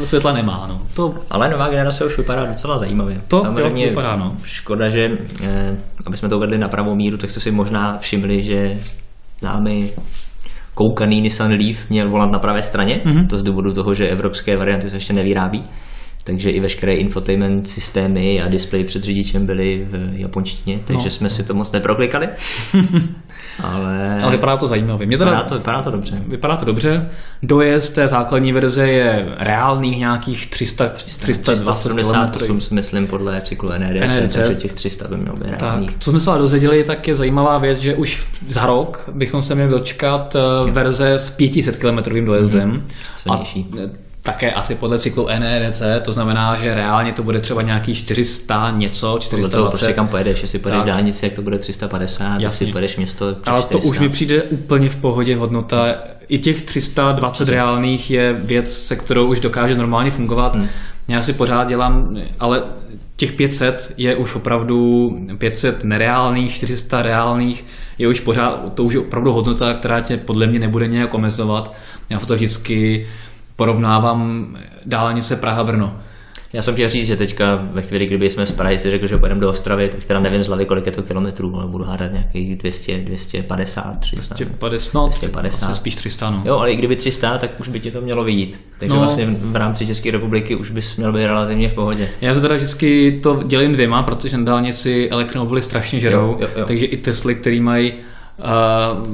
světla 0.05 0.33
nemá. 0.33 0.67
No. 0.69 0.83
To... 0.95 1.15
Ale 1.31 1.49
nová 1.49 1.69
generace 1.69 2.05
už 2.05 2.19
vypadá 2.19 2.45
docela 2.45 2.79
zajímavě. 2.79 3.21
To 3.29 3.41
Samozřejmě 3.41 3.85
jo, 3.85 3.89
vypadá, 3.89 4.17
no. 4.17 4.37
škoda, 4.43 4.89
že 4.89 5.09
eh, 5.43 5.77
aby 6.07 6.17
jsme 6.17 6.29
to 6.29 6.37
uvedli 6.37 6.59
na 6.59 6.69
pravou 6.69 6.95
míru, 6.95 7.17
tak 7.17 7.31
jste 7.31 7.41
si 7.41 7.51
možná 7.51 7.99
všimli, 7.99 8.43
že 8.43 8.79
námi 9.43 9.93
koukaný 10.75 11.21
Nissan 11.21 11.53
Leaf 11.53 11.91
měl 11.91 12.11
volant 12.11 12.33
na 12.33 12.39
pravé 12.39 12.63
straně, 12.63 13.01
mm-hmm. 13.05 13.27
to 13.27 13.39
z 13.39 13.43
důvodu 13.43 13.73
toho, 13.73 13.95
že 13.95 14.09
evropské 14.09 14.57
varianty 14.57 14.91
se 14.91 14.97
ještě 14.97 15.13
nevyrábí 15.13 15.65
takže 16.29 16.51
i 16.51 16.61
veškeré 16.61 16.93
infotainment 16.93 17.69
systémy 17.69 18.43
a 18.43 18.49
display 18.49 18.85
před 18.85 19.03
řidičem 19.03 19.47
byly 19.47 19.87
v 19.91 20.21
japonštině, 20.21 20.81
takže 20.85 21.05
no. 21.05 21.11
jsme 21.11 21.29
si 21.29 21.45
to 21.45 21.55
moc 21.55 21.73
neproklikali. 21.73 22.29
ale... 23.63 24.19
ale 24.23 24.33
vypadá 24.33 24.57
to 24.57 24.69
zajímavě. 24.69 25.07
Mě 25.07 25.19
teda... 25.19 25.31
vypadá, 25.31 25.49
to, 25.49 25.55
vypadá 25.55 25.83
to 25.83 25.91
dobře. 25.91 26.23
Vypadá 26.27 26.57
to 26.57 26.65
dobře. 26.65 27.11
Dojezd 27.43 27.95
té 27.95 28.09
základní 28.09 28.53
verze 28.53 28.89
je 28.89 29.29
reálných 29.39 29.99
nějakých 29.99 30.47
300, 30.51 30.89
300 30.89 31.23
378 31.53 32.61
si 32.61 32.75
myslím 32.75 33.07
podle 33.07 33.41
cyklu 33.41 33.69
NRDC, 33.69 34.37
takže 34.37 34.55
těch 34.55 34.73
300 34.73 35.09
by 35.09 35.17
mělo 35.17 35.37
být 35.37 35.51
reálných. 35.51 35.91
Co 35.99 36.11
jsme 36.11 36.21
se 36.21 36.31
ale 36.31 36.39
dozvěděli, 36.39 36.85
tak 36.85 37.09
je 37.09 37.15
zajímavá 37.15 37.59
věc, 37.59 37.79
že 37.79 37.95
už 37.95 38.27
za 38.49 38.67
rok 38.67 39.11
bychom 39.13 39.43
se 39.43 39.55
měli 39.55 39.71
dočkat 39.71 40.37
eh, 40.37 40.71
verze 40.71 41.13
s 41.13 41.31
500 41.31 41.77
km 41.77 42.25
dojezdem. 42.27 42.83
Mm-hmm. 43.27 43.33
A 43.33 44.08
také 44.33 44.53
asi 44.53 44.75
podle 44.75 44.99
cyklu 44.99 45.29
NEDC, 45.39 45.83
to 46.03 46.13
znamená, 46.13 46.57
že 46.57 46.75
reálně 46.75 47.13
to 47.13 47.23
bude 47.23 47.41
třeba 47.41 47.63
nějaký 47.63 47.95
400 47.95 48.71
něco, 48.71 49.19
420. 49.21 49.31
Podle 49.31 49.51
toho 49.51 49.71
prostě 49.71 49.93
kam 49.93 50.09
pojedeš, 50.09 50.43
jestli 50.43 50.59
pojedeš 50.59 50.83
dálnici, 50.83 51.27
jak 51.27 51.35
to 51.35 51.43
bude 51.43 51.59
350, 51.59 52.41
jestli 52.41 52.67
pojedeš 52.67 52.97
město, 52.97 53.33
400. 53.33 53.53
Ale 53.53 53.63
to 53.63 53.79
už 53.79 53.99
mi 53.99 54.09
přijde 54.09 54.43
úplně 54.43 54.89
v 54.89 54.97
pohodě 54.97 55.37
hodnota. 55.37 55.95
I 56.29 56.39
těch 56.39 56.63
320 56.63 57.49
reálných 57.49 58.11
je 58.11 58.33
věc, 58.33 58.73
se 58.73 58.97
kterou 58.97 59.27
už 59.27 59.41
dokáže 59.41 59.75
normálně 59.75 60.11
fungovat. 60.11 60.57
Hmm. 60.57 60.69
Já 61.09 61.23
si 61.23 61.33
pořád 61.33 61.69
dělám, 61.69 62.17
ale 62.41 62.63
těch 63.17 63.33
500 63.33 63.95
je 63.97 64.17
už 64.17 64.35
opravdu 64.35 65.11
500 65.39 65.85
nereálných, 65.85 66.55
400 66.55 67.03
reálných, 67.03 67.65
je 67.99 68.09
už 68.09 68.21
pořád, 68.21 68.75
to 68.75 68.85
už 68.85 68.95
je 68.95 69.01
opravdu 69.01 69.33
hodnota, 69.33 69.75
která 69.75 70.01
tě 70.01 70.17
podle 70.17 70.47
mě 70.47 70.59
nebude 70.59 70.87
nějak 70.87 71.15
omezovat. 71.15 71.75
Já 72.11 72.19
to 72.19 72.35
vždycky 72.35 73.07
porovnávám 73.59 74.57
dálnice 74.87 75.37
Praha-Brno. 75.37 75.97
Já 76.53 76.63
jsem 76.63 76.75
chtěl 76.75 76.89
říct, 76.89 77.07
že 77.07 77.17
teďka 77.17 77.55
ve 77.55 77.83
chvíli, 77.83 78.07
kdyby 78.07 78.31
jsme 78.31 78.47
z 78.47 78.53
Prahy 78.53 78.79
si 78.79 78.91
řekl, 78.91 79.07
že 79.07 79.19
pojedeme 79.19 79.41
do 79.41 79.51
Ostravy, 79.51 79.89
tak 79.89 80.05
teda 80.05 80.21
nevím 80.21 80.43
z 80.43 80.47
hlavy, 80.47 80.67
kolik 80.67 80.87
je 80.87 80.93
to 80.93 81.03
kilometrů, 81.03 81.57
ale 81.57 81.67
budu 81.67 81.85
hádat 81.85 82.13
nějakých 82.13 82.57
200, 82.57 82.99
250, 82.99 84.01
300. 84.01 84.35
250, 84.35 84.95
no, 84.95 85.09
250. 85.09 85.75
spíš 85.75 85.97
300, 85.97 86.31
no. 86.31 86.43
Jo, 86.45 86.59
ale 86.59 86.73
i 86.73 86.77
kdyby 86.77 86.97
300, 86.97 87.39
tak 87.39 87.61
už 87.61 87.69
by 87.69 87.81
ti 87.81 87.91
to 87.91 88.01
mělo 88.01 88.25
vidět. 88.25 88.61
Takže 88.79 88.95
no. 88.95 89.01
vlastně 89.01 89.27
v 89.27 89.57
rámci 89.57 89.87
České 89.87 90.11
republiky 90.11 90.57
už 90.57 90.71
bys 90.71 90.97
měl 90.97 91.13
být 91.13 91.27
relativně 91.27 91.69
v 91.69 91.75
pohodě. 91.75 92.09
Já 92.21 92.35
se 92.35 92.41
teda 92.41 92.55
vždycky 92.55 93.21
to 93.23 93.43
dělím 93.43 93.73
dvěma, 93.73 94.03
protože 94.03 94.39
na 94.39 94.45
dálnici 94.45 95.09
elektromobily 95.11 95.63
strašně 95.63 96.01
žerou, 96.01 96.27
jo, 96.27 96.39
jo, 96.41 96.49
jo. 96.57 96.65
takže 96.65 96.87
i 96.87 96.97
Tesly, 96.97 97.35
který 97.35 97.61
mají 97.61 97.93
uh, 97.93 99.07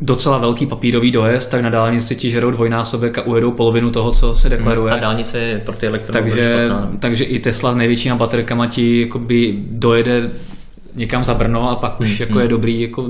docela 0.00 0.38
velký 0.38 0.66
papírový 0.66 1.10
dojezd, 1.10 1.50
tak 1.50 1.60
na 1.60 1.70
dálnici 1.70 2.16
ti 2.16 2.30
žerou 2.30 2.50
dvojnásobek 2.50 3.18
a 3.18 3.22
ujedou 3.22 3.52
polovinu 3.52 3.90
toho, 3.90 4.12
co 4.12 4.34
se 4.34 4.48
deklaruje. 4.48 4.88
Ta 4.88 4.96
dálnice 4.96 5.38
je 5.38 5.58
pro 5.58 5.76
ty 5.76 5.86
elektromobily 5.86 6.40
takže, 6.40 6.68
takže 6.98 7.24
i 7.24 7.38
Tesla 7.38 7.72
s 7.72 7.76
největšíma 7.76 8.16
baterkama 8.16 8.66
ti 8.66 9.00
jakoby 9.00 9.58
dojede 9.70 10.30
někam 10.94 11.24
za 11.24 11.34
Brno 11.34 11.70
a 11.70 11.76
pak 11.76 12.00
už 12.00 12.08
Hmm, 12.08 12.28
jako 12.28 12.40
je 12.40 12.48
dobrý 12.48 12.80
jako 12.80 13.06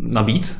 nabít. 0.00 0.56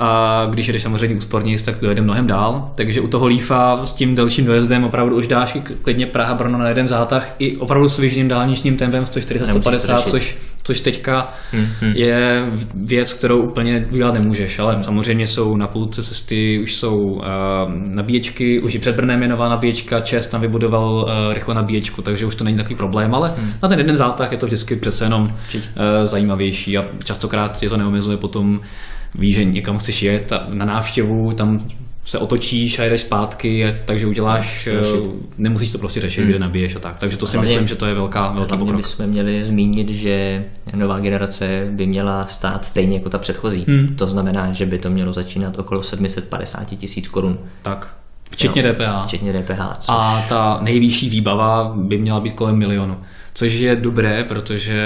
A 0.00 0.46
když 0.50 0.66
jedeš 0.66 0.82
samozřejmě 0.82 1.16
úsporně, 1.16 1.58
tak 1.58 1.80
dojede 1.80 2.02
mnohem 2.02 2.26
dál. 2.26 2.70
Takže 2.74 3.00
u 3.00 3.08
toho 3.08 3.26
Leafa 3.26 3.86
s 3.86 3.92
tím 3.92 4.14
delším 4.14 4.44
dojezdem 4.44 4.84
opravdu 4.84 5.16
už 5.16 5.26
dáš 5.26 5.56
klidně 5.82 6.06
Praha 6.06 6.34
Brno 6.34 6.58
na 6.58 6.68
jeden 6.68 6.88
zátah 6.88 7.34
i 7.38 7.56
opravdu 7.56 7.88
s 7.88 7.98
vyžným 7.98 8.28
dálničním 8.28 8.76
tempem 8.76 9.06
140 9.06 9.46
Nemusíš 9.46 9.64
to 9.64 9.80
150, 9.80 9.96
řešit. 9.96 10.10
což, 10.10 10.38
což 10.68 10.80
teďka 10.80 11.28
Hmm, 11.52 11.66
hmm. 11.80 11.92
je 11.96 12.46
věc, 12.74 13.12
kterou 13.12 13.42
úplně 13.42 13.86
udělat 13.90 14.14
nemůžeš, 14.14 14.58
ale 14.58 14.82
samozřejmě 14.82 15.26
jsou 15.26 15.56
na 15.56 15.66
půlce 15.66 16.02
cesty, 16.02 16.60
už 16.62 16.74
jsou 16.74 16.96
uh, 16.96 17.22
nabíječky, 17.94 18.60
už 18.60 18.74
i 18.74 18.78
před 18.78 18.96
Brnem 18.96 19.22
je 19.22 19.28
nová 19.28 19.48
nabíječka, 19.48 20.00
Čes 20.00 20.26
tam 20.26 20.40
vybudoval 20.40 20.94
uh, 20.94 21.34
rychle 21.34 21.54
nabíječku, 21.54 22.02
takže 22.02 22.26
už 22.26 22.34
to 22.34 22.44
není 22.44 22.56
takový 22.56 22.74
problém, 22.74 23.14
ale 23.14 23.28
Hmm. 23.38 23.52
na 23.62 23.68
ten 23.68 23.78
jeden 23.78 23.96
zátah 23.96 24.32
je 24.32 24.38
to 24.38 24.46
vždycky 24.46 24.76
přece 24.76 25.04
jenom 25.04 25.22
uh, 25.22 25.60
zajímavější 26.04 26.78
a 26.78 26.84
častokrát 27.04 27.62
je 27.62 27.68
to 27.68 27.76
neomezuje 27.76 28.16
potom 28.16 28.60
víš, 29.14 29.34
že 29.34 29.44
někam 29.44 29.78
chceš 29.78 30.02
jet 30.02 30.32
a 30.32 30.46
na 30.48 30.64
návštěvu, 30.64 31.32
tam 31.32 31.58
se 32.08 32.18
otočíš 32.18 32.78
a 32.78 32.84
jedeš 32.84 33.00
zpátky, 33.00 33.74
takže 33.84 34.06
uděláš, 34.06 34.68
Tak, 34.74 34.94
uh, 35.04 35.12
nemusíš 35.38 35.72
to 35.72 35.78
prostě 35.78 36.00
řešit, 36.00 36.24
kde 36.24 36.38
nabiješ 36.38 36.76
a 36.76 36.78
tak. 36.78 36.98
Takže 36.98 37.18
to 37.18 37.26
si 37.26 37.36
Hlavně- 37.36 37.52
myslím, 37.52 37.68
že 37.68 37.74
to 37.74 37.86
je 37.86 37.94
velká, 37.94 38.32
velká 38.32 38.56
pokrok. 38.56 38.76
bychom 38.76 39.06
měli 39.06 39.44
zmínit, 39.44 39.88
že 39.88 40.44
nová 40.76 40.98
generace 40.98 41.66
by 41.70 41.86
měla 41.86 42.26
stát 42.26 42.64
stejně 42.64 42.96
jako 42.96 43.08
ta 43.10 43.18
předchozí. 43.18 43.64
Hmm. 43.68 43.96
To 43.96 44.06
znamená, 44.06 44.52
že 44.52 44.66
by 44.66 44.78
to 44.78 44.90
mělo 44.90 45.12
začínat 45.12 45.58
okolo 45.58 45.82
750 45.82 46.64
tisíc 46.76 47.08
korun. 47.08 47.38
Tak, 47.62 47.94
včetně 48.30 48.62
Jo, 48.62 48.72
DPH. 48.72 49.04
Včetně 49.06 49.32
DPH. 49.32 49.76
Co... 49.80 49.92
A 49.92 50.24
ta 50.28 50.58
nejvyšší 50.62 51.10
výbava 51.10 51.72
by 51.76 51.98
měla 51.98 52.20
být 52.20 52.32
kolem 52.32 52.56
milionu. 52.56 52.96
Což 53.34 53.52
je 53.52 53.76
dobré, 53.76 54.24
protože 54.24 54.82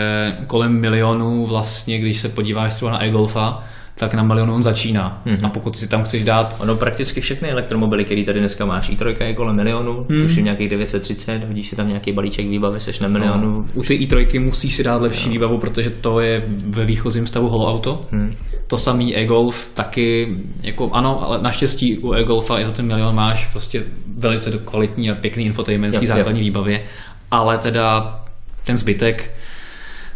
kolem 0.46 0.72
milionu 0.80 1.46
vlastně, 1.46 1.98
když 1.98 2.18
se 2.18 2.28
podíváš 2.28 2.74
třeba 2.74 2.90
na 2.90 3.04
e-golfa, 3.04 3.62
tak 3.98 4.14
na 4.14 4.22
milionu 4.22 4.55
on 4.55 4.62
začíná. 4.62 5.22
Mhm. 5.24 5.44
A 5.44 5.48
pokud 5.48 5.76
si 5.76 5.88
tam 5.88 6.02
chceš 6.02 6.24
dát 6.24 6.57
Ono 6.61 6.76
prakticky 6.76 7.20
všechny 7.20 7.50
elektromobily, 7.50 8.05
které 8.05 8.22
tady 8.24 8.40
dneska 8.40 8.64
máš, 8.64 8.90
i3 8.90 9.24
je 9.24 9.35
kolem 9.35 9.57
milionu, 9.57 9.92
Hmm. 9.92 10.07
hmm. 10.09 10.20
tuším 10.20 10.44
nějakých 10.44 10.68
930, 10.68 11.44
hodíš 11.44 11.68
si 11.68 11.76
tam 11.76 11.88
nějaký 11.88 12.12
balíček 12.12 12.48
výbavy, 12.48 12.81
seš 12.81 13.00
na 13.00 13.09
milionu. 13.09 13.50
No, 13.52 13.64
u 13.74 13.83
ty 13.83 13.94
i3 13.94 14.44
musíš 14.44 14.74
si 14.74 14.85
dát 14.85 15.02
lepší 15.02 15.31
výbavu, 15.31 15.59
protože 15.59 15.90
to 15.90 16.20
je 16.20 16.42
ve 16.66 16.85
výchozím 16.85 17.26
stavu 17.26 17.48
holoauto. 17.48 18.00
Hmm. 18.11 18.31
To 18.66 18.78
samý 18.78 19.16
e-golf 19.16 19.70
taky, 19.74 20.37
jako 20.62 20.90
ano, 20.92 21.26
ale 21.26 21.42
naštěstí 21.42 21.98
u 21.98 22.12
e-golfa 22.12 22.61
i 22.61 22.64
za 22.64 22.72
ten 22.72 22.87
milion 22.87 23.14
máš 23.14 23.46
prostě 23.46 23.83
velice 24.18 24.50
kvalitní 24.64 25.11
a 25.11 25.14
pěkný 25.14 25.44
infotainment 25.44 25.94
v 25.94 25.98
té 25.98 26.05
Jo, 26.05 26.11
jo. 26.11 26.16
základní 26.16 26.40
výbavě, 26.40 26.83
ale 27.31 27.59
teda 27.59 28.18
ten 28.66 28.76
zbytek 28.76 29.35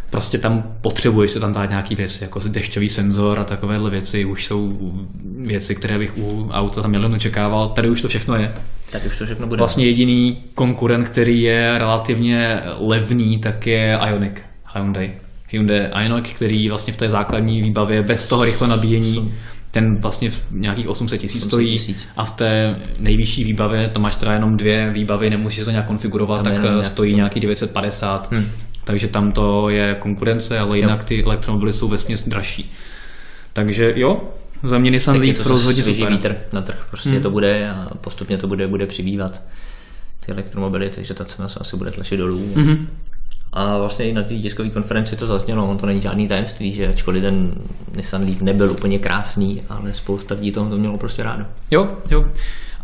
prostě 0.09 0.37
tam 0.37 0.63
potřebuješ 0.81 1.31
se 1.31 1.39
tam 1.39 1.53
dát 1.53 1.69
nějaký 1.69 1.95
věci, 1.95 2.23
jako 2.23 2.39
dešťový 2.47 2.89
senzor 2.89 3.39
a 3.39 3.43
takovéhle 3.43 3.89
věci 3.89 4.25
už 4.25 4.45
jsou 4.45 4.77
věci, 5.37 5.75
které 5.75 5.97
bych 5.97 6.17
u 6.17 6.49
auta 6.51 6.81
za 6.81 6.87
milion 6.87 7.13
očekával. 7.13 7.69
Tady 7.69 7.89
už 7.89 8.01
to 8.01 8.07
všechno 8.07 8.35
je. 8.35 8.53
Tady 8.91 9.07
už 9.07 9.17
to 9.17 9.25
všechno 9.25 9.47
bude. 9.47 9.59
Vlastně 9.59 9.85
jediný 9.85 10.37
konkurent, 10.53 11.09
který 11.09 11.41
je 11.41 11.77
relativně 11.77 12.61
levný, 12.79 13.39
tak 13.39 13.67
je 13.67 13.99
Ioniq, 14.07 14.41
Hyundai. 14.75 15.11
Hyundai 15.49 15.89
Ioniq, 16.03 16.33
který 16.33 16.69
vlastně 16.69 16.93
v 16.93 16.97
té 16.97 17.09
základní 17.09 17.61
výbavě 17.61 18.03
bez 18.03 18.27
toho 18.27 18.45
rychle 18.45 18.67
nabíjení 18.67 19.33
ten 19.71 19.95
vlastně 19.95 20.31
v 20.31 20.45
nějakých 20.51 20.87
800 20.87 21.21
tisíc 21.21 21.45
800 21.45 21.49
stojí 21.49 21.95
a 22.17 22.25
v 22.25 22.31
té 22.31 22.75
nejvyšší 22.99 23.43
výbavě, 23.43 23.87
to 23.87 23.99
máš 23.99 24.15
teda 24.15 24.33
jenom 24.33 24.57
dvě 24.57 24.91
výbavy, 24.91 25.29
nemusíš 25.29 25.65
to 25.65 25.71
nějak 25.71 25.87
konfigurovat, 25.87 26.43
Tam 26.43 26.53
tak 26.53 26.63
jenom 26.63 26.79
eh, 26.79 26.83
stojí 26.83 27.15
nějaký 27.15 27.39
950. 27.39 28.31
Hmm. 28.31 28.45
Takže 28.87 29.07
tam 29.07 29.31
to 29.31 29.69
je 29.69 29.95
konkurence, 29.99 30.59
ale 30.59 30.77
jinak 30.77 31.03
ty 31.03 31.23
elektromobily 31.23 31.71
jsou 31.73 31.87
vesměs 31.87 32.27
dražší. 32.27 32.71
Takže 33.53 33.93
jo, 33.95 34.21
za 34.63 34.77
mě 34.77 34.91
Nissan 34.91 35.17
Leaf 35.19 35.45
rozhodně 35.45 35.83
super. 35.83 36.11
vítr 36.11 36.35
na 36.51 36.61
trh, 36.61 36.85
prostě 36.89 37.09
Hmm. 37.09 37.21
to 37.21 37.29
bude 37.29 37.69
a 37.69 37.87
postupně 38.01 38.37
to 38.37 38.47
bude, 38.47 38.67
bude 38.67 38.85
přibývat 38.85 39.41
ty 40.25 40.31
elektromobily, 40.31 40.89
takže 40.89 41.13
ta 41.13 41.25
cena 41.25 41.49
se 41.49 41.59
asi 41.59 41.77
bude 41.77 41.91
tlačit 41.91 42.17
dolů. 42.17 42.51
Mhm. 42.55 42.87
A 43.53 43.77
vlastně 43.77 44.05
i 44.05 44.13
na 44.13 44.23
té 44.23 44.35
tiskové 44.35 44.69
konferenci 44.69 45.15
to 45.15 45.27
zaznělo, 45.27 45.67
on 45.69 45.77
to 45.77 45.85
není 45.85 46.01
žádný 46.01 46.27
tajemství, 46.27 46.73
že 46.73 46.87
ačkoliv 46.87 47.21
ten 47.23 47.53
Nissan 47.95 48.23
Leaf 48.23 48.41
nebyl 48.41 48.71
úplně 48.71 48.99
krásný, 48.99 49.61
ale 49.69 49.93
spousta 49.93 50.35
lidí 50.35 50.51
toho 50.51 50.69
to 50.69 50.77
mělo 50.77 50.97
prostě 50.97 51.23
rádo. 51.23 51.45
Jo, 51.71 51.97
jo. 52.09 52.25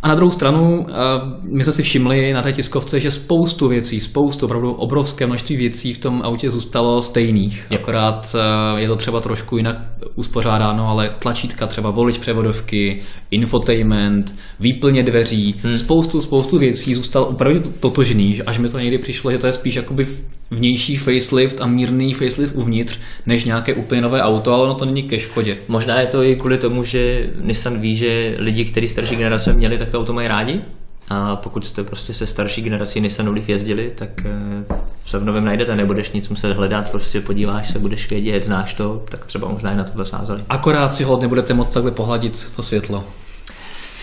A 0.03 0.07
na 0.07 0.15
druhou 0.15 0.31
stranu, 0.31 0.85
eh, 0.89 0.93
my 1.41 1.63
jsme 1.63 1.73
si 1.73 1.83
všimli 1.83 2.33
na 2.33 2.41
té 2.41 2.51
tiskovce, 2.51 2.99
že 2.99 3.11
spoustu 3.11 3.67
věcí, 3.67 3.99
spoustu, 3.99 4.45
opravdu 4.45 4.71
obrovské 4.71 5.27
množství 5.27 5.57
věcí 5.57 5.93
v 5.93 5.97
tom 5.97 6.21
autě 6.21 6.51
zůstalo 6.51 7.01
stejných. 7.01 7.65
Jo. 7.71 7.77
Akorát 7.81 8.35
eh, 8.35 8.81
je 8.81 8.87
to 8.87 8.95
třeba 8.95 9.21
trošku 9.21 9.57
jinak 9.57 9.77
uspořádáno, 10.15 10.87
ale 10.87 11.15
tlačítka 11.19 11.67
třeba 11.67 11.89
volič 11.89 12.17
převodovky, 12.17 13.01
infotainment, 13.31 14.35
výplně 14.59 15.03
dveří, 15.03 15.55
hmm. 15.63 15.75
spoustu, 15.75 16.21
spoustu 16.21 16.59
věcí 16.59 16.95
zůstalo 16.95 17.25
opravdu 17.25 17.59
to- 17.59 17.69
totožný, 17.69 18.41
až 18.41 18.59
mi 18.59 18.69
to 18.69 18.79
někdy 18.79 18.97
přišlo, 18.97 19.31
že 19.31 19.37
to 19.37 19.47
je 19.47 19.53
spíš 19.53 19.75
jakoby 19.75 20.07
vnější 20.53 20.97
facelift 20.97 21.61
a 21.61 21.67
mírný 21.67 22.13
facelift 22.13 22.55
uvnitř, 22.55 22.99
než 23.25 23.45
nějaké 23.45 23.73
úplně 23.73 24.01
nové 24.01 24.21
auto, 24.21 24.53
ale 24.53 24.63
ono 24.63 24.73
to 24.73 24.85
není 24.85 25.03
ke 25.03 25.19
škodě. 25.19 25.57
Možná 25.67 25.99
je 25.99 26.07
to 26.07 26.23
i 26.23 26.35
kvůli 26.35 26.57
tomu, 26.57 26.83
že 26.83 27.29
Nissan 27.41 27.79
ví, 27.79 27.95
že 27.95 28.35
lidi, 28.37 28.65
kteří 28.65 28.87
starší 28.87 29.15
generace 29.15 29.53
měli, 29.53 29.77
tak 29.77 29.89
to 29.89 29.99
auto 29.99 30.13
mají 30.13 30.27
rádi. 30.27 30.61
A 31.09 31.35
pokud 31.35 31.65
jste 31.65 31.83
prostě 31.83 32.13
se 32.13 32.27
starší 32.27 32.61
generací 32.61 33.01
Nissan 33.01 33.27
Leaf 33.29 33.49
jezdili, 33.49 33.91
tak 33.95 34.09
eh, 34.25 34.75
se 35.05 35.19
v 35.19 35.25
novém 35.25 35.45
najdete, 35.45 35.75
nebudeš 35.75 36.11
nic 36.11 36.29
muset 36.29 36.53
hledat, 36.53 36.91
prostě 36.91 37.21
podíváš 37.21 37.69
se, 37.69 37.79
budeš 37.79 38.09
vědět, 38.09 38.43
znáš 38.43 38.73
to, 38.73 39.03
tak 39.09 39.25
třeba 39.25 39.49
možná 39.49 39.71
i 39.71 39.75
na 39.75 39.83
to 39.83 40.05
sázeli. 40.05 40.39
Akorát 40.49 40.95
si 40.95 41.03
hodně 41.03 41.27
budete 41.27 41.53
moc 41.53 41.73
takhle 41.73 41.91
pohladit 41.91 42.51
to 42.55 42.63
světlo. 42.63 43.03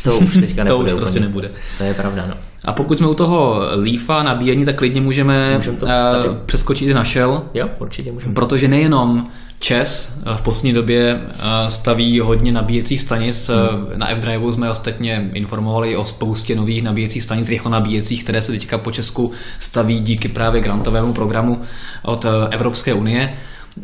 To 0.05 0.19
už 0.19 0.35
teďka 0.35 0.65
To 0.65 0.69
nebude 0.69 0.95
už 0.95 1.01
prostě 1.01 1.19
úplně. 1.19 1.29
nebude. 1.29 1.51
To 1.79 1.85
je 1.85 1.95
pravda, 1.95 2.27
no. 2.27 2.35
A 2.65 2.73
pokud 2.73 2.99
jsme 2.99 3.09
u 3.09 3.15
toho 3.15 3.63
Leafa 3.75 4.23
nabíjení, 4.23 4.65
tak 4.65 4.77
klidně 4.77 5.01
můžeme 5.01 5.55
Můžeme 5.55 5.77
to 5.77 5.87
uh, 5.87 5.93
tady. 5.93 6.29
přeskočit 6.47 6.89
i 6.89 6.95
na 6.95 7.05
Shell, 7.05 7.43
Jo, 7.55 7.69
určitě 7.79 8.13
můžeme. 8.13 8.35
protože 8.35 8.69
nejenom 8.69 9.27
ČES 9.61 10.13
eh, 10.27 10.37
v 10.37 10.43
poslední 10.43 10.73
době 10.73 11.21
eh, 11.31 11.71
staví 11.71 12.21
hodně 12.21 12.53
nabíjecích 12.53 13.01
stanic. 13.01 13.49
Hmm. 13.51 13.87
Na 13.99 14.09
F-Drive 14.11 14.53
jsme 14.53 14.71
ostatně 14.71 15.31
informovali 15.35 15.97
o 15.97 16.05
spoustě 16.05 16.57
nových 16.57 16.83
nabíjecích 16.83 17.23
stanic, 17.23 17.49
rychlo 17.49 17.71
nabíjecích, 17.71 18.25
které 18.25 18.43
se 18.43 18.53
teďka 18.53 18.79
po 18.79 18.91
Česku 18.91 19.31
staví 19.59 20.01
díky 20.01 20.29
právě 20.29 20.61
grantovému 20.61 21.13
programu 21.13 21.61
od 22.05 22.25
eh, 22.25 22.29
Evropské 22.51 22.95
unie 22.95 23.35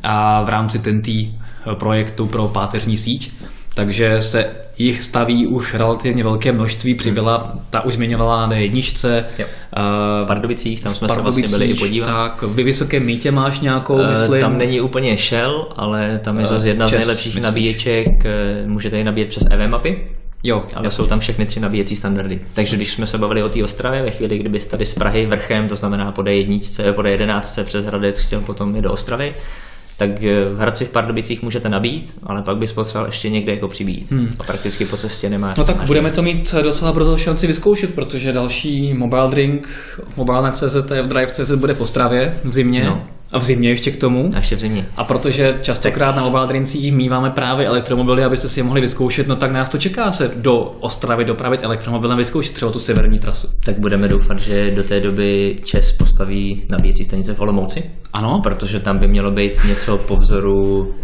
a 0.03 0.43
v 0.43 0.49
rámci 0.49 0.79
TNT 0.79 1.09
projektu 1.75 2.27
pro 2.27 2.49
páteřní 2.49 2.97
síť. 2.97 3.33
Takže 3.77 4.23
se 4.23 4.47
jich 4.79 5.03
staví 5.03 5.47
už 5.47 5.75
relativně 5.75 6.25
velké 6.25 6.53
množství, 6.53 6.95
přibyla 6.95 7.59
ta 7.71 7.85
už 7.85 7.95
zmiňovaná 7.95 8.55
D1. 8.57 9.25
Jo. 9.39 9.47
eh, 9.77 9.81
V 10.23 10.27
Pardubicích, 10.27 10.83
tam 10.83 10.95
jsme 10.95 11.09
se 11.09 11.21
vlastně 11.21 11.49
byli 11.49 11.65
i 11.65 11.69
Pardubicích, 11.69 11.81
podívat. 11.81 12.07
Tak, 12.07 12.43
vy 12.43 12.63
vysoké 12.65 13.01
mítě 13.01 13.31
máš 13.31 13.61
nějakou, 13.61 14.01
Eh, 14.01 14.07
myslím. 14.11 14.41
Tam 14.41 14.59
není 14.59 14.81
úplně 14.81 15.17
Shell, 15.17 15.69
ale 15.77 16.21
tam 16.25 16.39
je 16.39 16.45
Eh, 16.45 16.47
zase 16.47 16.69
jedna 16.69 16.87
z 16.87 16.91
Čes, 16.91 16.99
nejlepších 16.99 17.35
myslíš? 17.35 17.45
nabíječek. 17.45 18.09
Můžete 18.67 18.99
ji 18.99 19.05
nabíjet 19.05 19.29
přes 19.29 19.43
EV 19.51 19.69
mapy, 19.69 20.07
Jo, 20.43 20.65
ale 20.75 20.91
jsou 20.91 21.07
tam 21.07 21.21
všechny 21.21 21.47
tři 21.47 21.61
nabíjecí 21.61 21.97
standardy. 21.97 22.41
Takže 22.55 22.77
když 22.77 22.93
jsme 22.93 23.07
se 23.07 23.19
bavili 23.19 23.43
o 23.43 23.49
té 23.49 23.65
Ostravě, 23.65 24.03
ve 24.03 24.11
chvíli, 24.11 24.39
kdybyste 24.39 24.71
tady 24.71 24.87
z 24.87 24.95
Prahy 24.95 25.27
vrchem, 25.27 25.69
to 25.69 25.77
znamená 25.77 26.13
po 26.13 26.23
D1, 26.23 26.93
po 26.93 27.03
D11 27.03 27.65
přes 27.65 27.87
Hradec 27.87 28.21
chtěl 28.21 28.41
potom 28.41 28.77
jít 28.77 28.83
do 28.83 28.93
Ostravy, 28.93 29.35
tak 29.99 30.23
eh, 30.23 30.45
v 30.45 30.59
Hradci 30.59 30.85
v 30.85 30.89
Pardubicích 30.89 31.43
můžete 31.43 31.69
nabít, 31.69 32.15
ale 32.23 32.43
pak 32.43 32.57
bys 32.57 32.73
potřeboval 32.73 33.09
ještě 33.09 33.31
někde 33.31 33.53
jako 33.53 33.69
přibít. 33.69 34.11
Hmm. 34.11 34.29
A 34.39 34.45
prakticky 34.45 34.85
po 34.85 34.97
cestě 34.97 35.31
nemáš. 35.31 35.57
No 35.57 35.65
tak 35.65 35.77
máš 35.77 35.87
budeme 35.87 36.11
to 36.11 36.23
mít 36.23 36.55
docela 36.63 36.93
brzo 36.93 37.19
šanci 37.19 37.47
vyzkoušet, 37.47 37.95
protože 37.95 38.33
další 38.33 38.95
mobile 38.95 39.31
drink, 39.31 39.69
mobile.cz, 40.17 40.77
Drive.cz 41.07 41.51
bude 41.51 41.75
v 41.75 41.81
Ostravě 41.81 42.35
v 42.45 42.53
zimě 42.53 42.85
No. 42.85 43.03
A 43.37 43.39
v 43.39 43.43
zimě 43.43 43.69
ještě 43.69 43.91
k 43.91 43.97
tomu. 43.97 44.31
A 44.35 44.37
ještě 44.37 44.57
v 44.57 44.61
zimě. 44.61 44.89
A 44.97 45.05
protože 45.05 45.55
častokrát 45.63 46.17
na 46.17 46.23
mobile 46.23 46.47
drincích 46.47 46.93
míváme 46.93 47.31
právě 47.31 47.67
elektromobily, 47.67 48.25
abyste 48.25 48.49
si 48.49 48.61
je 48.61 48.65
mohli 48.65 48.81
vyzkoušet, 48.81 49.29
no 49.29 49.37
tak 49.37 49.53
nás 49.53 49.69
to 49.69 49.79
čeká 49.79 50.13
se 50.13 50.29
do 50.37 50.53
Ostravy 50.81 51.25
dopravit 51.25 51.65
elektromobilem, 51.65 52.19
vyzkoušet 52.19 52.55
třeba 52.55 52.73
tu 52.73 52.79
severní 52.79 53.19
trasu. 53.19 53.49
Tak 53.65 53.79
budeme 53.79 54.09
doufat, 54.09 54.39
že 54.39 54.71
do 54.71 54.83
té 54.83 55.01
doby 55.01 55.57
Čes 55.65 55.93
postaví 55.93 56.63
nabíjecí 56.69 57.05
stanice 57.05 57.35
v 57.35 57.41
Olomouci. 57.41 57.91
Ano, 58.13 58.41
protože 58.43 58.81
tam 58.81 58.99
by 58.99 59.09
mělo 59.09 59.31
být 59.31 59.53
něco 59.69 59.99
po 59.99 60.17
vzoru 60.17 60.95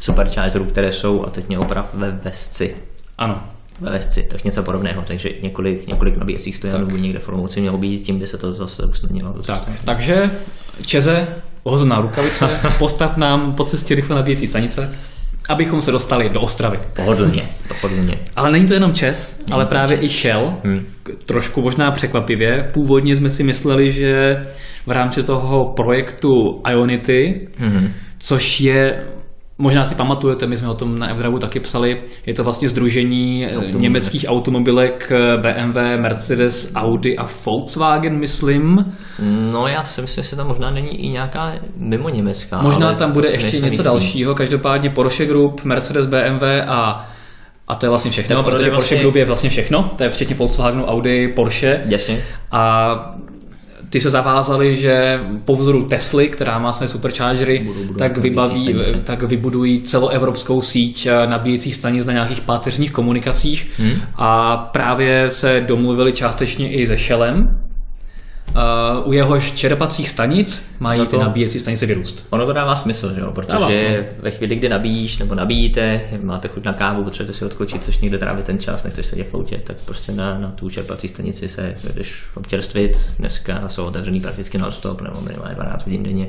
superchargerů, 0.00 0.64
které 0.64 0.92
jsou, 0.92 1.24
a 1.26 1.30
teď 1.30 1.48
mě 1.48 1.58
oprav, 1.58 1.94
ve 1.94 2.10
Vesci. 2.10 2.76
ano. 3.18 3.42
Ve 3.80 3.90
Vesci, 3.90 4.22
tak 4.30 4.44
něco 4.44 4.62
podobného, 4.62 5.02
takže 5.02 5.28
několik, 5.42 5.86
několik 5.86 6.16
nabíjecích 6.16 6.56
stojanů 6.56 6.86
by 6.86 7.00
někde 7.00 7.18
v 7.18 7.28
Olomouci 7.28 7.60
mělo 7.60 7.78
být, 7.78 7.98
tím 8.00 8.18
by 8.18 8.26
se 8.26 8.38
to 8.38 8.52
zase 8.54 8.82
usnadnilo. 8.86 9.32
Tak, 9.32 9.70
takže 9.84 10.30
Čeze, 10.86 11.26
hozená 11.64 12.00
rukavice, 12.00 12.60
postav 12.78 13.16
nám 13.16 13.54
po 13.54 13.64
cestě 13.64 13.94
rychle 13.94 14.16
nabíjecí 14.16 14.46
stanice 14.46 14.90
abychom 15.48 15.82
se 15.82 15.92
dostali 15.92 16.28
do 16.28 16.40
Ostravy. 16.40 16.78
Pohodlně, 16.96 17.48
pohodlně. 17.80 18.18
Ale 18.36 18.52
není 18.52 18.66
to 18.66 18.74
jenom 18.74 18.92
Čes, 18.92 19.44
ale 19.52 19.66
právě 19.66 19.96
Čes. 19.96 20.04
i 20.04 20.08
Shell. 20.08 20.54
Hmm. 20.64 20.86
Trošku 21.26 21.62
možná 21.62 21.90
překvapivě. 21.90 22.70
Původně 22.72 23.16
jsme 23.16 23.30
si 23.30 23.42
mysleli, 23.44 23.92
že 23.92 24.36
v 24.86 24.90
rámci 24.90 25.22
toho 25.22 25.72
projektu 25.76 26.30
Ionity, 26.70 27.48
hmm. 27.58 27.92
což 28.18 28.60
je 28.60 29.04
Možná 29.60 29.86
si 29.86 29.94
pamatujete, 29.94 30.46
my 30.46 30.56
jsme 30.56 30.68
o 30.68 30.74
tom 30.74 30.98
na 30.98 31.08
Evdravu 31.08 31.38
taky 31.38 31.60
psali, 31.60 32.02
je 32.26 32.34
to 32.34 32.44
vlastně 32.44 32.68
združení 32.68 33.46
Automobil. 33.46 33.80
německých 33.80 34.24
automobilek 34.28 35.12
BMW, 35.42 35.76
Mercedes, 36.00 36.72
Audi 36.74 37.16
a 37.16 37.26
Volkswagen, 37.46 38.18
myslím. 38.18 38.84
No 39.52 39.66
já 39.66 39.82
si 39.82 40.00
myslím, 40.00 40.24
že 40.24 40.36
tam 40.36 40.46
možná 40.46 40.70
není 40.70 41.04
i 41.04 41.08
nějaká 41.08 41.52
mimo 41.76 42.08
německá. 42.08 42.62
Možná 42.62 42.92
tam 42.92 43.12
bude 43.12 43.28
ještě 43.28 43.56
něco 43.56 43.66
jistý. 43.66 43.84
dalšího, 43.84 44.34
každopádně 44.34 44.90
Porsche 44.90 45.26
Group, 45.26 45.64
Mercedes, 45.64 46.06
BMW 46.06 46.44
a 46.68 47.08
a 47.68 47.74
to 47.74 47.86
je 47.86 47.90
vlastně 47.90 48.10
všechno, 48.10 48.36
to 48.36 48.42
protože 48.42 48.56
vlastně... 48.56 48.70
Porsche 48.74 48.96
Group 48.96 49.16
je 49.16 49.24
vlastně 49.24 49.50
všechno, 49.50 49.90
to 49.96 50.04
je 50.04 50.10
včetně 50.10 50.34
Volkswagenu, 50.34 50.84
Audi, 50.84 51.28
Porsche. 51.28 51.82
Jasně. 51.84 52.22
A 52.52 52.94
ty 53.90 54.00
se 54.00 54.10
zavázali, 54.10 54.76
že 54.76 55.20
po 55.44 55.56
vzoru 55.56 55.84
Tesly, 55.84 56.28
která 56.28 56.58
má 56.58 56.72
své 56.72 56.88
superchargery, 56.88 57.70
tak, 57.98 58.18
vybaví, 58.18 58.74
tak 59.04 59.22
vybudují 59.22 59.82
celoevropskou 59.82 60.60
síť 60.60 61.06
eh, 61.06 61.26
nabíjecích 61.26 61.74
stanic 61.74 62.06
na 62.06 62.12
nějakých 62.12 62.40
páteřních 62.40 62.92
komunikacích 62.92 63.70
hmm. 63.78 63.92
a 64.14 64.56
právě 64.56 65.30
se 65.30 65.60
domluvili 65.60 66.12
částečně 66.12 66.72
i 66.72 66.86
se 66.86 66.96
Shellem, 66.96 67.67
Uh, 68.48 69.08
u 69.08 69.12
jehož 69.12 69.52
čerpacích 69.52 70.08
stanic 70.08 70.62
mají 70.80 71.00
no 71.00 71.06
to, 71.06 71.10
ty 71.10 71.22
nabíjecí 71.22 71.60
stanice 71.60 71.86
vyrůst. 71.86 72.26
Ono 72.30 72.46
to 72.46 72.52
dává 72.52 72.76
smysl, 72.76 73.14
že 73.14 73.20
jo? 73.20 73.32
protože 73.32 73.52
dává. 73.52 73.68
Ve 74.18 74.30
chvíli, 74.30 74.56
kdy 74.56 74.68
nabíjíš 74.68 75.18
nebo 75.18 75.34
nabíjíte, 75.34 76.00
máte 76.22 76.48
chuť 76.48 76.64
na 76.64 76.72
kávu, 76.72 77.04
potřebujete 77.04 77.38
si 77.38 77.44
odkočit, 77.44 77.84
což 77.84 77.98
někde 77.98 78.18
trávit 78.18 78.44
ten 78.44 78.58
čas, 78.58 78.84
nechceš 78.84 79.06
sedět 79.06 79.24
v 79.24 79.34
autě, 79.34 79.60
tak 79.64 79.76
prostě 79.84 80.12
na, 80.12 80.38
na 80.38 80.50
tu 80.50 80.70
čerpací 80.70 81.08
stanici 81.08 81.48
se 81.48 81.74
jdeš 81.94 82.22
občerstvit. 82.34 82.98
Dneska 83.18 83.68
jsou 83.68 83.84
otevřený 83.84 84.20
prakticky 84.20 84.58
na 84.58 84.70
stop 84.70 85.00
nebo 85.00 85.20
minimálně 85.20 85.54
12 85.54 85.84
hodin 85.84 86.02
denně. 86.02 86.28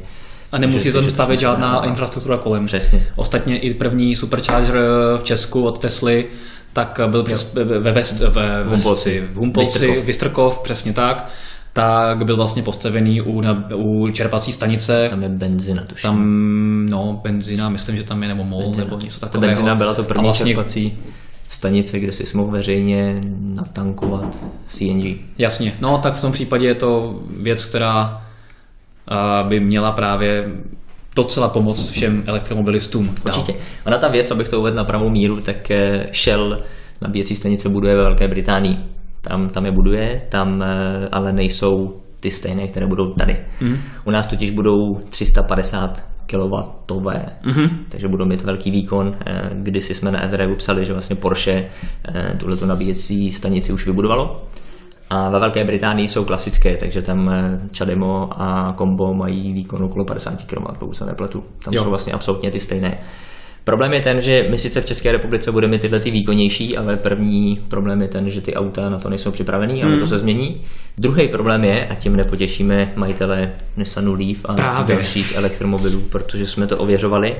A 0.51 0.58
nemusí 0.58 0.91
tam 0.91 1.10
stavět 1.10 1.39
žádná 1.39 1.86
infrastruktura 1.86 2.38
kolem. 2.38 2.65
Přesně. 2.65 3.08
Ostatně 3.15 3.60
i 3.60 3.73
první 3.73 4.15
supercharger 4.15 4.84
v 5.17 5.23
Česku 5.23 5.63
od 5.63 5.79
Tesly 5.79 6.25
tak 6.73 6.99
byl 7.08 7.23
přes, 7.23 7.53
ve, 7.53 7.63
ve, 7.63 7.79
ve, 7.79 7.91
ve, 8.29 8.63
v 8.63 9.36
Humpolci, 9.36 10.01
Vystrkov, 10.05 10.60
přesně 10.60 10.93
tak 10.93 11.29
tak 11.79 12.25
byl 12.25 12.35
vlastně 12.35 12.63
postavený 12.63 13.21
u, 13.21 13.41
na, 13.41 13.67
u 13.75 14.09
čerpací 14.11 14.51
stanice. 14.51 15.07
Tam 15.09 15.23
je 15.23 15.29
benzina, 15.29 15.83
tuším. 15.83 16.09
Tam, 16.09 16.85
no, 16.89 17.19
benzina, 17.23 17.69
myslím, 17.69 17.97
že 17.97 18.03
tam 18.03 18.23
je, 18.23 18.29
nebo 18.29 18.43
MOL, 18.43 18.63
benzina. 18.63 18.85
nebo 18.85 18.99
něco 18.99 19.19
takového. 19.19 19.41
Ta 19.41 19.47
benzina 19.47 19.75
byla 19.75 19.93
to 19.93 20.03
první 20.03 20.23
vlastně, 20.23 20.53
čerpací 20.53 20.97
stanice, 21.49 21.99
kde 21.99 22.11
si 22.11 22.37
mohl 22.37 22.51
veřejně 22.51 23.21
natankovat 23.39 24.37
CNG. 24.67 25.17
Jasně, 25.37 25.73
no 25.81 25.97
tak 25.97 26.13
v 26.13 26.21
tom 26.21 26.31
případě 26.31 26.67
je 26.67 26.75
to 26.75 27.19
věc, 27.39 27.65
která 27.65 28.21
by 29.47 29.59
měla 29.59 29.91
právě 29.91 30.51
docela 31.15 31.49
pomoct 31.49 31.89
všem 31.89 32.23
elektromobilistům. 32.27 33.13
Určitě. 33.25 33.53
Ona 33.85 33.97
ta 33.97 34.07
věc, 34.07 34.31
abych 34.31 34.49
to 34.49 34.59
uvedl 34.59 34.77
na 34.77 34.83
pravou 34.83 35.09
míru, 35.09 35.41
tak 35.41 35.71
eh, 35.71 36.07
Shell 36.13 36.63
nabíjecí 37.01 37.35
stanice 37.35 37.69
buduje 37.69 37.95
ve 37.95 38.03
Velké 38.03 38.27
Británii 38.27 38.98
tam, 39.21 39.49
tam 39.49 39.65
je 39.65 39.71
buduje, 39.71 40.21
tam 40.29 40.63
eh, 40.63 41.10
ale 41.12 41.34
nejsou 41.34 41.99
ty 42.19 42.32
stejné, 42.32 42.67
které 42.67 42.88
budou 42.88 43.13
tady. 43.13 43.38
Mm. 43.62 43.77
U 44.05 44.12
nás 44.12 44.27
totiž 44.27 44.51
budou 44.51 44.95
350 45.10 46.10
kW, 46.25 46.53
mm-hmm. 46.88 47.69
takže 47.89 48.08
budou 48.08 48.25
mít 48.25 48.43
velký 48.43 48.71
výkon. 48.71 49.15
Eh, 49.25 49.49
Kdysi 49.53 49.93
jsme 49.93 50.12
na 50.12 50.25
Ethereu 50.25 50.55
psali, 50.55 50.86
že 50.86 50.93
vlastně 50.93 51.15
Porsche 51.15 51.65
eh, 52.15 52.36
tuhle 52.38 52.67
nabíjecí 52.67 53.32
stanici 53.32 53.73
už 53.73 53.86
vybudovalo. 53.86 54.41
A 55.10 55.29
ve 55.29 55.39
Velké 55.39 55.63
Británii 55.63 56.08
jsou 56.08 56.25
klasické, 56.25 56.77
takže 56.77 57.01
tam 57.01 57.36
Chademo 57.77 58.41
a 58.41 58.73
Combo 58.77 59.13
mají 59.13 59.53
výkon 59.53 59.84
okolo 59.84 60.05
50 60.05 60.43
kW, 60.43 60.79
pokud 60.79 60.93
se 60.93 61.05
nepletu. 61.05 61.43
Tam 61.63 61.73
jo. 61.73 61.84
jsou 61.84 61.89
vlastně 61.89 62.13
absolutně 62.13 62.51
ty 62.51 62.60
stejné. 62.60 62.97
Problém 63.69 63.93
je 63.93 64.01
ten, 64.01 64.21
že 64.21 64.47
my 64.49 64.58
sice 64.58 64.82
v 64.82 64.86
České 64.86 65.12
republice 65.12 65.51
budeme 65.51 65.79
tyhle 65.79 65.99
ty 65.99 66.12
výkonnější, 66.12 66.77
ale 66.77 66.97
první 66.97 67.60
problém 67.67 68.01
je 68.01 68.08
ten, 68.08 68.29
že 68.29 68.41
ty 68.41 68.53
auta 68.53 68.89
na 68.89 68.99
to 68.99 69.10
nejsou 69.10 69.32
připravený, 69.32 69.84
ale 69.84 69.93
mm. 69.93 69.99
to 69.99 70.08
se 70.08 70.17
změní. 70.17 70.62
Druhý 70.97 71.27
problém 71.27 71.63
je, 71.63 71.88
a 71.88 71.95
tím 71.95 72.15
nepotěšíme 72.15 72.93
majitele 72.95 73.51
Nissanu 73.77 74.13
Leaf 74.13 74.38
a 74.45 74.53
Právě. 74.53 74.95
dalších 74.95 75.36
elektromobilů, 75.36 76.01
protože 76.01 76.45
jsme 76.45 76.67
to 76.67 76.77
ověřovali, 76.77 77.36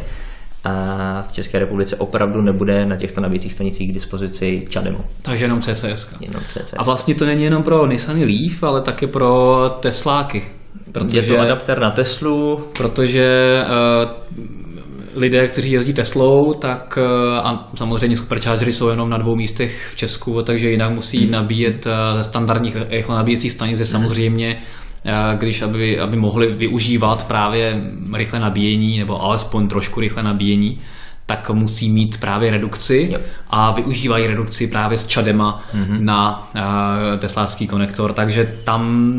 a 0.63 1.24
v 1.28 1.32
České 1.32 1.60
republice 1.60 1.96
opravdu 1.96 2.42
nebude 2.42 2.86
na 2.86 2.96
těchto 2.96 3.22
nabíjecích 3.22 3.54
stanicích 3.54 3.92
k 3.92 3.94
dispozici 3.94 4.65
Chademo. 4.74 5.06
Takže 5.22 5.46
jenom 5.46 5.62
CCS. 5.62 6.10
Jenom 6.22 6.44
CCS. 6.48 6.74
A 6.78 6.84
vlastně 6.84 7.15
to 7.15 7.26
není 7.26 7.44
jenom 7.44 7.63
pro 7.63 7.86
Nissan 7.86 8.18
Leaf, 8.18 8.63
ale 8.63 8.82
také 8.82 9.08
pro 9.08 9.56
Tesláky. 9.80 10.44
Protože, 10.92 11.18
je 11.18 11.24
to 11.24 11.39
adapter 11.39 11.80
na 11.80 11.92
Teslu. 11.92 12.68
Protože 12.78 13.58
uh, 13.65 14.68
lidé, 15.19 15.47
kteří 15.47 15.71
jezdí 15.71 15.93
Teslou, 15.93 16.53
tak 16.53 16.97
eh, 17.01 17.41
a 17.43 17.67
samozřejmě 17.75 18.17
superchargery 18.17 18.71
jsou 18.71 18.89
jenom 18.89 19.10
na 19.10 19.17
dvou 19.17 19.36
místech 19.36 19.89
v 19.91 19.95
Česku, 19.95 20.41
takže 20.41 20.71
jinak 20.71 20.91
musí 20.91 21.17
hmm. 21.17 21.32
nabíjet 21.32 21.88
eh, 21.88 22.17
ze 22.17 22.23
standardních 22.23 22.75
rychle 22.89 23.15
nabíjecích 23.15 23.51
stanic, 23.51 23.77
hmm. 23.77 23.86
samozřejmě 23.86 24.58
eh, 25.05 25.12
když 25.38 25.62
aby, 25.62 25.99
aby 25.99 26.17
mohli 26.17 26.55
využívat 26.55 27.27
právě 27.27 27.82
rychle 28.13 28.39
nabíjení 28.39 28.99
nebo 28.99 29.21
alespoň 29.21 29.67
trošku 29.67 29.99
rychle 29.99 30.23
nabíjení, 30.23 30.79
tak 31.30 31.50
musí 31.50 31.89
mít 31.89 32.20
právě 32.20 32.52
redukci 32.52 33.08
yep. 33.12 33.26
a 33.50 33.72
využívají 33.72 34.28
redukci 34.28 34.68
právě 34.68 34.98
s 34.98 35.08
čadema 35.08 35.63
mm-hmm. 35.74 36.00
na 36.00 36.50
uh, 36.56 36.62
teslácký 37.20 37.68
konektor, 37.68 38.13
takže 38.13 38.54
tam, 38.63 39.12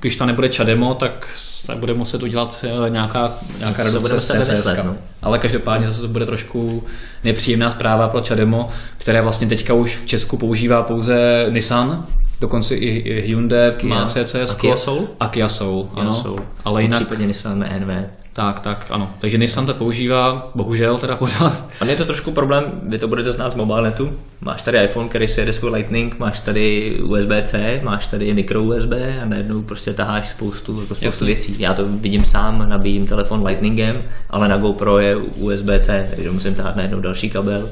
když 0.00 0.16
tam 0.16 0.26
nebude 0.26 0.48
čademo, 0.48 0.94
tak 0.94 1.28
tak 1.66 1.78
bude 1.78 1.94
muset 1.94 2.22
udělat 2.22 2.64
eh, 2.86 2.90
nějaká, 2.90 3.32
nějaká 3.58 3.82
redukce 3.82 4.20
z 4.20 4.26
CSS. 4.26 4.68
No. 4.84 4.96
Ale 5.22 5.38
každopádně 5.38 5.90
to 5.90 6.08
bude 6.08 6.26
trošku 6.26 6.84
nepříjemná 7.24 7.70
zpráva 7.70 8.08
pro 8.08 8.22
Chademo, 8.24 8.68
které 8.98 9.22
vlastně 9.22 9.46
teďka 9.46 9.74
už 9.74 9.96
v 9.96 10.06
Česku 10.06 10.36
používá 10.36 10.82
pouze 10.82 11.46
Nissan, 11.50 12.06
dokonce 12.40 12.76
i 12.76 13.20
Hyundai 13.26 13.72
Kia, 13.76 13.94
má 13.94 14.06
CCS. 14.06 14.50
A 14.50 14.54
Kia 14.54 14.76
Soul? 14.76 15.08
A 15.20 15.28
Kia 15.28 15.48
Soul, 15.48 15.84
Kia 15.84 16.02
ano. 16.02 16.22
Soul. 16.22 16.40
Ale 16.64 16.82
jinak... 16.82 16.98
Případně 16.98 17.26
Nissan 17.26 17.64
NV. 17.78 18.25
Tak, 18.36 18.60
tak, 18.60 18.86
ano. 18.90 19.10
Takže 19.18 19.38
Nissan 19.38 19.66
to 19.66 19.74
používá, 19.74 20.50
bohužel 20.54 20.98
teda 20.98 21.16
pořád. 21.16 21.64
A 21.80 21.84
je 21.84 21.96
to 21.96 22.04
trošku 22.04 22.30
problém, 22.30 22.64
vy 22.82 22.98
to 22.98 23.08
budete 23.08 23.32
znát 23.32 23.50
z 23.50 23.54
mobilnetu. 23.54 24.12
Máš 24.40 24.62
tady 24.62 24.84
iPhone, 24.84 25.08
který 25.08 25.28
si 25.28 25.40
jede 25.40 25.52
svůj 25.52 25.70
Lightning, 25.70 26.18
máš 26.18 26.40
tady 26.40 26.96
USB-C, 27.02 27.80
máš 27.84 28.06
tady 28.06 28.34
micro 28.34 28.62
USB 28.62 28.92
a 29.22 29.24
najednou 29.24 29.62
prostě 29.62 29.92
taháš 29.92 30.28
spoustu, 30.28 30.72
jako 30.72 30.94
spoustu 30.94 31.04
Jasně. 31.04 31.26
věcí. 31.26 31.56
Já 31.58 31.74
to 31.74 31.84
vidím 31.84 32.24
sám, 32.24 32.68
nabíjím 32.68 33.06
telefon 33.06 33.46
Lightningem, 33.46 34.02
ale 34.30 34.48
na 34.48 34.56
GoPro 34.56 34.98
je 34.98 35.16
USB-C, 35.16 36.08
takže 36.14 36.30
musím 36.30 36.54
tahat 36.54 36.76
najednou 36.76 37.00
další 37.00 37.30
kabel. 37.30 37.70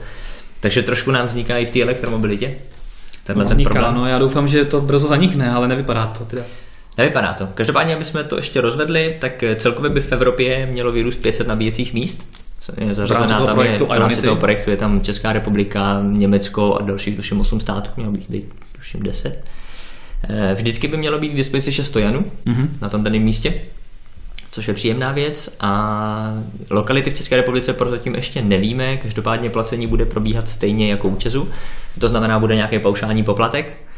Takže 0.60 0.82
trošku 0.82 1.10
nám 1.10 1.26
vzniká 1.26 1.58
i 1.58 1.66
v 1.66 1.70
té 1.70 1.82
elektromobilitě. 1.82 2.54
Tenhle 3.24 3.44
no, 3.44 3.50
ten 3.50 3.62
problém. 3.62 3.94
no 3.94 4.06
já 4.06 4.18
doufám, 4.18 4.48
že 4.48 4.64
to 4.64 4.80
brzo 4.80 5.08
zanikne, 5.08 5.50
ale 5.50 5.68
nevypadá 5.68 6.06
to 6.06 6.24
teda. 6.24 6.42
Nevypadá 6.98 7.32
to. 7.32 7.48
Každopádně, 7.54 7.94
aby 7.94 8.04
jsme 8.04 8.24
to 8.24 8.36
ještě 8.36 8.60
rozvedli, 8.60 9.16
tak 9.20 9.44
celkově 9.56 9.90
by 9.90 10.00
v 10.00 10.12
Evropě 10.12 10.66
mělo 10.66 10.92
vyrůst 10.92 11.22
500 11.22 11.46
nabíjecích 11.46 11.94
míst. 11.94 12.44
Je 12.78 12.94
zařazená 12.94 13.40
tam 13.40 13.54
projektu 13.54 13.84
je, 13.84 13.98
v 13.98 14.00
rámci 14.00 14.22
toho 14.22 14.36
projektu 14.36 14.70
je 14.70 14.76
tam 14.76 15.00
Česká 15.00 15.32
republika, 15.32 16.02
Německo 16.02 16.74
a 16.74 16.82
dalších 16.82 17.16
tuším 17.16 17.40
8 17.40 17.60
států, 17.60 17.90
mělo 17.96 18.12
být, 18.12 18.30
být 18.30 18.52
tuším 18.72 19.02
10. 19.02 19.44
Eh, 20.28 20.54
vždycky 20.54 20.88
by 20.88 20.96
mělo 20.96 21.18
být 21.18 21.28
k 21.28 21.36
dispozici 21.36 21.72
6 21.72 21.86
stojanů 21.86 22.24
mm-hmm. 22.46 22.68
na 22.80 22.88
tom 22.88 23.04
daném 23.04 23.22
místě, 23.22 23.54
což 24.50 24.68
je 24.68 24.74
příjemná 24.74 25.12
věc 25.12 25.56
a 25.60 26.34
lokality 26.70 27.10
v 27.10 27.14
České 27.14 27.36
republice 27.36 27.72
prozatím 27.72 28.14
ještě 28.14 28.42
nevíme, 28.42 28.96
každopádně 28.96 29.50
placení 29.50 29.86
bude 29.86 30.06
probíhat 30.06 30.48
stejně 30.48 30.90
jako 30.90 31.08
u 31.08 31.16
Česu, 31.16 31.48
to 31.98 32.08
znamená 32.08 32.38
bude 32.38 32.56
nějaký 32.56 32.78
paušální 32.78 33.24
poplatek, 33.24 33.66
Eh, 33.66 33.93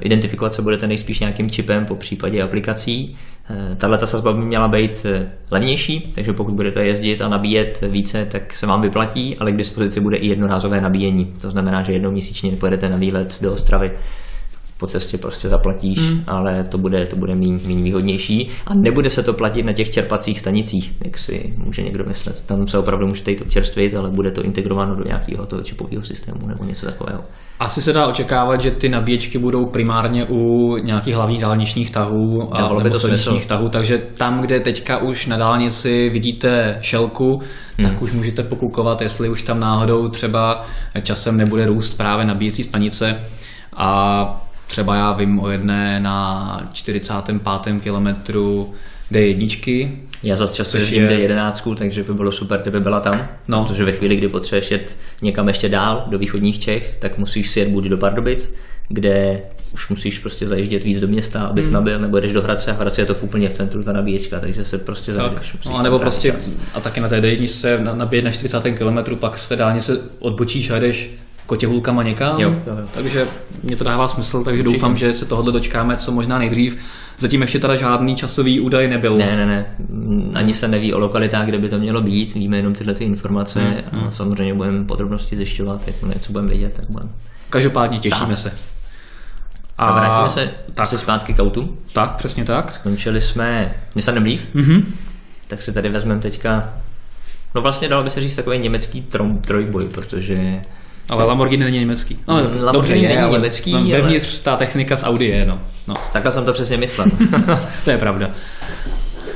identifikovat 0.00 0.54
se 0.54 0.62
budete 0.62 0.86
nejspíš 0.88 1.20
nějakým 1.20 1.50
čipem 1.50 1.86
po 1.86 1.94
případě 1.94 2.42
aplikací. 2.42 3.16
Eh, 3.50 3.74
tahle 3.76 3.98
ta 3.98 4.06
sazba 4.06 4.32
by 4.32 4.40
měla 4.40 4.68
být 4.68 5.06
eh, 5.06 5.30
levnější, 5.50 6.12
takže 6.14 6.32
pokud 6.32 6.54
budete 6.54 6.86
jezdit 6.86 7.20
a 7.20 7.28
nabíjet 7.28 7.80
více, 7.88 8.26
tak 8.30 8.54
se 8.54 8.66
vám 8.66 8.80
vyplatí, 8.80 9.36
ale 9.38 9.52
k 9.52 9.56
dispozici 9.56 10.00
bude 10.00 10.16
i 10.16 10.26
jednorázové 10.26 10.80
nabíjení. 10.80 11.34
To 11.40 11.50
znamená, 11.50 11.82
že 11.82 11.92
jednou 11.92 12.10
měsíčně 12.10 12.56
pojedete 12.56 12.88
na 12.88 12.96
výlet 12.96 13.38
do 13.40 13.52
Ostravy 13.52 13.92
po 14.78 14.86
cestě 14.86 15.18
prostě 15.18 15.48
zaplatíš, 15.48 15.98
hmm. 15.98 16.22
ale 16.26 16.64
to 16.64 16.78
bude, 16.78 17.06
to 17.06 17.16
bude 17.16 17.34
méně 17.34 17.58
výhodnější 17.58 18.48
a 18.66 18.70
nebude 18.74 19.10
se 19.10 19.22
to 19.22 19.32
platit 19.32 19.62
na 19.62 19.72
těch 19.72 19.90
čerpacích 19.90 20.40
stanicích, 20.40 20.92
jak 21.04 21.18
si 21.18 21.54
může 21.56 21.82
někdo 21.82 22.04
myslet. 22.04 22.42
Tam 22.46 22.66
se 22.66 22.78
opravdu 22.78 23.06
můžete 23.06 23.30
jít 23.30 23.40
občerstvit, 23.40 23.94
ale 23.94 24.10
bude 24.10 24.30
to 24.30 24.42
integrováno 24.42 24.94
do 24.94 25.04
nějakého 25.04 25.46
toho 25.46 25.62
čipového 25.62 26.02
systému 26.02 26.46
nebo 26.46 26.64
něco 26.64 26.86
takového. 26.86 27.24
Asi 27.60 27.82
se 27.82 27.92
dá 27.92 28.06
očekávat, 28.06 28.60
že 28.60 28.70
ty 28.70 28.88
nabíječky 28.88 29.38
budou 29.38 29.66
primárně 29.66 30.24
u 30.24 30.76
nějakých 30.76 31.14
hlavních 31.14 31.40
dálničních 31.40 31.90
tahů 31.90 32.54
a 32.54 32.90
to 32.90 32.98
silničních 32.98 33.46
tahů, 33.46 33.68
takže 33.68 33.98
tam, 34.16 34.40
kde 34.40 34.60
teďka 34.60 34.98
už 34.98 35.26
na 35.26 35.36
dálnici 35.36 36.10
vidíte 36.10 36.78
šelku, 36.80 37.40
hmm. 37.78 37.88
tak 37.88 38.02
už 38.02 38.12
můžete 38.12 38.42
pokukovat, 38.42 39.02
jestli 39.02 39.28
už 39.28 39.42
tam 39.42 39.60
náhodou 39.60 40.08
třeba 40.08 40.64
časem 41.02 41.36
nebude 41.36 41.66
růst 41.66 41.96
právě 41.96 42.24
nabíjecí 42.24 42.62
stanice 42.62 43.20
a 43.76 44.47
Třeba 44.68 44.96
já 44.96 45.12
vím 45.12 45.40
o 45.40 45.50
jedné 45.50 46.00
na 46.00 46.70
45. 46.72 47.82
kilometru 47.82 48.72
D1. 49.12 49.90
Já 50.22 50.36
zase 50.36 50.56
často 50.56 50.76
jezdím 50.76 51.02
je... 51.02 51.28
D11, 51.28 51.74
takže 51.74 52.04
by 52.04 52.14
bylo 52.14 52.32
super, 52.32 52.60
kdyby 52.60 52.80
byla 52.80 53.00
tam. 53.00 53.28
No. 53.48 53.64
Protože 53.64 53.84
ve 53.84 53.92
chvíli, 53.92 54.16
kdy 54.16 54.28
potřebuješ 54.28 54.70
jet 54.70 54.98
někam 55.22 55.48
ještě 55.48 55.68
dál, 55.68 56.04
do 56.10 56.18
východních 56.18 56.58
Čech, 56.58 56.96
tak 56.96 57.18
musíš 57.18 57.50
si 57.50 57.60
jet 57.60 57.68
buď 57.68 57.84
do 57.84 57.98
Pardubic, 57.98 58.54
kde 58.88 59.42
už 59.74 59.88
musíš 59.88 60.18
prostě 60.18 60.48
zajíždět 60.48 60.84
víc 60.84 61.00
do 61.00 61.08
města, 61.08 61.42
abys 61.42 61.64
hmm. 61.64 61.74
nabil, 61.74 61.98
nebo 61.98 62.20
jdeš 62.20 62.32
do 62.32 62.42
Hradce 62.42 62.70
a 62.70 62.74
v 62.74 62.78
Hradci 62.78 63.00
je 63.00 63.06
to 63.06 63.14
v 63.14 63.22
úplně 63.22 63.48
v 63.48 63.52
centru 63.52 63.82
ta 63.82 63.92
nabíječka, 63.92 64.40
takže 64.40 64.64
se 64.64 64.78
prostě 64.78 65.14
zajdeš. 65.14 65.56
No, 65.66 65.76
a 65.76 65.82
nebo 65.82 65.98
prostě, 65.98 66.30
čas. 66.30 66.52
a 66.74 66.80
taky 66.80 67.00
na 67.00 67.08
té 67.08 67.20
D1 67.20 67.46
se 67.46 67.78
nabíjet 67.78 68.24
na 68.24 68.30
40. 68.30 68.62
kilometru, 68.70 69.16
pak 69.16 69.38
se 69.38 69.56
dálnice 69.56 70.00
odbočíš 70.18 70.70
a 70.70 70.78
jdeš 70.78 71.10
kotěhulkama 71.48 72.02
někam. 72.02 72.40
Jo. 72.40 72.54
Takže 72.90 73.26
mě 73.62 73.76
to 73.76 73.84
dává 73.84 74.08
smysl, 74.08 74.44
takže 74.44 74.62
Určitě. 74.62 74.76
doufám, 74.76 74.96
že 74.96 75.12
se 75.12 75.24
tohle 75.24 75.52
dočkáme 75.52 75.96
co 75.96 76.12
možná 76.12 76.38
nejdřív. 76.38 76.78
Zatím 77.18 77.40
ještě 77.40 77.58
teda 77.58 77.74
žádný 77.74 78.16
časový 78.16 78.60
údaj 78.60 78.88
nebyl. 78.88 79.16
Ne, 79.16 79.36
ne, 79.36 79.46
ne. 79.46 79.76
Ani 80.34 80.54
se 80.54 80.68
neví 80.68 80.94
o 80.94 80.98
lokalitách, 80.98 81.46
kde 81.46 81.58
by 81.58 81.68
to 81.68 81.78
mělo 81.78 82.00
být. 82.02 82.34
Víme 82.34 82.56
jenom 82.56 82.74
tyhle 82.74 82.94
ty 82.94 83.04
informace 83.04 83.60
hmm, 83.60 83.74
hmm. 83.92 84.08
a 84.08 84.10
samozřejmě 84.10 84.54
budeme 84.54 84.84
podrobnosti 84.84 85.36
zjišťovat, 85.36 85.86
jak 85.86 86.02
něco 86.02 86.32
budeme 86.32 86.48
vědět, 86.48 86.76
tak 86.76 86.84
budeme. 86.88 87.10
Každopádně 87.50 87.98
těšíme 87.98 88.36
Stát. 88.36 88.52
se. 88.52 88.58
A, 89.78 89.92
vrátíme 89.92 90.30
se 90.30 90.50
tak. 90.74 90.86
se 90.86 90.98
zpátky 90.98 91.34
k 91.34 91.38
autu. 91.38 91.78
Tak, 91.92 92.16
přesně 92.16 92.44
tak. 92.44 92.72
Skončili 92.72 93.20
jsme 93.20 93.74
Nissan 93.94 94.24
Leaf. 94.24 94.40
Mm-hmm. 94.54 94.84
Tak 95.46 95.62
si 95.62 95.72
tady 95.72 95.88
vezmeme 95.88 96.20
teďka 96.20 96.72
No 97.54 97.62
vlastně 97.62 97.88
dalo 97.88 98.02
by 98.02 98.10
se 98.10 98.20
říct 98.20 98.36
takový 98.36 98.58
německý 98.58 99.02
trom, 99.02 99.38
trojboj, 99.38 99.84
protože 99.84 100.62
ale 101.08 101.24
Lamborghini 101.24 101.64
není 101.64 101.78
německý. 101.78 102.18
No, 102.28 102.34
Lamborghini 102.34 102.72
dobře, 102.72 102.92
není 102.94 103.04
je, 103.04 103.30
německý, 103.30 103.74
ale... 103.74 103.90
Vevnitř 103.90 104.40
ta 104.40 104.56
technika 104.56 104.96
z 104.96 105.04
Audi 105.04 105.24
je, 105.24 105.46
no. 105.46 105.60
no. 105.86 105.94
Takhle 106.12 106.32
jsem 106.32 106.44
to 106.44 106.52
přesně 106.52 106.76
myslel. 106.76 107.06
to 107.84 107.90
je 107.90 107.98
pravda. 107.98 108.28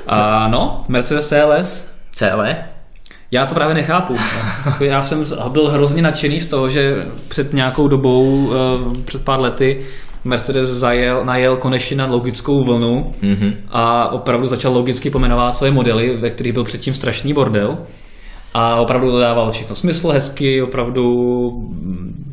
A 0.07 0.49
no, 0.49 0.85
Mercedes 0.89 1.29
CLS. 1.29 1.93
CLE? 2.15 2.57
Já 3.31 3.47
to 3.47 3.55
právě 3.55 3.75
nechápu. 3.75 4.17
Já 4.81 5.01
jsem 5.01 5.25
byl 5.49 5.69
hrozně 5.69 6.03
nadšený 6.03 6.41
z 6.41 6.47
toho, 6.47 6.69
že 6.69 6.95
před 7.29 7.53
nějakou 7.53 7.89
dobou, 7.89 8.53
eh, 8.53 9.03
před 9.05 9.25
pár 9.25 9.41
lety, 9.41 9.81
Mercedes 10.25 10.69
zajel, 10.69 11.25
najel 11.25 11.57
konečně 11.57 11.97
na 11.97 12.07
logickou 12.07 12.65
vlnu 12.65 13.13
mm-hmm. 13.23 13.55
a 13.71 14.13
opravdu 14.13 14.47
začal 14.47 14.73
logicky 14.73 15.11
pomenovat 15.11 15.55
své 15.55 15.71
modely, 15.71 16.17
ve 16.17 16.31
kterých 16.31 16.53
byl 16.53 16.65
předtím 16.65 16.95
strašný 16.95 17.33
bordel. 17.33 17.79
A 18.55 18.77
opravdu 18.77 19.11
to 19.11 19.21
dávalo 19.21 19.53
všechno 19.53 19.75
smysl, 19.75 20.09
hezky, 20.09 20.63
opravdu 20.63 21.51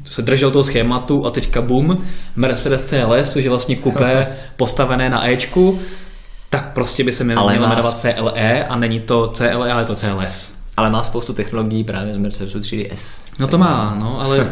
se 0.09 0.21
držel 0.21 0.51
toho 0.51 0.63
schématu 0.63 1.25
a 1.25 1.31
teďka 1.31 1.61
boom, 1.61 1.97
Mercedes 2.35 2.83
CLS, 2.83 3.29
což 3.29 3.43
je 3.43 3.49
vlastně 3.49 3.75
kupé 3.75 4.27
postavené 4.57 5.09
na 5.09 5.29
Ečku, 5.29 5.79
tak 6.49 6.73
prostě 6.73 7.03
by 7.03 7.11
se 7.11 7.23
mělo 7.23 7.49
jmenovat 7.49 7.97
CLE 7.97 8.63
a 8.63 8.75
není 8.75 8.99
to 8.99 9.27
CLE, 9.27 9.71
ale 9.71 9.85
to 9.85 9.95
CLS. 9.95 10.59
Ale 10.77 10.89
má 10.89 11.03
spoustu 11.03 11.33
technologií 11.33 11.83
právě 11.83 12.13
z 12.13 12.17
Mercedesu 12.17 12.59
3DS. 12.59 13.21
No 13.39 13.47
to 13.47 13.57
má, 13.57 13.95
no, 13.99 14.21
ale 14.21 14.51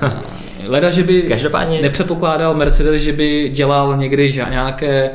leda, 0.68 0.92
že 0.92 1.04
by 1.04 1.22
Každopádně... 1.22 1.82
nepředpokládal 1.82 2.56
Mercedes, 2.56 3.02
že 3.02 3.14
by 3.14 3.50
dělal 3.50 3.98
někdy 3.98 4.34
nějaké 4.50 5.12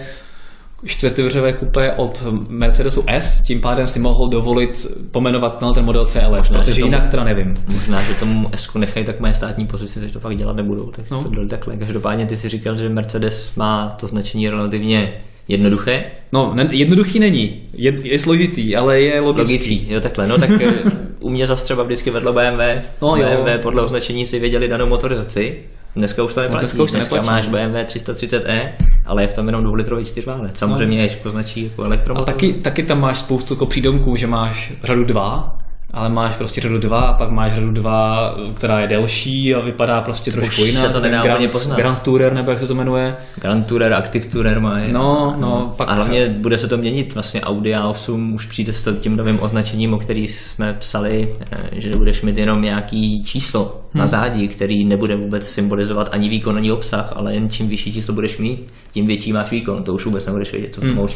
čtyřdveřové 0.87 1.53
kupé 1.53 1.93
od 1.93 2.25
Mercedesu 2.49 3.05
S, 3.07 3.43
tím 3.43 3.61
pádem 3.61 3.87
si 3.87 3.99
mohl 3.99 4.29
dovolit 4.29 4.87
pomenovat 5.11 5.75
ten 5.75 5.85
model 5.85 6.07
CLS, 6.07 6.31
možná, 6.31 6.59
protože 6.59 6.81
tomu, 6.81 6.87
jinak 6.87 7.09
teda 7.09 7.25
nevím. 7.25 7.55
Možná, 7.73 8.03
že 8.03 8.15
tomu 8.15 8.49
S 8.55 8.75
nechají 8.75 9.07
tak 9.07 9.21
mé 9.21 9.35
státní 9.35 9.67
pozici, 9.67 10.01
že 10.01 10.09
to 10.09 10.21
fakt 10.21 10.37
dělat 10.37 10.57
nebudou, 10.57 10.91
tak 10.91 11.11
no. 11.11 11.23
to 11.23 11.29
bylo 11.29 11.47
takhle. 11.47 11.77
Každopádně 11.77 12.27
ty 12.27 12.37
si 12.37 12.49
říkal, 12.49 12.77
že 12.77 12.89
Mercedes 12.89 13.55
má 13.57 13.97
to 14.01 14.07
značení 14.07 14.49
relativně 14.49 15.13
jednoduché. 15.49 16.05
No, 16.33 16.53
ne, 16.55 16.69
jednoduchý 16.71 17.19
není, 17.19 17.63
je, 17.73 17.95
je 18.03 18.19
složitý, 18.19 18.77
ale 18.77 19.01
je 19.01 19.21
logický. 19.21 19.53
logický. 19.53 19.87
Jo, 19.91 20.01
takhle, 20.01 20.27
no 20.27 20.39
tak 20.39 20.51
eh, 20.51 20.73
u 21.21 21.31
mě 21.31 21.47
zase 21.47 21.65
třeba 21.65 21.83
vždycky 21.83 22.11
vedlo 22.11 22.33
BMW, 22.33 22.61
no, 23.03 23.15
BMW 23.15 23.49
jo. 23.49 23.59
podle 23.63 23.83
označení 23.83 24.27
si 24.27 24.39
věděli 24.39 24.69
danou 24.69 24.87
motorizaci, 24.87 25.63
Dneska 25.97 26.23
už 26.23 26.35
to 26.35 26.41
neplatí. 26.41 26.61
Dneska, 26.61 26.83
už 26.83 26.91
to 26.91 26.97
Dneska 26.97 27.15
neplatí. 27.15 27.35
máš 27.35 27.49
BMW 27.49 27.77
330e, 27.77 28.69
ale 29.07 29.23
je 29.23 29.27
v 29.27 29.35
tom 29.35 29.47
jenom 29.47 29.65
dvoulitrový 29.65 30.05
čtyřválec. 30.05 30.59
Samozřejmě 30.59 30.97
no. 30.97 31.03
je 31.03 31.17
označí 31.25 31.65
jako 31.65 31.85
elektromotor. 31.85 32.31
A 32.31 32.33
taky, 32.33 32.53
taky 32.53 32.83
tam 32.83 33.01
máš 33.01 33.19
spoustu 33.19 33.55
jako 33.55 33.67
přídomků, 33.67 34.17
že 34.17 34.27
máš 34.27 34.73
řadu 34.83 35.05
2, 35.05 35.59
ale 35.93 36.09
máš 36.09 36.37
prostě 36.37 36.61
řadu 36.61 36.79
2 36.79 37.01
a 37.01 37.13
pak 37.13 37.31
máš 37.31 37.55
řadu 37.55 37.71
2, 37.71 38.35
která 38.55 38.81
je 38.81 38.89
delší 38.89 39.55
a 39.55 39.61
vypadá 39.61 40.01
prostě 40.01 40.33
trošku 40.33 40.65
jinak. 40.65 40.87
se 40.87 40.93
to 40.93 41.01
nedá 41.01 41.23
Grand, 41.23 41.51
poznat. 41.51 41.77
Grand 41.77 42.01
Tourer, 42.01 42.33
nebo 42.33 42.51
jak 42.51 42.61
se 42.61 42.67
to 42.67 42.75
jmenuje? 42.75 43.17
Grand 43.41 43.67
Tourer, 43.67 43.95
Active 43.95 44.27
Tourer 44.27 44.61
má. 44.61 44.79
No, 44.79 45.37
no, 45.39 45.75
pak... 45.77 45.89
A 45.89 45.93
hlavně 45.93 46.29
bude 46.29 46.59
se 46.59 46.69
to 46.69 46.77
měnit. 46.77 47.15
Vlastně 47.15 47.41
Audi 47.41 47.75
A8 47.75 48.35
už 48.35 48.47
přijde 48.47 48.73
s 48.73 48.95
tím 49.01 49.17
novým 49.17 49.39
označením, 49.43 49.95
o 49.95 49.99
který 49.99 50.29
jsme 50.29 50.73
psali, 50.73 51.37
eh, 51.53 51.69
že 51.73 51.91
budeš 51.91 52.23
mít 52.23 52.39
jenom 52.39 52.63
nějaký 52.63 53.25
číslo 53.25 53.65
hmm. 53.65 54.01
na 54.01 54.07
zádi, 54.07 54.49
který 54.49 54.85
nebude 54.85 55.17
vůbec 55.17 55.49
symbolizovat 55.49 56.09
ani 56.13 56.29
výkon, 56.29 56.57
ani 56.57 56.73
obsah, 56.73 57.13
ale 57.17 57.35
jen 57.35 57.51
čím 57.51 57.69
vyšší 57.69 57.93
číslo 57.93 58.15
budeš 58.15 58.39
mít, 58.39 58.69
tím 58.93 59.07
větší 59.07 59.33
máš 59.33 59.51
výkon. 59.51 59.83
To 59.83 59.95
už 59.95 60.05
vůbec 60.05 60.27
nebudeš 60.27 60.53
vědět, 60.53 60.75
co 60.75 60.81
v 60.81 60.85
tom 60.85 60.95
hmm. 60.95 61.09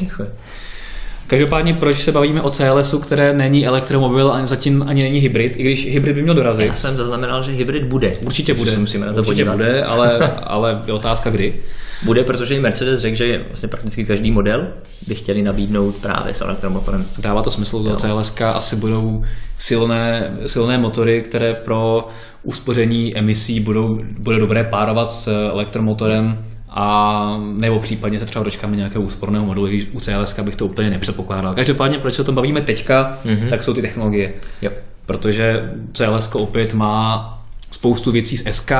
Každopádně 1.26 1.74
proč 1.74 2.02
se 2.02 2.12
bavíme 2.12 2.42
o 2.42 2.50
CLSu, 2.50 2.98
které 2.98 3.32
není 3.32 3.66
elektromobil 3.66 4.32
ani 4.32 4.46
zatím 4.46 4.84
ani 4.86 5.02
není 5.02 5.18
hybrid, 5.18 5.56
i 5.56 5.62
když 5.62 5.92
hybrid 5.92 6.14
by 6.14 6.22
měl 6.22 6.34
dorazit. 6.34 6.66
Já 6.66 6.74
jsem 6.74 6.96
zaznamenal, 6.96 7.42
že 7.42 7.52
hybrid 7.52 7.84
bude. 7.84 8.16
Určitě 8.20 8.54
bude. 8.54 8.70
Se 8.70 8.78
musíme 8.78 9.06
na 9.06 9.12
to 9.12 9.18
Určitě 9.18 9.44
podívat. 9.44 9.56
bude, 9.56 9.84
ale, 9.84 10.18
ale 10.42 10.82
je 10.86 10.92
otázka 10.92 11.30
kdy. 11.30 11.54
Bude, 12.04 12.24
protože 12.24 12.54
i 12.54 12.60
Mercedes 12.60 13.00
řekl, 13.00 13.16
že 13.16 13.44
vlastně 13.48 13.68
prakticky 13.68 14.04
každý 14.04 14.30
model 14.30 14.68
by 15.08 15.14
chtěli 15.14 15.42
nabídnout 15.42 15.94
právě 15.94 16.34
s 16.34 16.40
elektromotorem. 16.40 17.04
Dává 17.18 17.42
to 17.42 17.50
smysl, 17.50 17.82
do 17.82 17.96
CLS 17.96 18.34
asi 18.40 18.76
budou 18.76 19.24
silné, 19.58 20.36
silné 20.46 20.78
motory, 20.78 21.22
které 21.22 21.54
pro 21.54 22.08
uspoření 22.42 23.16
emisí 23.16 23.60
budou, 23.60 24.00
bude 24.18 24.38
dobré 24.38 24.64
párovat 24.64 25.12
s 25.12 25.48
elektromotorem 25.52 26.44
a 26.76 27.36
nebo 27.40 27.80
případně 27.80 28.18
se 28.18 28.26
třeba 28.26 28.44
dočkáme 28.44 28.76
nějakého 28.76 29.04
úsporného 29.04 29.44
modulu, 29.44 29.66
když 29.66 29.86
u 29.92 30.00
CLS 30.00 30.40
bych 30.42 30.56
to 30.56 30.66
úplně 30.66 30.90
nepředpokládal. 30.90 31.54
Každopádně, 31.54 31.98
proč 31.98 32.14
se 32.14 32.22
o 32.22 32.24
tom 32.24 32.34
bavíme 32.34 32.60
teďka, 32.60 33.18
mm-hmm. 33.24 33.48
tak 33.48 33.62
jsou 33.62 33.74
ty 33.74 33.82
technologie. 33.82 34.32
Jo. 34.62 34.70
Protože 35.06 35.72
CLS 35.92 36.30
opět 36.34 36.74
má 36.74 37.32
spoustu 37.70 38.12
věcí 38.12 38.36
z 38.36 38.52
SK 38.52 38.72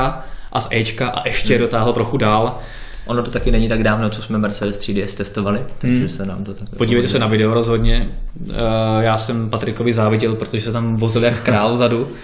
a 0.51 0.61
z 0.61 0.67
Ečka 0.71 1.07
a 1.07 1.27
ještě 1.27 1.53
mm. 1.53 1.59
dotáhlo 1.59 1.93
trochu 1.93 2.17
dál. 2.17 2.59
Ono 3.05 3.23
to 3.23 3.31
taky 3.31 3.51
není 3.51 3.69
tak 3.69 3.83
dávno, 3.83 4.09
co 4.09 4.21
jsme 4.21 4.37
Mercedes 4.37 4.79
3DS 4.79 5.17
testovali, 5.17 5.61
takže 5.77 5.99
hmm. 5.99 6.09
se 6.09 6.25
nám 6.25 6.43
to 6.43 6.53
tak... 6.53 6.69
Podívejte 6.77 7.07
se 7.07 7.19
na 7.19 7.27
video 7.27 7.53
rozhodně. 7.53 8.09
Eh, 8.49 8.53
já 8.99 9.17
jsem 9.17 9.49
Patrikovi 9.49 9.93
záviděl, 9.93 10.35
protože 10.35 10.63
se 10.63 10.71
tam 10.71 10.95
vozil 10.95 11.23
jak 11.23 11.43
král 11.43 11.73
vzadu. 11.73 12.07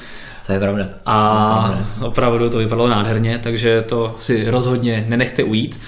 To 0.47 0.53
je 0.53 0.59
pravda. 0.59 0.85
A 1.05 1.19
to 1.19 1.27
je 1.27 1.77
pravda. 1.77 2.07
opravdu 2.07 2.49
to 2.49 2.57
vypadalo 2.57 2.89
nádherně, 2.89 3.39
takže 3.43 3.81
to 3.81 4.15
si 4.19 4.49
rozhodně 4.49 5.05
nenechte 5.09 5.43
ujít. 5.43 5.79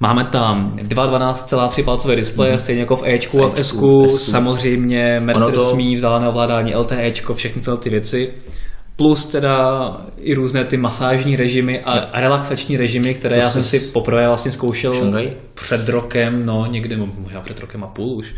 Máme 0.00 0.24
tam 0.24 0.76
2.12,3 0.76 1.84
palcové 1.84 2.16
displeje, 2.16 2.52
mm. 2.52 2.58
stejně 2.58 2.80
jako 2.80 2.96
v 2.96 3.06
Ečku 3.06 3.44
a 3.44 3.48
v 3.48 3.64
Sku. 3.64 4.08
Samozřejmě 4.08 5.20
Mercedes 5.20 5.70
to... 5.70 5.76
mí 5.76 5.94
vzdálené 5.94 6.28
ovládání 6.28 6.74
LTEčko, 6.76 7.34
všechny 7.34 7.62
tyhle 7.62 7.78
ty 7.78 7.90
věci. 7.90 8.32
Plus 8.96 9.24
teda 9.26 9.90
i 10.16 10.34
různé 10.34 10.64
ty 10.64 10.76
masážní 10.76 11.36
režimy 11.36 11.80
a 11.80 12.20
relaxační 12.20 12.76
režimy, 12.76 13.14
které 13.14 13.36
to 13.38 13.44
já 13.44 13.50
jsem 13.50 13.62
si 13.62 13.80
poprvé 13.80 14.26
vlastně 14.26 14.52
zkoušel 14.52 14.92
Šangaj? 14.92 15.32
před 15.54 15.88
rokem, 15.88 16.46
no 16.46 16.66
někde, 16.66 16.96
možná 16.96 17.40
před 17.40 17.60
rokem 17.60 17.84
a 17.84 17.86
půl 17.86 18.16
už 18.16 18.34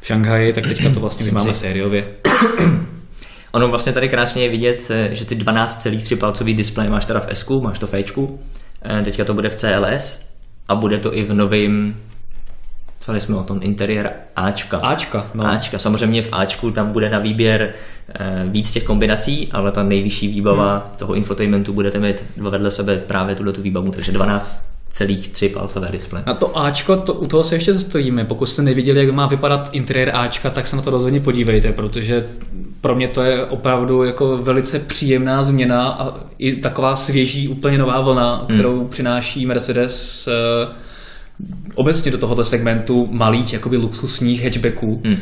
v 0.00 0.06
Šanghaji, 0.06 0.52
tak 0.52 0.66
teďka 0.66 0.90
to 0.90 1.00
vlastně 1.00 1.32
máme 1.32 1.54
sériově. 1.54 2.08
Ono 3.52 3.68
vlastně 3.68 3.92
tady 3.92 4.08
krásně 4.08 4.42
je 4.42 4.48
vidět, 4.48 4.90
eh, 4.90 5.14
že 5.14 5.24
ty 5.24 5.34
12,3 5.34 6.16
palcový 6.16 6.54
displej 6.54 6.88
máš 6.88 7.06
teda 7.06 7.20
v 7.20 7.28
S, 7.28 7.48
máš 7.60 7.78
to 7.78 7.86
v 7.86 7.94
eh, 7.94 9.02
teďka 9.04 9.24
to 9.24 9.34
bude 9.34 9.48
v 9.48 9.54
CLS 9.54 10.26
a 10.68 10.74
bude 10.74 10.98
to 10.98 11.16
i 11.16 11.24
v 11.24 11.34
novém 11.34 11.94
Psali 13.00 13.20
jsme 13.20 13.36
o 13.36 13.42
tom 13.42 13.60
interiér 13.62 14.12
Ačka. 14.36 14.78
Ačka, 14.78 15.30
no. 15.34 15.46
Ačka. 15.46 15.78
Samozřejmě 15.78 16.22
v 16.22 16.28
Ačku 16.32 16.70
tam 16.70 16.92
bude 16.92 17.10
na 17.10 17.18
výběr 17.18 17.74
e, 18.14 18.46
víc 18.48 18.72
těch 18.72 18.84
kombinací, 18.84 19.48
ale 19.52 19.72
ta 19.72 19.82
nejvyšší 19.82 20.28
výbava 20.28 20.72
hmm. 20.72 20.96
toho 20.96 21.14
infotainmentu 21.14 21.72
budete 21.72 21.98
mít 21.98 22.24
vedle 22.36 22.70
sebe 22.70 22.96
právě 22.96 23.34
tuto 23.34 23.52
tu 23.52 23.62
výbavu, 23.62 23.90
takže 23.90 24.12
12 24.12 24.79
celých 24.90 25.28
tři 25.28 25.48
palcové 25.48 25.88
displej. 25.92 26.22
A 26.26 26.34
to 26.34 26.58
Ačko, 26.58 26.96
to, 26.96 27.14
u 27.14 27.26
toho 27.26 27.44
se 27.44 27.54
ještě 27.54 27.74
zastojíme. 27.74 28.24
Pokud 28.24 28.46
jste 28.46 28.62
neviděli, 28.62 29.00
jak 29.00 29.14
má 29.14 29.26
vypadat 29.26 29.68
interiér 29.72 30.16
Ačka, 30.16 30.50
tak 30.50 30.66
se 30.66 30.76
na 30.76 30.82
to 30.82 30.90
rozhodně 30.90 31.20
podívejte, 31.20 31.72
protože 31.72 32.26
pro 32.80 32.94
mě 32.94 33.08
to 33.08 33.22
je 33.22 33.44
opravdu 33.44 34.02
jako 34.02 34.38
velice 34.38 34.78
příjemná 34.78 35.44
změna 35.44 35.88
a 35.88 36.14
i 36.38 36.56
taková 36.56 36.96
svěží, 36.96 37.48
úplně 37.48 37.78
nová 37.78 38.00
vlna, 38.00 38.46
kterou 38.54 38.78
hmm. 38.78 38.88
přináší 38.88 39.46
Mercedes 39.46 40.28
uh, 40.66 40.74
obecně 41.74 42.12
do 42.12 42.18
tohoto 42.18 42.44
segmentu 42.44 43.06
malých, 43.10 43.52
jakoby 43.52 43.76
luxusních 43.76 44.44
hatchbacků. 44.44 45.02
Hmm. 45.04 45.16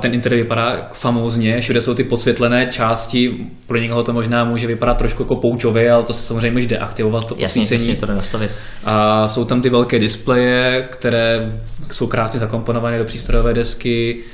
Ten 0.00 0.14
interiér 0.14 0.42
vypadá 0.42 0.88
famózně, 0.92 1.60
všude 1.60 1.80
jsou 1.80 1.94
ty 1.94 2.04
podsvětlené 2.04 2.66
části, 2.66 3.46
pro 3.66 3.78
někoho 3.78 4.02
to 4.02 4.12
možná 4.12 4.44
může 4.44 4.66
vypadat 4.66 4.96
trošku 4.98 5.22
jako 5.22 5.36
poučově, 5.36 5.92
ale 5.92 6.04
to 6.04 6.12
se 6.12 6.26
samozřejmě 6.26 6.50
může 6.50 6.68
deaktivovat, 6.68 7.24
to 7.24 7.34
Jasně, 7.38 7.96
to 7.96 8.06
nastavit. 8.06 8.50
A 8.84 9.28
jsou 9.28 9.44
tam 9.44 9.60
ty 9.60 9.70
velké 9.70 9.98
displeje, 9.98 10.88
které 10.90 11.52
jsou 11.92 12.06
krásně 12.06 12.40
zakomponované 12.40 12.98
do 12.98 13.04
přístrojové 13.04 13.54
desky, 13.54 14.24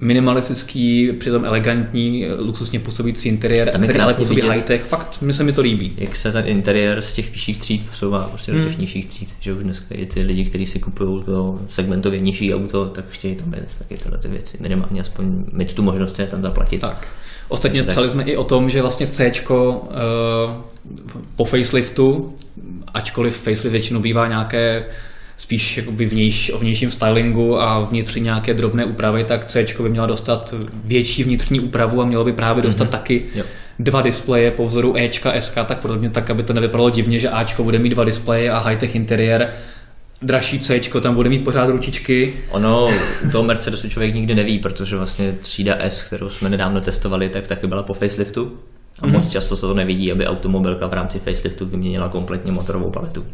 minimalistický, 0.00 1.12
přitom 1.18 1.44
elegantní, 1.44 2.26
luxusně 2.38 2.80
působící 2.80 3.28
interiér, 3.28 3.70
který 3.82 3.98
ale 3.98 4.14
působí 4.14 4.40
high-tech. 4.40 4.82
Fakt, 4.82 5.22
mi 5.22 5.32
se 5.32 5.44
mi 5.44 5.52
to 5.52 5.62
líbí. 5.62 5.92
Jak 5.98 6.16
se 6.16 6.32
ten 6.32 6.48
interiér 6.48 7.02
z 7.02 7.14
těch 7.14 7.30
vyšších 7.30 7.58
tříd 7.58 7.86
posouvá 7.86 8.28
prostě 8.28 8.52
hmm. 8.52 8.60
do 8.60 8.68
těch 8.68 8.78
nižších 8.78 9.06
tříd, 9.06 9.28
že 9.40 9.52
už 9.52 9.62
dneska 9.62 9.94
i 9.94 10.06
ty 10.06 10.22
lidi, 10.22 10.44
kteří 10.44 10.66
si 10.66 10.78
kupují 10.78 11.22
to 11.22 11.60
segmentově 11.68 12.20
nižší 12.20 12.54
auto, 12.54 12.86
tak 12.86 13.04
chtějí 13.08 13.34
tam 13.34 13.50
být 13.50 13.78
taky 13.78 13.96
tyhle 13.96 14.18
ty 14.18 14.28
věci. 14.28 14.58
Minimálně 14.60 15.00
aspoň 15.00 15.44
mít 15.52 15.74
tu 15.74 15.82
možnost 15.82 16.16
se 16.16 16.26
tam 16.26 16.42
zaplatit. 16.42 16.80
Tak. 16.80 17.08
Ostatně 17.48 17.80
Takže 17.82 17.92
psali 17.92 18.06
tak. 18.06 18.12
jsme 18.12 18.22
i 18.22 18.36
o 18.36 18.44
tom, 18.44 18.68
že 18.68 18.82
vlastně 18.82 19.06
C 19.06 19.32
uh, 19.50 19.80
po 21.36 21.44
faceliftu, 21.44 22.32
ačkoliv 22.94 23.36
facelift 23.36 23.64
většinou 23.64 24.00
bývá 24.00 24.28
nějaké 24.28 24.84
spíš 25.38 25.76
jakoby 25.76 26.06
vnějš, 26.06 26.50
o 26.54 26.58
vnějším 26.58 26.90
stylingu 26.90 27.60
a 27.60 27.80
vnitřní 27.80 28.22
nějaké 28.22 28.54
drobné 28.54 28.84
úpravy, 28.84 29.24
tak 29.24 29.46
C 29.46 29.64
by 29.82 29.88
měla 29.88 30.06
dostat 30.06 30.54
větší 30.84 31.24
vnitřní 31.24 31.60
úpravu 31.60 32.02
a 32.02 32.04
mělo 32.04 32.24
by 32.24 32.32
právě 32.32 32.62
dostat 32.62 32.88
mm-hmm. 32.88 32.90
taky 32.90 33.24
jo. 33.34 33.44
dva 33.78 34.00
displeje 34.00 34.50
po 34.50 34.66
vzoru 34.66 34.96
Ečka, 34.96 35.40
SK, 35.40 35.54
tak 35.54 35.78
podobně 35.78 36.10
tak, 36.10 36.30
aby 36.30 36.42
to 36.42 36.52
nevypadalo 36.52 36.90
divně, 36.90 37.18
že 37.18 37.28
Ačko 37.28 37.64
bude 37.64 37.78
mít 37.78 37.88
dva 37.88 38.04
displeje 38.04 38.50
a 38.50 38.58
high-tech 38.58 38.94
interiér 38.94 39.54
dražší 40.22 40.58
C, 40.58 40.80
tam 41.00 41.14
bude 41.14 41.28
mít 41.28 41.44
pořád 41.44 41.66
ručičky. 41.66 42.34
Ono, 42.50 42.88
to 43.32 43.42
Mercedesu 43.42 43.88
člověk 43.88 44.14
nikdy 44.14 44.34
neví, 44.34 44.58
protože 44.58 44.96
vlastně 44.96 45.32
třída 45.32 45.76
S, 45.80 46.02
kterou 46.02 46.30
jsme 46.30 46.48
nedávno 46.48 46.80
testovali, 46.80 47.28
tak 47.28 47.46
taky 47.46 47.66
byla 47.66 47.82
po 47.82 47.94
faceliftu. 47.94 48.52
A 48.98 49.06
mm-hmm. 49.06 49.12
moc 49.12 49.28
často 49.28 49.56
se 49.56 49.60
to 49.60 49.74
nevidí, 49.74 50.12
aby 50.12 50.26
automobilka 50.26 50.86
v 50.86 50.94
rámci 50.94 51.18
faceliftu 51.18 51.66
vyměnila 51.66 52.08
kompletně 52.08 52.52
motorovou 52.52 52.90
paletu. 52.90 53.26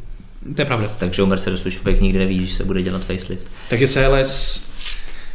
To 0.56 0.62
je 0.62 0.64
pravda. 0.64 0.88
Takže 0.98 1.22
u 1.22 1.26
Mercedesu 1.26 1.70
člověk 1.70 2.00
nikdy 2.00 2.18
neví, 2.18 2.46
že 2.46 2.54
se 2.54 2.64
bude 2.64 2.82
dělat 2.82 3.02
facelift. 3.02 3.46
Takže 3.70 3.88
CLS, 3.88 4.60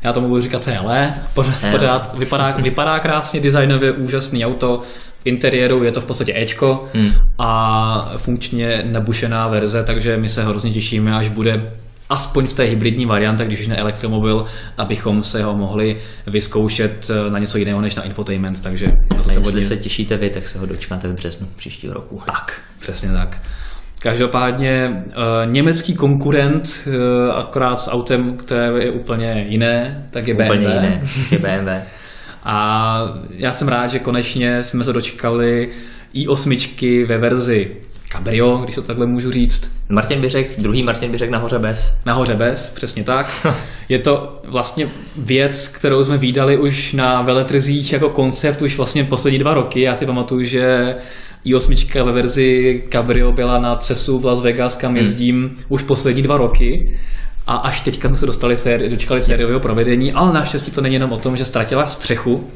já 0.04 0.14
tomu 0.14 0.28
budu 0.28 0.42
říkat 0.42 0.64
CLE, 0.64 1.16
pořád, 1.34 1.72
pořád 1.72 2.18
vypadá, 2.18 2.52
vypadá 2.52 3.00
krásně, 3.00 3.40
designově 3.40 3.92
úžasný 3.92 4.46
auto, 4.46 4.82
v 5.22 5.26
interiéru 5.26 5.84
je 5.84 5.92
to 5.92 6.02
v 6.02 6.06
podstatě 6.06 6.34
Ečko 6.36 6.88
hmm. 6.94 7.12
a 7.38 8.12
funkčně 8.18 8.84
nabušená 8.92 9.48
verze, 9.48 9.84
takže 9.84 10.18
my 10.18 10.30
se 10.30 10.44
hrozně 10.44 10.72
těšíme, 10.72 11.16
až 11.16 11.28
bude 11.28 11.72
aspoň 12.10 12.48
v 12.48 12.54
té 12.54 12.64
hybridní 12.64 13.06
variantě, 13.06 13.46
když 13.46 13.60
už 13.60 13.68
ne 13.68 13.78
elektromobil, 13.78 14.46
abychom 14.78 15.24
se 15.24 15.44
ho 15.44 15.58
mohli 15.58 15.98
vyzkoušet 16.28 17.12
na 17.30 17.40
něco 17.40 17.58
jiného 17.58 17.82
než 17.82 17.96
na 17.96 18.04
infotainment. 18.04 18.64
Takže 18.64 18.88
na 18.88 19.18
to 19.18 19.30
se 19.30 19.40
Jestli 19.40 19.62
se 19.62 19.78
těšíte 19.78 20.18
vy, 20.18 20.30
tak 20.30 20.48
se 20.48 20.60
ho 20.60 20.66
dočkáte 20.66 21.08
v 21.08 21.14
březnu 21.14 21.48
příštího 21.56 21.94
roku. 21.94 22.22
Tak, 22.26 22.62
přesně 22.80 23.10
tak. 23.10 23.42
Každopádně 24.00 25.04
uh, 25.06 25.52
německý 25.52 25.94
konkurent, 25.96 26.88
uh, 26.88 26.94
akorát 27.36 27.80
s 27.80 27.92
autem, 27.92 28.38
které 28.38 28.72
je 28.84 28.92
úplně 28.92 29.46
jiné, 29.50 30.08
tak 30.12 30.28
je 30.28 30.34
úplně 30.34 30.50
BMW. 30.50 30.64
jiné, 30.64 31.02
je 31.32 31.38
BMW. 31.38 31.70
A 32.44 33.00
já 33.38 33.52
jsem 33.52 33.68
rád, 33.68 33.88
že 33.88 34.00
konečně 34.00 34.64
jsme 34.64 34.84
se 34.84 34.94
dočkali 34.94 35.70
i8 36.16 37.06
ve 37.06 37.18
verzi 37.18 37.72
Cabrio, 38.12 38.58
když 38.58 38.76
to 38.76 38.82
takhle 38.82 39.06
můžu 39.06 39.32
říct. 39.32 39.72
Martin 39.90 40.22
by 40.22 40.30
řekl, 40.30 40.54
druhý 40.58 40.84
Martin 40.84 41.12
by 41.12 41.18
řekl 41.18 41.32
nahoře 41.32 41.60
bez. 41.60 41.98
Nahoře 42.06 42.36
bez, 42.36 42.70
přesně 42.70 43.04
tak. 43.04 43.48
Je 43.90 44.00
to 44.00 44.42
vlastně 44.48 44.90
věc, 45.18 45.68
kterou 45.68 46.04
jsme 46.04 46.18
výdali 46.18 46.58
už 46.58 46.94
na 46.94 47.22
veletrzích 47.22 47.94
jako 47.94 48.10
koncept 48.10 48.62
už 48.62 48.78
vlastně 48.78 49.04
poslední 49.04 49.40
dva 49.40 49.54
roky. 49.54 49.82
Já 49.82 49.96
si 49.96 50.06
pamatuju, 50.06 50.44
že 50.44 50.96
i8 51.46 52.06
ve 52.06 52.12
verzi 52.12 52.84
Cabrio 52.92 53.32
byla 53.32 53.60
na 53.60 53.76
CESu 53.76 54.20
v 54.20 54.26
Las 54.26 54.42
Vegas, 54.42 54.76
kam 54.76 54.92
hmm. 54.92 54.98
jezdím 54.98 55.36
hmm. 55.36 55.58
už 55.70 55.84
poslední 55.84 56.22
dva 56.22 56.38
roky. 56.38 56.98
A 57.48 57.56
až 57.56 57.82
teďka 57.82 58.08
jsme 58.08 58.18
se 58.18 58.26
dostali 58.26 58.58
séri, 58.58 58.90
dočkali 58.90 59.22
sériového 59.22 59.60
provedení, 59.60 60.14
ale 60.14 60.34
naštěstí 60.34 60.72
to 60.72 60.82
není 60.82 60.94
jenom 60.94 61.12
o 61.12 61.18
tom, 61.18 61.38
že 61.38 61.46
ztratila 61.46 61.88
střechu, 61.88 62.48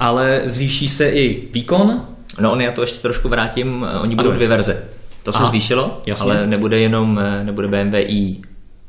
ale 0.00 0.42
zvýší 0.44 0.88
se 0.88 1.08
i 1.08 1.48
výkon. 1.52 2.06
No 2.40 2.52
on 2.52 2.60
já 2.60 2.72
to 2.72 2.80
ještě 2.80 2.98
trošku 2.98 3.28
vrátím, 3.28 3.86
oni 4.00 4.16
budou 4.16 4.30
dvě 4.30 4.48
verze. 4.48 4.84
To 5.22 5.32
se 5.32 5.38
Aha, 5.38 5.48
zvýšilo, 5.48 6.00
jasně. 6.06 6.32
ale 6.32 6.46
nebude 6.46 6.78
jenom 6.78 7.20
nebude 7.42 7.68
BMW 7.68 7.94
i 7.94 8.36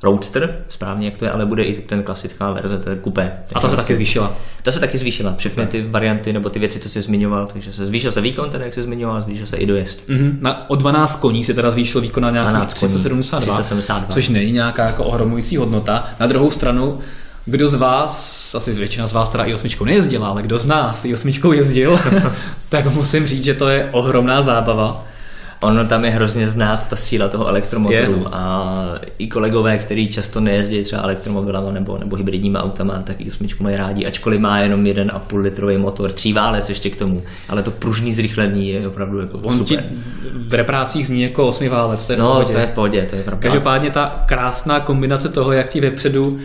Roadster, 0.04 0.64
správně 0.68 1.08
jak 1.08 1.18
to 1.18 1.26
je, 1.26 1.32
ale 1.32 1.46
bude 1.46 1.64
i 1.64 1.82
ten 1.82 2.04
klasická 2.04 2.52
verze, 2.52 2.78
to 2.78 2.90
je 2.90 2.96
kupé. 2.96 3.32
A 3.54 3.60
ta 3.60 3.70
se 3.70 3.76
taky 3.76 3.96
zvýšila. 3.96 4.36
Ta 4.62 4.72
se 4.72 4.80
taky 4.80 4.98
zvýšila, 4.98 5.36
všechny 5.36 5.68
ty 5.68 5.88
varianty 5.90 6.34
nebo 6.34 6.50
ty 6.50 6.60
věci, 6.60 6.80
co 6.80 6.90
jsi 6.90 7.02
zmiňoval, 7.02 7.48
takže 7.54 7.74
se 7.74 7.86
zvýšil 7.86 8.12
se 8.12 8.22
výkon, 8.22 8.50
teda 8.50 8.66
jak 8.66 8.74
jsi 8.74 8.82
zmiňoval, 8.82 9.22
zvýšil 9.22 9.46
se 9.46 9.58
i 9.58 9.66
dojezd. 9.66 10.10
Mm-hmm. 10.10 10.38
Na, 10.42 10.70
o 10.70 10.76
12 10.76 11.20
koní 11.20 11.44
se 11.44 11.54
teda 11.54 11.72
zvýšil 11.72 12.02
výkon 12.02 12.24
na 12.24 12.32
nějakých 12.32 12.74
372, 12.74 13.40
372, 13.40 14.14
což 14.14 14.30
není 14.30 14.52
nějaká 14.52 14.84
jako 14.84 15.04
ohromující 15.04 15.58
hodnota. 15.58 16.08
Na 16.20 16.28
druhou 16.28 16.50
stranu, 16.50 17.00
kdo 17.46 17.68
z 17.68 17.74
vás, 17.74 18.56
asi 18.56 18.74
většina 18.74 19.08
z 19.08 19.14
vás 19.14 19.30
teda 19.30 19.44
i 19.44 19.54
osmičkou 19.54 19.86
nejezdila, 19.86 20.28
ale 20.28 20.42
kdo 20.42 20.58
z 20.58 20.66
nás 20.66 21.06
i 21.06 21.14
osmičkou 21.14 21.52
jezdil, 21.52 21.98
tak 22.70 22.94
musím 22.94 23.28
říct, 23.28 23.44
že 23.44 23.54
to 23.54 23.68
je 23.68 23.90
ohromná 23.92 24.42
zábava 24.42 25.06
ono 25.62 25.88
tam 25.88 26.06
je 26.06 26.12
hrozně 26.12 26.50
znát 26.50 26.90
ta 26.90 26.96
síla 26.96 27.28
toho 27.28 27.48
elektromobilu 27.48 28.20
je. 28.20 28.26
a 28.32 28.74
i 29.18 29.28
kolegové, 29.28 29.78
kteří 29.78 30.08
často 30.08 30.40
nejezdí 30.40 30.84
třeba 30.84 31.02
elektromobilama 31.02 31.72
nebo, 31.72 31.98
nebo 31.98 32.16
hybridníma 32.16 32.64
autama, 32.64 33.02
tak 33.02 33.22
i 33.22 33.28
osmičku 33.28 33.64
mají 33.64 33.76
rádi, 33.76 34.06
ačkoliv 34.06 34.40
má 34.40 34.60
jenom 34.60 34.84
1,5 34.84 35.38
litrový 35.38 35.78
motor, 35.78 36.12
tříválec 36.12 36.70
ještě 36.70 36.90
k 36.90 36.96
tomu, 36.96 37.22
ale 37.50 37.64
to 37.64 37.72
pružný 37.72 38.12
zrychlení 38.12 38.70
je 38.70 38.88
opravdu 38.88 39.20
jako 39.20 39.38
On 39.38 39.58
super. 39.58 39.78
Ti 39.78 39.96
v 40.34 40.54
reprácích 40.54 41.08
zní 41.08 41.22
jako 41.22 41.48
osmiválec, 41.48 42.08
to 42.08 42.14
je 42.14 42.20
no, 42.20 42.26
v 42.26 42.34
pohodě. 42.34 42.54
to 42.54 42.60
je 42.60 42.68
v 42.68 42.72
pohodě, 42.72 43.08
to 43.10 43.16
je 43.16 43.24
pravda. 43.24 43.42
Každopádně 43.42 43.92
ta 43.92 44.24
krásná 44.26 44.80
kombinace 44.80 45.30
toho, 45.30 45.52
jak 45.52 45.70
ti 45.70 45.82
vepředu 45.82 46.28
uh, 46.28 46.40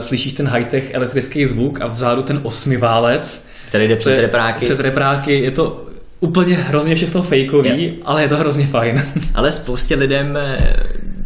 slyšíš 0.00 0.32
ten 0.32 0.48
high-tech 0.48 0.94
elektrický 0.94 1.46
zvuk 1.46 1.80
a 1.80 1.86
vzadu 1.86 2.22
ten 2.22 2.40
osmiválec, 2.42 3.48
který 3.68 3.88
jde 3.88 3.96
přes 3.96 4.18
repráky. 4.18 4.64
Přes 4.64 4.80
repráky, 4.80 5.40
je 5.40 5.50
to 5.50 5.89
úplně 6.20 6.56
hrozně 6.56 6.94
všechno 6.94 7.22
fejkový, 7.22 7.84
je. 7.84 7.92
ale 8.04 8.22
je 8.22 8.28
to 8.28 8.36
hrozně 8.36 8.66
fajn. 8.66 9.02
Ale 9.34 9.52
spoustě 9.52 9.94
lidem 9.94 10.36
eh, 10.36 10.58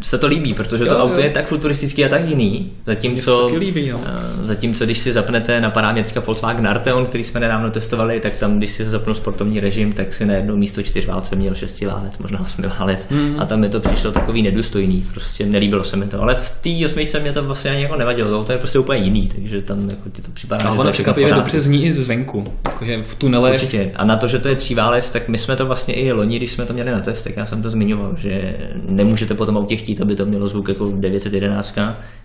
se 0.05 0.17
to 0.17 0.27
líbí, 0.27 0.53
protože 0.53 0.83
jo, 0.83 0.89
to 0.89 0.99
auto 0.99 1.19
jo. 1.19 1.25
je 1.25 1.29
tak 1.29 1.47
futuristický 1.47 2.05
a 2.05 2.09
tak 2.09 2.29
jiný. 2.29 2.71
Zatímco, 2.85 3.51
líbí, 3.57 3.87
jo. 3.87 3.99
Eh, 4.05 4.45
zatímco 4.45 4.85
když 4.85 4.99
si 4.99 5.13
zapnete 5.13 5.61
na 5.61 5.69
parámětka 5.69 6.19
Volkswagen 6.19 6.67
Arteon, 6.67 7.05
který 7.05 7.23
jsme 7.23 7.39
nedávno 7.39 7.71
testovali, 7.71 8.19
tak 8.19 8.33
tam, 8.33 8.57
když 8.57 8.71
si 8.71 8.85
zapnu 8.85 9.13
sportovní 9.13 9.59
režim, 9.59 9.93
tak 9.93 10.13
si 10.13 10.25
najednou 10.25 10.55
místo 10.55 10.83
čtyřválce 10.83 11.35
měl 11.35 11.53
šestiválec, 11.53 12.17
možná 12.17 12.41
osmiválec. 12.41 13.09
Mm. 13.09 13.35
A 13.39 13.45
tam 13.45 13.59
mi 13.59 13.69
to 13.69 13.79
přišlo 13.79 14.11
takový 14.11 14.41
nedůstojný. 14.41 15.05
Prostě 15.11 15.45
nelíbilo 15.45 15.83
se 15.83 15.97
mi 15.97 16.07
to. 16.07 16.21
Ale 16.21 16.35
v 16.35 16.49
té 16.49 16.85
osmičce 16.85 17.19
mě 17.19 17.33
to 17.33 17.43
vlastně 17.43 17.71
ani 17.71 17.83
jako 17.83 17.95
nevadilo. 17.95 18.43
To 18.43 18.51
je 18.51 18.57
prostě 18.57 18.79
úplně 18.79 19.03
jiný, 19.03 19.27
takže 19.27 19.61
tam 19.61 19.89
jako 19.89 20.09
ti 20.09 20.21
to 20.21 20.31
připadá. 20.31 20.63
Ale 20.69 20.91
překvapivě 20.91 21.33
dobře 21.33 21.61
zní 21.61 21.85
i 21.85 21.91
zvenku. 21.91 22.53
Jakože 22.65 23.03
v 23.03 23.15
tunele. 23.15 23.51
Určitě. 23.51 23.91
A 23.95 24.05
na 24.05 24.15
to, 24.15 24.27
že 24.27 24.39
to 24.39 24.47
je 24.47 24.55
tříválec, 24.55 25.09
tak 25.09 25.27
my 25.27 25.37
jsme 25.37 25.55
to 25.55 25.65
vlastně 25.65 25.93
i 25.93 26.11
loni, 26.11 26.37
když 26.37 26.51
jsme 26.51 26.65
to 26.65 26.73
měli 26.73 26.91
na 26.91 26.99
test, 26.99 27.21
tak 27.21 27.37
já 27.37 27.45
jsem 27.45 27.61
to 27.61 27.69
zmiňoval, 27.69 28.15
že 28.17 28.55
nemůžete 28.87 29.33
potom 29.33 29.57
autě 29.57 29.75
chtít, 29.75 29.94
aby 30.01 30.15
to 30.15 30.25
mělo 30.25 30.47
zvuk 30.47 30.69
jako 30.69 30.91
911, 30.95 31.75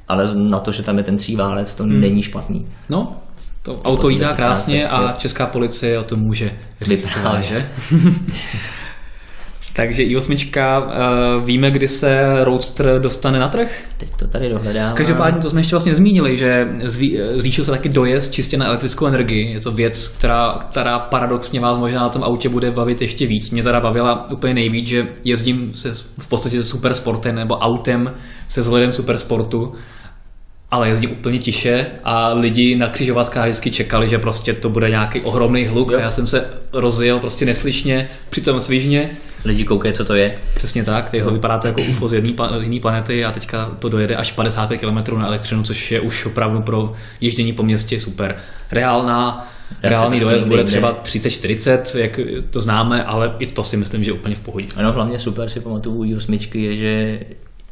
ale 0.08 0.34
na 0.34 0.58
to, 0.58 0.72
že 0.72 0.82
tam 0.82 0.98
je 0.98 1.04
ten 1.04 1.16
tříválec, 1.16 1.74
to 1.74 1.82
hmm. 1.82 2.00
není 2.00 2.22
špatný. 2.22 2.66
No, 2.88 3.16
to, 3.62 3.74
to 3.74 3.82
auto 3.82 4.08
jídá 4.08 4.32
krásně 4.32 4.88
a 4.88 5.12
česká 5.12 5.46
policie 5.46 5.98
o 5.98 6.02
tom 6.02 6.20
může 6.20 6.52
říct, 6.80 7.18
že? 7.40 7.68
Takže 9.72 10.02
i8, 10.02 10.82
uh, 10.82 11.44
víme, 11.44 11.70
kdy 11.70 11.88
se 11.88 12.44
Roadster 12.44 13.00
dostane 13.02 13.38
na 13.38 13.48
trh? 13.48 13.82
Teď 13.96 14.08
to 14.18 14.26
tady 14.26 14.48
dohledám. 14.48 14.94
Každopádně 14.94 15.40
to 15.40 15.50
jsme 15.50 15.60
ještě 15.60 15.76
vlastně 15.76 15.94
zmínili, 15.94 16.36
že 16.36 16.68
zví, 16.84 17.18
zvýšil 17.36 17.64
se 17.64 17.70
taky 17.70 17.88
dojezd 17.88 18.32
čistě 18.32 18.56
na 18.56 18.66
elektrickou 18.66 19.06
energii. 19.06 19.52
Je 19.52 19.60
to 19.60 19.72
věc, 19.72 20.08
která, 20.08 20.58
která 20.70 20.98
paradoxně 20.98 21.60
vás 21.60 21.78
možná 21.78 22.02
na 22.02 22.08
tom 22.08 22.22
autě 22.22 22.48
bude 22.48 22.70
bavit 22.70 23.02
ještě 23.02 23.26
víc. 23.26 23.50
Mě 23.50 23.62
teda 23.62 23.80
bavila 23.80 24.30
úplně 24.30 24.54
nejvíc, 24.54 24.88
že 24.88 25.06
jezdím 25.24 25.74
se 25.74 25.94
v 26.18 26.28
podstatě 26.28 26.62
supersportem 26.62 27.34
nebo 27.34 27.54
autem 27.54 28.12
se 28.48 28.60
vzhledem 28.60 28.92
supersportu 28.92 29.72
ale 30.70 30.88
jezdí 30.88 31.06
úplně 31.06 31.38
tiše 31.38 31.86
a 32.04 32.32
lidi 32.32 32.76
na 32.76 32.88
křižovatkách 32.88 33.44
vždycky 33.44 33.70
čekali, 33.70 34.08
že 34.08 34.18
prostě 34.18 34.52
to 34.52 34.68
bude 34.68 34.90
nějaký 34.90 35.22
ohromný 35.22 35.66
hluk 35.66 35.90
jo. 35.90 35.98
a 35.98 36.00
já 36.00 36.10
jsem 36.10 36.26
se 36.26 36.50
rozjel 36.72 37.18
prostě 37.18 37.46
neslyšně, 37.46 38.08
přitom 38.30 38.60
svižně 38.60 39.10
lidi 39.45 39.64
koukají, 39.64 39.95
co 39.95 40.05
to 40.05 40.14
je. 40.14 40.38
Přesně 40.55 40.84
tak, 40.84 41.11
to 41.24 41.30
vypadá 41.30 41.59
to 41.59 41.66
jako 41.66 41.80
UFO 41.82 42.09
z 42.09 42.12
jiné 42.12 42.80
planety 42.80 43.24
a 43.24 43.30
teďka 43.30 43.76
to 43.78 43.88
dojede 43.88 44.16
až 44.16 44.32
55 44.32 44.78
km 44.78 45.18
na 45.18 45.26
elektřinu, 45.26 45.62
což 45.62 45.93
je 45.93 46.01
už 46.01 46.26
opravdu 46.26 46.62
pro 46.62 46.93
ježdění 47.20 47.53
po 47.53 47.62
městě 47.62 48.01
super. 48.01 48.36
Reálná 48.72 49.49
Reálný 49.82 50.20
dojezd 50.20 50.47
bude 50.47 50.64
třeba 50.64 51.03
30-40, 51.03 51.99
jak 51.99 52.20
to 52.51 52.61
známe, 52.61 53.05
ale 53.05 53.34
i 53.38 53.47
to 53.47 53.64
si 53.64 53.76
myslím, 53.76 54.05
že 54.05 54.11
je 54.11 54.14
úplně 54.14 54.34
v 54.34 54.41
pohodě. 54.41 54.66
Ano, 54.76 54.93
hlavně 54.93 55.18
super 55.18 55.49
si 55.49 55.61
pamatuju 55.61 55.97
u 55.97 56.16
8 56.16 56.38
je, 56.55 56.76
že 56.76 57.20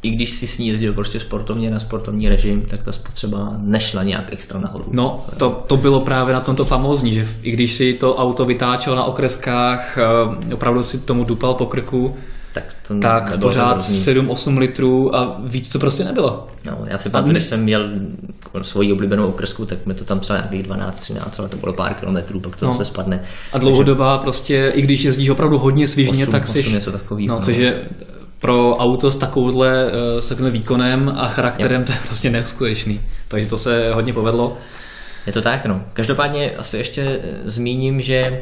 i 0.03 0.09
když 0.09 0.29
si 0.29 0.47
s 0.47 0.57
ní 0.57 0.67
jezdil 0.67 0.93
prostě 0.93 1.19
sportovně 1.19 1.71
na 1.71 1.79
sportovní 1.79 2.29
režim, 2.29 2.61
tak 2.61 2.83
ta 2.83 2.91
spotřeba 2.91 3.53
nešla 3.61 4.03
nějak 4.03 4.33
extra 4.33 4.59
nahoru. 4.59 4.85
No, 4.93 5.25
to, 5.37 5.63
to 5.67 5.77
bylo 5.77 6.01
právě 6.01 6.33
na 6.33 6.41
tomto 6.41 6.65
famózní, 6.65 7.13
že 7.13 7.27
i 7.41 7.51
když 7.51 7.73
si 7.73 7.93
to 7.93 8.15
auto 8.15 8.45
vytáčel 8.45 8.95
na 8.95 9.03
okreskách, 9.03 9.97
eh, 9.97 10.53
opravdu 10.53 10.83
si 10.83 10.99
tomu 10.99 11.23
dupal 11.23 11.53
po 11.53 11.65
krku, 11.65 12.15
tak, 12.53 12.75
to 12.87 12.99
tak 12.99 13.39
pořád 13.39 13.81
7-8 13.81 14.57
litrů 14.57 15.15
a 15.15 15.41
víc 15.43 15.69
to 15.69 15.79
prostě 15.79 16.03
nebylo. 16.03 16.47
No, 16.65 16.77
já 16.85 16.97
si 16.97 17.09
pamatuju, 17.09 17.31
když 17.31 17.43
jsem 17.43 17.63
měl 17.63 17.89
svoji 18.61 18.93
oblíbenou 18.93 19.27
okresku, 19.27 19.65
tak 19.65 19.85
mi 19.85 19.93
to 19.93 20.03
tam 20.03 20.19
psal 20.19 20.37
nějakých 20.37 20.63
12-13, 20.63 21.19
ale 21.39 21.49
to 21.49 21.57
bylo 21.57 21.73
pár 21.73 21.93
kilometrů, 21.93 22.39
pak 22.39 22.55
to 22.55 22.65
no. 22.65 22.73
se 22.73 22.85
spadne. 22.85 23.21
A 23.53 23.57
dlouhodobá 23.57 24.17
Takže... 24.17 24.23
prostě, 24.23 24.71
i 24.75 24.81
když 24.81 25.03
jezdíš 25.03 25.29
opravdu 25.29 25.57
hodně 25.57 25.87
svižně, 25.87 26.23
8, 26.23 26.31
tak 26.31 26.47
si... 26.47 26.59
8 26.59 26.73
něco 26.73 26.91
takového. 26.91 27.27
No, 27.27 27.35
no. 27.35 27.41
což 27.41 27.57
je 27.57 27.89
pro 28.39 28.75
auto 28.77 29.11
s 29.11 29.15
takovouhle, 29.15 29.85
uh, 29.85 30.19
s 30.19 30.29
takovým 30.29 30.51
výkonem 30.51 31.13
a 31.17 31.27
charakterem, 31.27 31.81
jo. 31.81 31.85
to 31.85 31.91
je 31.91 31.99
prostě 32.05 32.29
neskutečný. 32.29 33.01
Takže 33.27 33.47
to 33.47 33.57
se 33.57 33.91
hodně 33.93 34.13
povedlo. 34.13 34.57
Je 35.29 35.33
to 35.33 35.41
tak, 35.41 35.65
no. 35.65 35.81
Každopádně 35.93 36.51
asi 36.51 36.77
ještě 36.77 37.01
eh, 37.01 37.49
zmíním, 37.49 38.01
že 38.01 38.41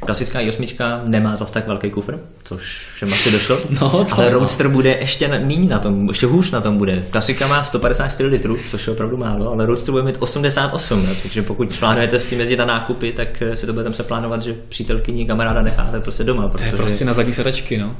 klasická 0.00 0.40
i8 0.40 1.00
nemá 1.04 1.36
zas 1.36 1.50
tak 1.50 1.66
velký 1.66 1.90
kufr, 1.90 2.18
což 2.44 2.86
všem 2.94 3.12
asi 3.12 3.30
došlo, 3.30 3.58
no, 3.80 4.06
ale 4.12 4.28
Roadster 4.28 4.68
bude 4.68 4.90
ještě 4.90 5.28
méně 5.28 5.68
na 5.68 5.78
tom, 5.78 6.08
ještě 6.08 6.26
hůř 6.26 6.50
na 6.50 6.60
tom 6.60 6.78
bude. 6.78 7.02
Klasika 7.10 7.46
má 7.46 7.64
154 7.64 8.28
litrů, 8.28 8.56
což 8.70 8.86
je 8.86 8.92
opravdu 8.92 9.16
málo, 9.16 9.52
ale 9.52 9.66
Roadster 9.66 9.92
bude 9.92 10.02
mít 10.02 10.16
88, 10.18 11.06
no, 11.06 11.14
takže 11.22 11.42
pokud 11.42 11.78
plánujete 11.78 12.18
s 12.18 12.28
tím 12.28 12.40
jezdit 12.40 12.56
na 12.56 12.64
nákupy, 12.64 13.12
tak 13.12 13.42
eh, 13.42 13.56
si 13.56 13.66
to 13.66 13.72
budete 13.72 13.92
se 13.92 14.02
plánovat, 14.02 14.42
že 14.42 14.54
přítelkyni 14.68 15.26
kamaráda 15.26 15.62
necháte 15.62 16.00
prostě 16.00 16.24
doma. 16.24 16.48
Protože... 16.48 16.70
To 16.70 16.76
je 16.76 16.82
prostě 16.82 17.04
na 17.04 17.12
zadní 17.12 17.32
sedačky, 17.32 17.78
no. 17.78 17.96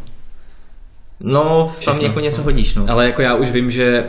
No, 1.21 1.73
Všechno. 1.79 1.93
tam 1.93 2.03
jako 2.03 2.21
něco 2.21 2.43
hodíš, 2.43 2.75
no. 2.75 2.85
Ale 2.89 3.07
jako 3.07 3.23
já 3.23 3.35
už 3.35 3.51
vím, 3.51 3.71
že 3.71 4.05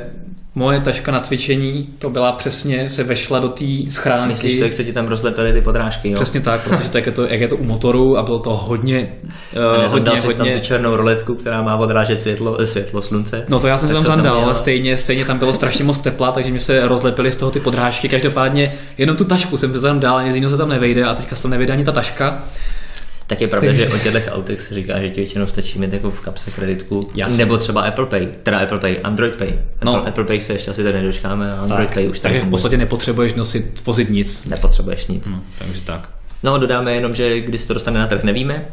moje 0.56 0.80
taška 0.80 1.12
na 1.12 1.20
cvičení, 1.20 1.90
to 2.00 2.10
byla 2.10 2.32
přesně, 2.32 2.90
se 2.90 3.04
vešla 3.04 3.40
do 3.40 3.48
té 3.48 3.66
schránky. 3.90 4.30
Myslíš 4.30 4.58
to, 4.58 4.64
jak 4.64 4.74
se 4.74 4.84
ti 4.84 4.94
tam 4.94 5.08
rozlepily 5.08 5.54
ty 5.54 5.62
podrážky, 5.62 6.10
jo? 6.10 6.16
Přesně 6.16 6.42
tak, 6.42 6.62
protože 6.62 6.90
tak 6.90 7.06
je 7.06 7.12
to, 7.12 7.26
jak 7.26 7.42
je 7.42 7.48
to 7.48 7.56
u 7.56 7.64
motoru 7.64 8.18
a 8.18 8.24
bylo 8.24 8.40
to 8.40 8.50
hodně, 8.50 9.14
uh, 9.58 9.64
a 9.64 9.88
hodně, 9.88 10.12
hodně... 10.12 10.34
tam 10.34 10.48
tu 10.48 10.60
černou 10.60 10.96
roletku, 10.96 11.36
která 11.36 11.62
má 11.62 11.76
odrážet 11.76 12.22
světlo, 12.22 12.62
eh, 12.62 12.66
světlo 12.66 13.02
slunce. 13.02 13.46
No 13.50 13.60
to 13.60 13.68
já 13.68 13.78
jsem 13.78 13.90
tam 13.90 14.04
tam 14.04 14.22
dal, 14.22 14.40
ale 14.40 14.56
stejně, 14.56 14.98
stejně 14.98 15.26
tam 15.26 15.38
bylo 15.38 15.54
strašně 15.54 15.84
moc 15.84 15.98
tepla, 15.98 16.32
takže 16.32 16.52
mi 16.52 16.60
se 16.60 16.88
rozlepily 16.88 17.32
z 17.32 17.36
toho 17.36 17.52
ty 17.52 17.60
podrážky. 17.60 18.10
Každopádně 18.10 18.74
jenom 18.98 19.16
tu 19.16 19.24
tašku 19.24 19.58
jsem 19.58 19.82
tam 19.82 20.00
dal, 20.00 20.24
nic 20.24 20.36
jiného 20.36 20.52
se 20.52 20.58
tam 20.58 20.70
nevejde 20.70 21.04
a 21.04 21.14
teďka 21.14 21.36
se 21.36 21.42
tam 21.42 21.52
nevejde 21.52 21.74
ani 21.74 21.84
ta 21.84 21.92
taška. 21.92 22.44
Tak 23.30 23.42
je 23.42 23.48
pravda, 23.48 23.74
že 23.74 23.88
o 23.88 23.98
těchto 23.98 24.32
autech 24.32 24.62
se 24.62 24.76
říká, 24.76 25.00
že 25.00 25.10
ti 25.10 25.22
většinou 25.22 25.46
stačí 25.46 25.80
mít 25.80 25.94
jako 25.94 26.12
v 26.12 26.22
kapse 26.22 26.52
kreditku, 26.52 27.10
Jasně. 27.16 27.38
nebo 27.38 27.58
třeba 27.58 27.82
Apple 27.82 28.06
Pay, 28.06 28.28
teda 28.44 28.60
Apple 28.60 28.80
Pay, 28.80 29.00
Android 29.04 29.36
Pay. 29.36 29.48
Apple, 29.48 29.94
no. 29.94 30.08
Apple 30.08 30.24
Pay 30.24 30.40
se 30.40 30.54
ještě 30.54 30.72
asi 30.72 30.84
tady 30.84 30.98
nedočkáme, 30.98 31.54
a 31.54 31.56
Android 31.56 31.88
tak, 31.88 31.94
Pay 31.94 32.08
už 32.08 32.20
Takže 32.20 32.40
v 32.40 32.50
podstatě 32.50 32.78
nepotřebuješ 32.78 33.34
nosit, 33.34 33.86
vozit 33.86 34.10
nic. 34.10 34.46
Nepotřebuješ 34.46 35.08
nic. 35.08 35.28
No, 35.28 35.42
takže 35.60 35.82
tak. 35.82 36.10
No, 36.44 36.58
dodáme 36.58 36.96
jenom, 36.96 37.14
že 37.14 37.42
když 37.42 37.62
se 37.62 37.68
to 37.68 37.74
dostane 37.74 38.00
na 38.00 38.08
trh, 38.08 38.24
nevíme. 38.24 38.66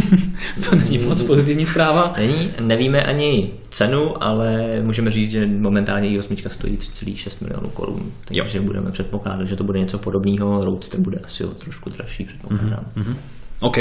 to 0.70 0.76
není 0.76 0.98
moc 0.98 1.22
pozitivní 1.22 1.66
zpráva. 1.66 2.14
Není, 2.18 2.50
nevíme 2.60 3.02
ani 3.02 3.50
cenu, 3.70 4.24
ale 4.24 4.80
můžeme 4.82 5.10
říct, 5.10 5.30
že 5.30 5.46
momentálně 5.46 6.08
i8 6.08 6.48
stojí 6.48 6.76
3,6 6.76 7.44
milionů 7.44 7.68
korun. 7.68 8.12
Takže 8.24 8.58
jo. 8.58 8.64
budeme 8.64 8.90
předpokládat, 8.90 9.44
že 9.44 9.56
to 9.56 9.64
bude 9.64 9.78
něco 9.78 9.98
podobného. 9.98 10.64
Roadster 10.64 11.00
bude 11.00 11.18
asi 11.24 11.44
o 11.44 11.48
trošku 11.48 11.90
dražší, 11.90 12.24
předpokládám. 12.24 12.84
Mm-hmm. 12.96 13.14
OK. 13.60 13.78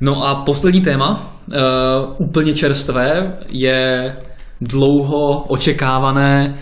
No 0.00 0.26
a 0.26 0.34
poslední 0.34 0.80
téma, 0.80 1.32
uh, 1.46 1.56
úplně 2.18 2.52
čerstvé, 2.52 3.38
je 3.48 4.16
dlouho 4.60 5.42
očekávané 5.42 6.54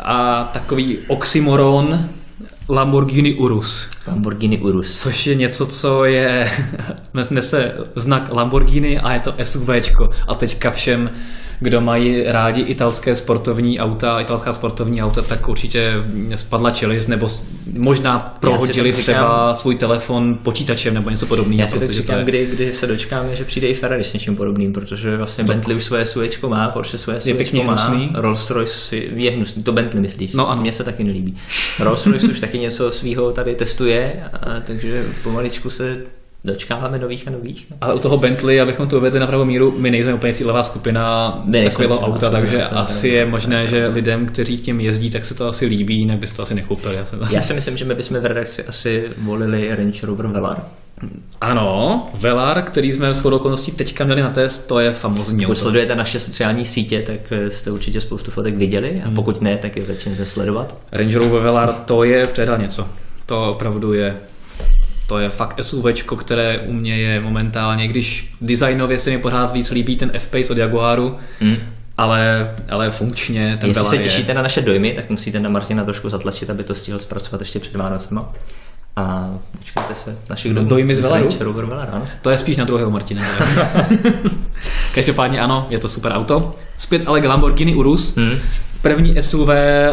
a 0.00 0.44
takový 0.44 0.98
oxymoron 1.08 2.08
Lamborghini 2.68 3.34
Urus. 3.34 3.90
Lamborghini 4.06 4.58
Urus. 4.58 5.00
Což 5.00 5.26
je 5.26 5.34
něco, 5.34 5.66
co 5.66 6.04
je, 6.04 6.50
nese 7.30 7.72
znak 7.96 8.32
Lamborghini 8.32 8.98
a 8.98 9.12
je 9.12 9.20
to 9.20 9.34
SUVčko. 9.42 10.08
A 10.28 10.34
teďka 10.34 10.70
všem 10.70 11.10
kdo 11.60 11.80
mají 11.80 12.22
rádi 12.22 12.60
italské 12.60 13.16
sportovní 13.16 13.80
auta, 13.80 14.20
italská 14.20 14.52
sportovní 14.52 15.02
auta, 15.02 15.22
tak 15.22 15.48
určitě 15.48 15.92
spadla 16.34 16.70
čelist, 16.70 17.08
nebo 17.08 17.28
možná 17.72 18.36
prohodili 18.40 18.92
říkám, 18.92 19.02
třeba 19.02 19.54
svůj 19.54 19.76
telefon 19.76 20.38
počítačem 20.42 20.94
nebo 20.94 21.10
něco 21.10 21.26
podobného. 21.26 21.60
Já 21.60 21.68
si 21.68 21.80
tak 21.80 21.90
říkám, 21.90 22.18
je... 22.18 22.24
kdy, 22.24 22.46
kdy 22.46 22.72
se 22.72 22.86
dočkáme, 22.86 23.36
že 23.36 23.44
přijde 23.44 23.68
i 23.68 23.74
Ferrari 23.74 24.04
s 24.04 24.12
něčím 24.12 24.36
podobným, 24.36 24.72
protože 24.72 25.16
vlastně 25.16 25.44
to... 25.44 25.52
Bentley 25.52 25.76
už 25.76 25.84
svoje 25.84 26.06
SUVčko 26.06 26.48
má, 26.48 26.68
Porsche 26.68 26.98
svoje 26.98 27.20
SUVčko 27.20 27.56
má, 27.56 27.62
hnusný. 27.62 28.10
Rolls 28.14 28.50
Royce 28.50 28.96
je 28.96 29.30
hnusný, 29.30 29.62
to 29.62 29.72
Bentley 29.72 30.02
myslíš? 30.02 30.32
No 30.32 30.50
a 30.50 30.54
mně 30.54 30.72
se 30.72 30.84
taky 30.84 31.04
nelíbí. 31.04 31.36
Rolls 31.80 32.06
Royce 32.06 32.26
už 32.26 32.40
taky 32.40 32.58
něco 32.58 32.90
svého 32.90 33.32
tady 33.32 33.54
testuje, 33.54 34.22
a, 34.32 34.60
takže 34.60 35.06
pomaličku 35.22 35.70
se 35.70 35.98
dočkáváme 36.46 36.98
nových 36.98 37.28
a 37.28 37.30
nových. 37.30 37.66
Ale 37.80 37.94
u 37.94 37.98
toho 37.98 38.16
Bentley, 38.18 38.60
abychom 38.60 38.88
to 38.88 38.96
uvedli 38.96 39.20
na 39.20 39.26
pravou 39.26 39.44
míru, 39.44 39.74
my 39.78 39.90
nejsme 39.90 40.14
úplně 40.14 40.32
cílová 40.32 40.62
skupina 40.62 41.44
takového 41.64 42.00
auta, 42.00 42.30
takže 42.30 42.66
to 42.68 42.78
asi 42.78 43.08
je 43.08 43.26
možné, 43.26 43.66
že 43.66 43.86
lidem, 43.86 44.26
kteří 44.26 44.56
tím 44.56 44.80
jezdí, 44.80 45.10
tak 45.10 45.24
se 45.24 45.34
to 45.34 45.48
asi 45.48 45.66
líbí, 45.66 45.98
jinak 45.98 46.18
to 46.36 46.42
asi 46.42 46.54
nekoupili. 46.54 46.98
Já, 47.30 47.42
si 47.42 47.54
myslím, 47.54 47.76
že 47.76 47.84
my 47.84 47.94
bychom 47.94 48.20
v 48.20 48.26
redakci 48.26 48.64
asi 48.64 49.04
volili 49.18 49.74
Range 49.74 50.06
Rover 50.06 50.26
Velar. 50.26 50.62
Ano, 51.40 52.08
Velar, 52.14 52.62
který 52.62 52.92
jsme 52.92 53.14
s 53.14 53.24
okolností 53.24 53.72
teďka 53.72 54.04
měli 54.04 54.22
na 54.22 54.30
test, 54.30 54.58
to 54.66 54.80
je 54.80 54.90
famozní 54.90 55.44
Pokud 55.44 55.58
sledujete 55.58 55.96
naše 55.96 56.20
sociální 56.20 56.64
sítě, 56.64 57.02
tak 57.02 57.20
jste 57.48 57.70
určitě 57.70 58.00
spoustu 58.00 58.30
fotek 58.30 58.56
viděli 58.56 59.02
a 59.04 59.06
hmm. 59.06 59.14
pokud 59.14 59.40
ne, 59.40 59.56
tak 59.56 59.76
je 59.76 59.86
začněte 59.86 60.26
sledovat. 60.26 60.76
Range 60.92 61.18
Rover 61.18 61.42
Velar, 61.42 61.72
to 61.72 62.04
je 62.04 62.26
teda 62.26 62.56
něco. 62.56 62.88
To 63.26 63.50
opravdu 63.50 63.92
je 63.92 64.16
to 65.06 65.18
je 65.18 65.30
fakt 65.30 65.64
SUV, 65.64 65.84
které 66.16 66.58
u 66.58 66.72
mě 66.72 66.96
je 66.96 67.20
momentálně, 67.20 67.88
když 67.88 68.34
designově 68.40 68.98
se 68.98 69.10
mi 69.10 69.18
pořád 69.18 69.52
víc 69.52 69.70
líbí 69.70 69.96
ten 69.96 70.10
F-Pace 70.14 70.52
od 70.52 70.58
Jaguaru, 70.58 71.16
mm. 71.40 71.56
ale, 71.96 72.54
ale 72.70 72.90
funkčně 72.90 73.58
ten 73.60 73.68
Jestli 73.68 73.86
se 73.86 73.98
těšíte 73.98 74.30
je... 74.30 74.34
na 74.34 74.42
naše 74.42 74.62
dojmy, 74.62 74.92
tak 74.92 75.10
musíte 75.10 75.40
na 75.40 75.48
Martina 75.48 75.84
trošku 75.84 76.08
zatlačit, 76.08 76.50
aby 76.50 76.64
to 76.64 76.74
stihl 76.74 76.98
zpracovat 76.98 77.40
ještě 77.40 77.58
před 77.58 77.76
Vánocema. 77.76 78.32
A 78.96 79.34
počkejte 79.58 79.94
se, 79.94 80.18
našich 80.30 80.54
dojmy, 80.54 80.70
dojmy 80.70 80.96
z 80.96 81.02
Velaru? 81.02 81.28
Velar, 81.66 82.02
To 82.22 82.30
je 82.30 82.38
spíš 82.38 82.56
na 82.56 82.64
druhého 82.64 82.90
Martina. 82.90 83.22
Každopádně 84.94 85.40
ano, 85.40 85.66
je 85.70 85.78
to 85.78 85.88
super 85.88 86.12
auto. 86.12 86.54
Zpět 86.78 87.02
ale 87.06 87.20
k 87.20 87.24
Lamborghini 87.24 87.74
Urus. 87.74 88.16
Hmm 88.16 88.38
první 88.82 89.22
SUV 89.22 89.48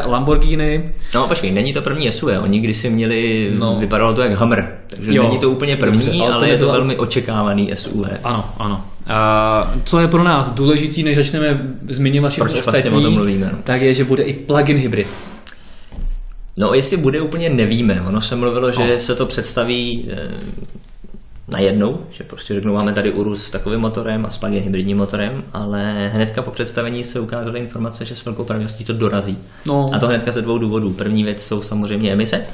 Lamborghini. 0.05 0.93
No 1.15 1.27
počkej, 1.27 1.51
není 1.51 1.73
to 1.73 1.81
první 1.81 2.11
SUV, 2.11 2.29
oni 2.41 2.59
kdysi 2.59 2.89
měli, 2.89 3.51
no. 3.59 3.75
vypadalo 3.79 4.13
to 4.13 4.21
jak 4.21 4.39
Hummer, 4.39 4.77
takže 4.87 5.13
jo, 5.13 5.23
není 5.23 5.37
to 5.37 5.49
úplně 5.49 5.77
první, 5.77 6.05
dobře, 6.05 6.21
ale, 6.21 6.33
ale 6.33 6.49
je 6.49 6.57
to 6.57 6.65
byla... 6.65 6.71
velmi 6.71 6.97
očekávaný 6.97 7.71
SUV. 7.73 8.05
Ano, 8.23 8.49
ano. 8.57 8.85
A 9.07 9.73
co 9.83 9.99
je 9.99 10.07
pro 10.07 10.23
nás 10.23 10.51
důležitý, 10.51 11.03
než 11.03 11.15
začneme 11.15 11.75
zmiňovat 11.89 12.31
všechno 12.31 12.51
ostatní, 12.51 12.71
vlastně 12.71 12.91
o 12.91 13.01
tom 13.01 13.13
mluvíme, 13.13 13.49
no. 13.53 13.57
tak 13.63 13.81
je, 13.81 13.93
že 13.93 14.03
bude 14.03 14.23
i 14.23 14.33
plug-in 14.33 14.77
hybrid. 14.77 15.07
No, 16.57 16.73
jestli 16.73 16.97
bude 16.97 17.21
úplně 17.21 17.49
nevíme. 17.49 18.01
Ono 18.01 18.21
se 18.21 18.35
mluvilo, 18.35 18.71
že 18.71 18.87
no. 18.93 18.99
se 18.99 19.15
to 19.15 19.25
představí 19.25 20.09
eh, 20.11 20.31
najednou, 21.47 21.99
že 22.09 22.23
prostě 22.23 22.53
řeknou, 22.53 22.73
máme 22.73 22.93
tady 22.93 23.11
Urus 23.11 23.45
s 23.45 23.49
takovým 23.49 23.79
motorem 23.79 24.25
a 24.25 24.29
s 24.29 24.37
plug-in 24.37 24.63
hybridním 24.63 24.97
motorem, 24.97 25.43
ale 25.53 26.09
hnedka 26.13 26.41
po 26.41 26.51
představení 26.51 27.03
se 27.03 27.19
ukázaly 27.19 27.59
informace, 27.59 28.05
že 28.05 28.15
s 28.15 28.25
velkou 28.25 28.43
pravděpodobností 28.43 28.85
to 28.85 28.93
dorazí. 28.93 29.37
No. 29.65 29.85
A 29.93 29.99
to 29.99 30.07
hnedka 30.07 30.31
ze 30.31 30.41
dvou 30.41 30.57
důvodů. 30.57 30.93
První 30.93 31.23
věc 31.23 31.45
jsou 31.45 31.61
samozřejmě 31.61 32.11
emise 32.11 32.45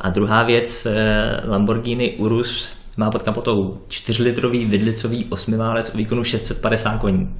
a 0.00 0.10
druhá 0.10 0.42
věc, 0.42 0.86
eh, 0.86 1.40
Lamborghini 1.44 2.12
Urus 2.12 2.70
má 2.96 3.10
pod 3.10 3.22
kapotou 3.22 3.78
4-litrový 3.88 4.64
vidlicový 4.64 5.24
osmiválec 5.28 5.90
o 5.94 5.96
výkonu 5.96 6.24
650 6.24 6.98
koní. 6.98 7.36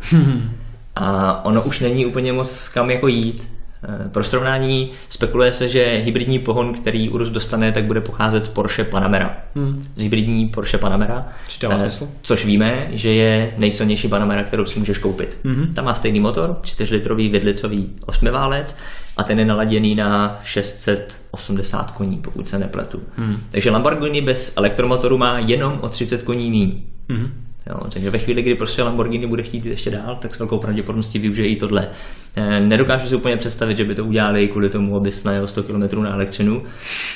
a 0.96 1.44
ono 1.44 1.62
už 1.62 1.80
není 1.80 2.06
úplně 2.06 2.32
moc 2.32 2.68
kam 2.68 2.90
jako 2.90 3.08
jít. 3.08 3.48
Eh, 3.84 4.08
pro 4.08 4.24
srovnání 4.24 4.90
spekuluje 5.08 5.52
se, 5.52 5.68
že 5.68 5.84
hybridní 6.04 6.38
pohon, 6.38 6.74
který 6.74 7.08
Urus 7.08 7.28
dostane, 7.28 7.72
tak 7.72 7.84
bude 7.84 8.00
pocházet 8.00 8.44
z 8.44 8.48
Porsche 8.48 8.84
Panamera. 8.84 9.36
Hmm. 9.54 9.84
Z 9.96 10.02
hybridní 10.02 10.48
Porsche 10.48 10.78
Panamera. 10.78 11.28
Eh, 11.70 11.88
což 12.22 12.44
víme, 12.44 12.86
že 12.90 13.12
je 13.12 13.54
nejsilnější 13.56 14.08
Panamera, 14.08 14.42
kterou 14.42 14.64
si 14.64 14.78
můžeš 14.78 14.98
koupit. 14.98 15.38
Hmm. 15.44 15.72
Tam 15.74 15.84
má 15.84 15.94
stejný 15.94 16.20
motor, 16.20 16.60
4-litrový 16.62 17.28
vidlicový 17.28 17.90
osmiválec 18.06 18.76
a 19.16 19.22
ten 19.22 19.38
je 19.38 19.44
naladěný 19.44 19.94
na 19.94 20.40
680 20.42 21.90
koní, 21.90 22.16
pokud 22.16 22.48
se 22.48 22.58
nepletu. 22.58 23.02
Hmm. 23.16 23.36
Takže 23.50 23.70
Lamborghini 23.70 24.20
bez 24.20 24.56
elektromotoru 24.56 25.18
má 25.18 25.38
jenom 25.38 25.78
o 25.82 25.88
30 25.88 26.22
koní 26.22 26.50
míň. 26.50 26.82
Hmm. 27.08 27.45
Jo, 27.70 27.76
takže 27.90 28.10
ve 28.10 28.18
chvíli, 28.18 28.42
kdy 28.42 28.54
prostě 28.54 28.82
Lamborghini 28.82 29.26
bude 29.26 29.42
chtít 29.42 29.64
jít 29.64 29.70
ještě 29.70 29.90
dál, 29.90 30.18
tak 30.20 30.34
s 30.34 30.38
velkou 30.38 30.58
pravděpodobností 30.58 31.18
využije 31.18 31.48
i 31.48 31.56
tohle. 31.56 31.88
Eh, 32.36 32.60
nedokážu 32.60 33.08
si 33.08 33.16
úplně 33.16 33.36
představit, 33.36 33.76
že 33.76 33.84
by 33.84 33.94
to 33.94 34.04
udělali 34.04 34.48
kvůli 34.48 34.68
tomu, 34.68 34.96
aby 34.96 35.10
najel 35.24 35.46
100 35.46 35.62
km 35.62 36.02
na 36.02 36.12
elektřinu. 36.12 36.62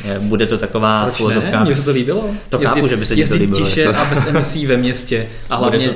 Eh, 0.05 0.19
bude 0.19 0.47
to 0.47 0.59
taková 0.59 1.05
Proč 1.05 1.35
ne? 1.35 1.61
Mně 1.65 1.77
se 1.77 1.85
to 1.85 1.91
líbilo. 1.91 2.31
To 2.49 2.57
jezdit, 2.57 2.67
chápu, 2.67 2.89
že 2.89 2.97
by 2.97 3.07
se 3.07 3.17
ti 3.17 3.25
to 3.25 3.35
líbilo. 3.35 3.67
tiše 3.67 3.81
jako. 3.81 3.99
a 3.99 4.05
bez 4.05 4.27
emisí 4.27 4.67
ve 4.67 4.77
městě. 4.77 5.29
A 5.51 5.57
hlavně 5.57 5.89
to... 5.89 5.95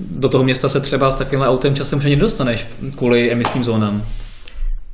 do 0.00 0.28
toho 0.28 0.44
města 0.44 0.68
se 0.68 0.80
třeba 0.80 1.10
s 1.10 1.14
takovým 1.14 1.42
autem 1.42 1.74
časem 1.74 1.98
už 1.98 2.04
ani 2.04 2.16
nedostaneš 2.16 2.66
kvůli 2.96 3.32
emisním 3.32 3.64
zónám 3.64 4.02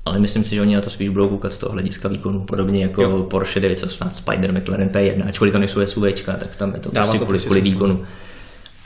ale 0.07 0.19
myslím 0.19 0.45
si, 0.45 0.55
že 0.55 0.61
oni 0.61 0.75
na 0.75 0.81
to 0.81 0.91
spíš 0.91 1.09
budou 1.09 1.29
koukat 1.29 1.53
z 1.53 1.59
toho 1.59 1.73
hlediska 1.73 2.09
výkonu, 2.09 2.41
podobně 2.41 2.83
jako 2.83 3.03
jo. 3.03 3.23
Porsche 3.23 3.61
918 3.61 4.17
Spider 4.17 4.53
McLaren 4.53 4.89
P1, 4.89 5.29
ačkoliv 5.29 5.53
to 5.53 5.59
nejsou 5.59 5.87
SUVčka, 5.87 6.33
tak 6.33 6.57
tam 6.57 6.75
je 6.75 6.81
to 6.81 6.91
Dává 6.93 7.07
prostě 7.07 7.19
to 7.19 7.25
kvůli, 7.25 7.39
kvůli 7.39 7.61
výkonu. 7.61 8.05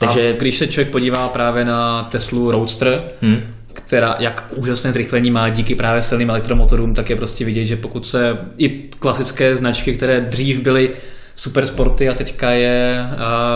Takže 0.05 0.29
a 0.29 0.37
když 0.37 0.57
se 0.57 0.67
člověk 0.67 0.91
podívá 0.91 1.29
právě 1.29 1.65
na 1.65 2.03
Teslu 2.03 2.51
Roadster, 2.51 3.03
hmm. 3.21 3.41
která 3.73 4.15
jak 4.19 4.47
úžasné 4.55 4.93
zrychlení 4.93 5.31
má 5.31 5.49
díky 5.49 5.75
právě 5.75 6.03
silným 6.03 6.29
elektromotorům, 6.29 6.93
tak 6.93 7.09
je 7.09 7.15
prostě 7.15 7.45
vidět, 7.45 7.65
že 7.65 7.75
pokud 7.75 8.07
se 8.07 8.37
i 8.57 8.69
klasické 8.99 9.55
značky, 9.55 9.93
které 9.93 10.21
dřív 10.21 10.59
byly 10.59 10.89
super 11.41 11.65
sporty 11.65 12.09
a 12.09 12.13
teďka 12.13 12.51
je, 12.51 13.07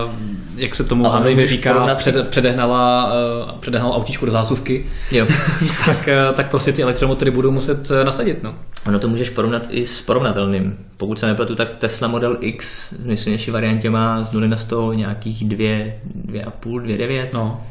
uh, 0.06 0.12
jak 0.58 0.76
se 0.76 0.84
tomu 0.84 1.14
anglicky 1.14 1.48
říká, 1.48 1.96
před, 1.96 2.30
předehnala, 2.30 3.14
uh, 3.46 3.52
předehnala 3.52 3.96
autíčku 3.96 4.26
do 4.26 4.32
zásuvky, 4.32 4.86
jo. 5.12 5.26
tak, 5.86 6.10
uh, 6.30 6.36
tak 6.36 6.50
prostě 6.50 6.74
ty 6.74 6.84
elektromotory 6.84 7.32
budou 7.32 7.52
muset 7.52 7.92
uh, 7.92 8.04
nasadit. 8.04 8.44
No. 8.44 8.56
Ono 8.88 9.00
to 9.00 9.08
můžeš 9.08 9.30
porovnat 9.30 9.68
i 9.70 9.86
s 9.86 10.02
porovnatelným. 10.02 10.78
Pokud 10.98 11.20
se 11.20 11.28
nepletu, 11.28 11.56
tak 11.56 11.74
Tesla 11.74 12.08
Model 12.08 12.38
X 12.40 12.92
v 12.92 13.06
nejsilnější 13.06 13.52
variantě 13.52 13.90
má 13.90 14.22
z 14.22 14.32
0 14.32 14.48
na 14.48 14.58
100 14.58 14.94
nějakých 14.94 15.44
2, 15.44 15.58
2,5, 16.28 16.82
2,9. 16.82 17.28
No. 17.34 17.62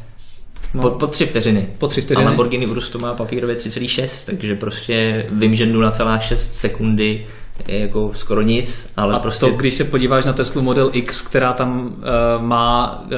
No. 0.74 0.82
Po, 0.82 0.90
po 0.90 1.06
tři 1.06 1.26
vteřiny. 1.26 1.68
Po 1.78 1.86
tři 1.86 2.00
vteřiny. 2.00 2.26
A 2.26 2.28
Lamborghini 2.28 2.66
Urus 2.66 2.94
má 2.94 3.14
papírově 3.14 3.56
3,6, 3.56 4.26
takže 4.26 4.54
prostě 4.54 5.26
vím, 5.32 5.54
že 5.54 5.66
0,6 5.66 6.36
sekundy 6.36 7.26
je 7.68 7.78
jako 7.80 8.10
skoro 8.12 8.42
nic, 8.42 8.92
ale 8.96 9.14
a 9.14 9.18
prostě... 9.18 9.46
to, 9.46 9.52
když 9.52 9.74
se 9.74 9.84
podíváš 9.84 10.24
na 10.24 10.32
Teslu 10.32 10.62
Model 10.62 10.90
X, 10.92 11.22
která 11.22 11.52
tam 11.52 11.86
uh, 11.86 12.42
má 12.42 13.00
uh, 13.02 13.08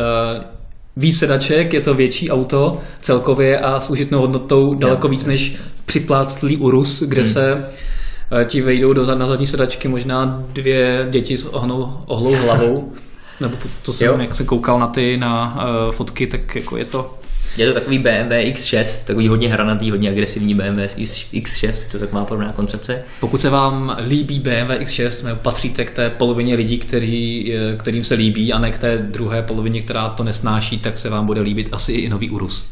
víc 0.97 1.18
sedaček, 1.18 1.72
je 1.72 1.80
to 1.80 1.94
větší 1.94 2.30
auto 2.30 2.78
celkově 3.01 3.59
a 3.59 3.80
s 3.80 3.90
užitnou 3.90 4.20
hodnotou 4.20 4.74
daleko 4.74 5.09
víc 5.09 5.26
než 5.26 5.57
připláctlý 5.84 6.57
Urus, 6.57 7.03
kde 7.03 7.22
hmm. 7.22 7.32
se 7.32 7.55
uh, 7.55 8.44
ti 8.44 8.62
vejdou 8.62 8.92
do, 8.92 9.14
na 9.14 9.26
zadní 9.26 9.47
sedačky 9.47 9.88
možná 9.88 10.42
dvě 10.53 11.07
děti 11.11 11.36
s 11.36 11.44
ohnou, 11.44 12.01
ohlou 12.07 12.34
hlavou. 12.34 12.92
Nebo 13.40 13.57
to 13.82 13.92
jsem, 13.92 14.09
jo. 14.09 14.18
jak 14.18 14.34
se 14.34 14.44
koukal 14.44 14.78
na 14.78 14.86
ty 14.86 15.16
na 15.16 15.55
uh, 15.55 15.92
fotky, 15.92 16.26
tak 16.26 16.55
jako 16.55 16.76
je 16.76 16.84
to 16.84 17.14
je 17.59 17.66
to 17.68 17.74
takový 17.74 17.98
BMW 17.98 18.32
X6, 18.32 19.07
takový 19.07 19.28
hodně 19.28 19.48
hranatý, 19.48 19.90
hodně 19.90 20.11
agresivní 20.11 20.54
BMW 20.54 20.80
X6, 20.80 21.74
to 21.90 21.98
tak 21.98 22.12
má 22.12 22.24
podobná 22.24 22.52
koncepce. 22.52 23.02
Pokud 23.20 23.40
se 23.40 23.50
vám 23.50 23.96
líbí 24.09 24.40
BMW 24.40 24.70
X6, 24.70 25.24
nebo 25.24 25.36
patříte 25.36 25.84
k 25.84 25.90
té 25.90 26.11
polovině 26.11 26.54
lidí, 26.54 26.78
který, 26.78 27.52
kterým 27.78 28.04
se 28.04 28.14
líbí, 28.14 28.52
a 28.52 28.59
ne 28.59 28.70
k 28.70 28.78
té 28.78 28.98
druhé 28.98 29.42
polovině, 29.42 29.82
která 29.82 30.09
to 30.09 30.24
nesnáší, 30.24 30.78
tak 30.78 30.98
se 30.98 31.11
vám 31.11 31.26
bude 31.26 31.40
líbit 31.40 31.68
asi 31.72 31.92
i 31.92 32.09
nový 32.09 32.30
Urus. 32.30 32.66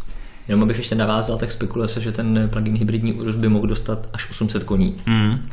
Jenom 0.48 0.62
abych 0.62 0.78
ještě 0.78 0.94
navázal, 0.94 1.38
tak 1.38 1.52
spekuluje 1.52 1.88
se, 1.88 2.00
že 2.00 2.12
ten 2.12 2.48
plug-in 2.52 2.76
hybridní 2.76 3.12
Urus 3.12 3.36
by 3.36 3.48
mohl 3.48 3.66
dostat 3.66 4.08
až 4.12 4.30
800 4.30 4.64
koní. 4.64 4.94
Mm. 5.06 5.48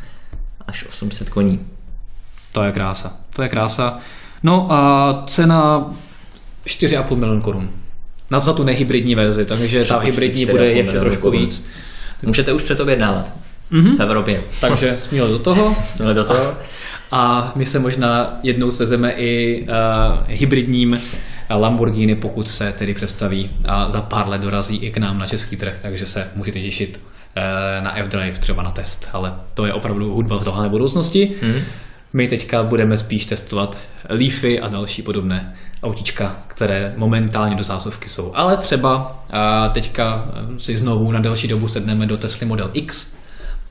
Až 0.68 0.86
800 0.90 1.30
koní. 1.30 1.60
To 2.54 2.64
je 2.64 2.72
krása. 2.72 3.14
To 3.36 3.42
je 3.42 3.50
krása. 3.50 3.98
No 4.44 4.72
a 4.72 5.24
cena 5.28 5.92
4,5 6.66 7.16
milion 7.16 7.42
korun 7.42 7.70
na 8.32 8.40
za 8.40 8.54
tu 8.54 8.64
nehybridní 8.64 9.16
verzi, 9.16 9.46
takže 9.46 9.86
ta 9.86 10.00
hybridní 10.00 10.46
bude 10.46 10.72
ještě 10.72 11.00
trošku 11.00 11.32
víc. 11.32 11.66
Můžete 12.24 12.54
už 12.54 12.64
předobjednávat 12.64 13.34
mm-hmm. 13.72 13.98
v 13.98 14.00
Evropě. 14.00 14.42
Takže 14.62 14.98
směl 14.98 15.28
do 15.28 15.40
toho. 15.40 15.76
Směl 15.84 16.14
do 16.14 16.24
toho. 16.24 16.54
A 17.12 17.52
my 17.56 17.66
se 17.66 17.80
možná 17.80 18.40
jednou 18.44 18.72
svezeme 18.72 19.12
i 19.12 19.62
uh, 19.62 19.68
hybridním 20.28 21.02
Lamborghini, 21.50 22.16
pokud 22.16 22.50
se 22.50 22.72
tedy 22.72 22.94
představí 22.94 23.50
a 23.66 23.92
za 23.92 24.02
pár 24.02 24.30
let 24.30 24.42
dorazí 24.42 24.78
i 24.78 24.92
k 24.92 24.98
nám 24.98 25.20
na 25.20 25.28
český 25.28 25.58
trh, 25.58 25.80
takže 25.82 26.06
se 26.06 26.28
můžete 26.36 26.60
těšit 26.62 27.00
uh, 27.00 27.84
na 27.84 27.98
F-Drive 27.98 28.40
třeba 28.40 28.64
na 28.64 28.72
test, 28.72 29.10
ale 29.14 29.34
to 29.54 29.66
je 29.66 29.74
opravdu 29.74 30.14
hudba 30.14 30.38
v 30.40 30.44
tohle 30.44 30.70
budoucnosti. 30.70 31.32
Mm-hmm. 31.42 31.62
My 32.14 32.28
teďka 32.28 32.64
budeme 32.64 32.98
spíš 32.98 33.26
testovat 33.26 33.80
Leafy 34.10 34.60
a 34.60 34.68
další 34.68 35.02
podobné 35.02 35.56
autíčka, 35.84 36.44
které 36.48 36.94
momentálně 36.98 37.56
do 37.56 37.64
zásuvky 37.64 38.10
jsou. 38.10 38.32
Ale 38.36 38.58
třeba 38.58 39.24
teďka 39.74 40.32
si 40.58 40.78
znovu 40.78 41.12
na 41.12 41.20
delší 41.20 41.48
dobu 41.48 41.68
sedneme 41.68 42.06
do 42.06 42.18
Tesla 42.18 42.48
Model 42.48 42.70
X, 42.74 43.14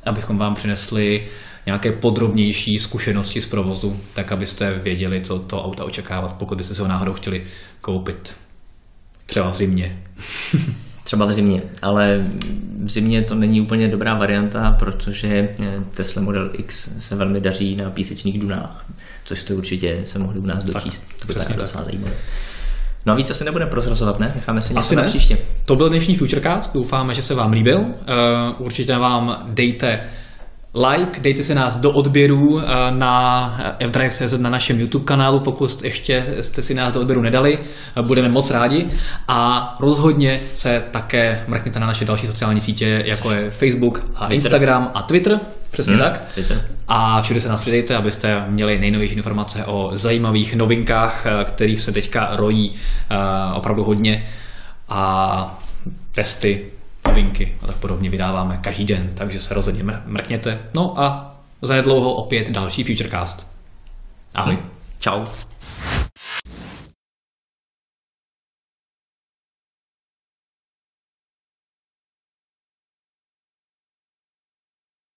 abychom 0.05 0.39
vám 0.39 0.55
přinesli 0.55 1.27
nějaké 1.67 1.93
podrobnější 1.93 2.79
zkušenosti 2.79 3.41
z 3.41 3.47
provozu, 3.47 4.01
tak 4.15 4.33
abyste 4.33 4.79
věděli, 4.79 5.21
co 5.21 5.39
to 5.39 5.65
auta 5.65 5.85
očekávat, 5.85 6.33
pokud 6.33 6.59
byste 6.59 6.75
se 6.75 6.83
ho 6.83 6.89
náhodou 6.89 7.13
chtěli 7.13 7.45
koupit. 7.81 8.35
Třeba 9.27 9.51
v 9.51 9.57
zimě. 9.57 10.03
třeba 11.11 11.27
v 11.27 11.33
zimě, 11.33 11.63
ale 11.83 12.27
v 12.85 12.91
zimě 12.91 13.23
to 13.23 13.35
není 13.35 13.61
úplně 13.61 13.89
dobrá 13.89 14.15
varianta, 14.15 14.77
protože 14.79 15.29
eh, 15.29 15.81
Tesla 15.97 16.23
Model 16.23 16.51
X 16.53 16.91
se 16.99 17.17
velmi 17.17 17.41
daří 17.41 17.77
na 17.77 17.91
písečných 17.91 18.39
dunách, 18.39 18.87
což 19.25 19.45
to 19.45 19.55
určitě 19.55 20.01
se 20.05 20.19
mohli 20.19 20.39
u 20.39 20.47
nás 20.47 20.65
dočíst. 20.65 21.05
Tak, 21.19 21.47
to 21.47 21.53
je 21.53 21.59
docela 21.59 21.85
zajímavé. 21.85 22.13
No 23.07 23.13
a 23.13 23.17
víc 23.17 23.31
asi 23.31 23.45
nebudeme 23.45 23.71
prozrazovat, 23.71 24.21
ne? 24.21 24.33
Necháme 24.35 24.61
si 24.61 24.75
něco 24.75 24.95
na 24.95 25.03
příště. 25.03 25.39
To 25.65 25.77
byl 25.77 25.89
dnešní 25.89 26.17
Futurecast, 26.17 26.75
doufáme, 26.75 27.15
že 27.15 27.23
se 27.23 27.35
vám 27.35 27.53
líbil. 27.53 27.79
Uh, 27.79 27.87
určitě 28.59 28.97
vám 28.97 29.47
dejte 29.55 30.01
like, 30.75 31.21
dejte 31.21 31.43
se 31.43 31.55
nás 31.55 31.77
do 31.77 31.91
odběru 31.91 32.61
eh, 32.61 32.65
na 32.91 33.77
fdrive.cz 33.87 34.39
na 34.39 34.51
našem 34.51 34.81
YouTube 34.81 35.05
kanálu, 35.05 35.41
pokud 35.41 35.83
ještě 35.83 36.27
jste 36.41 36.63
si 36.63 36.75
nás 36.75 36.93
do 36.93 37.01
odběru 37.01 37.23
nedali, 37.23 37.59
eh, 37.97 38.03
budeme 38.03 38.29
moc 38.29 38.51
rádi 38.51 38.89
a 39.29 39.77
rozhodně 39.81 40.41
se 40.55 40.83
také 40.91 41.45
mrkněte 41.49 41.81
na 41.81 41.87
naše 41.87 42.05
další 42.05 42.27
sociální 42.27 42.61
sítě, 42.61 43.03
jako 43.07 43.31
je 43.31 43.51
Facebook 43.51 43.99
a 44.15 44.27
Twitter. 44.27 44.35
Instagram 44.35 44.91
a 44.95 45.03
Twitter, 45.03 45.41
přesně 45.71 45.93
hmm, 45.93 46.03
tak. 46.03 46.23
Twitter. 46.35 46.65
A 46.89 47.23
všude 47.23 47.41
se 47.41 47.49
nás 47.49 47.61
přidejte, 47.61 47.97
abyste 47.97 48.45
měli 48.49 48.79
nejnovější 48.79 49.15
informace 49.15 49.65
o 49.65 49.91
zajímavých 49.93 50.55
novinkách, 50.55 51.27
eh, 51.27 51.45
kterých 51.45 51.81
se 51.81 51.93
teďka 51.93 52.29
rojí 52.33 52.75
opravdu 53.55 53.85
hodně 53.85 54.27
a 54.89 55.59
testy 56.15 56.67
novinky 57.11 57.57
a 57.63 57.67
tak 57.67 57.77
podobně 57.77 58.11
vydáváme 58.11 58.59
každý 58.63 58.85
den, 58.85 59.11
takže 59.15 59.41
se 59.41 59.55
rozhodně 59.55 59.83
mrkněte. 60.05 60.59
No 60.75 61.01
a 61.01 61.37
zanedlouho 61.63 62.15
opět 62.15 62.51
další 62.51 62.85
Futurecast. 62.85 63.47
Ahoj. 64.35 64.55
Hm. 64.57 64.69
Čau. 64.99 65.25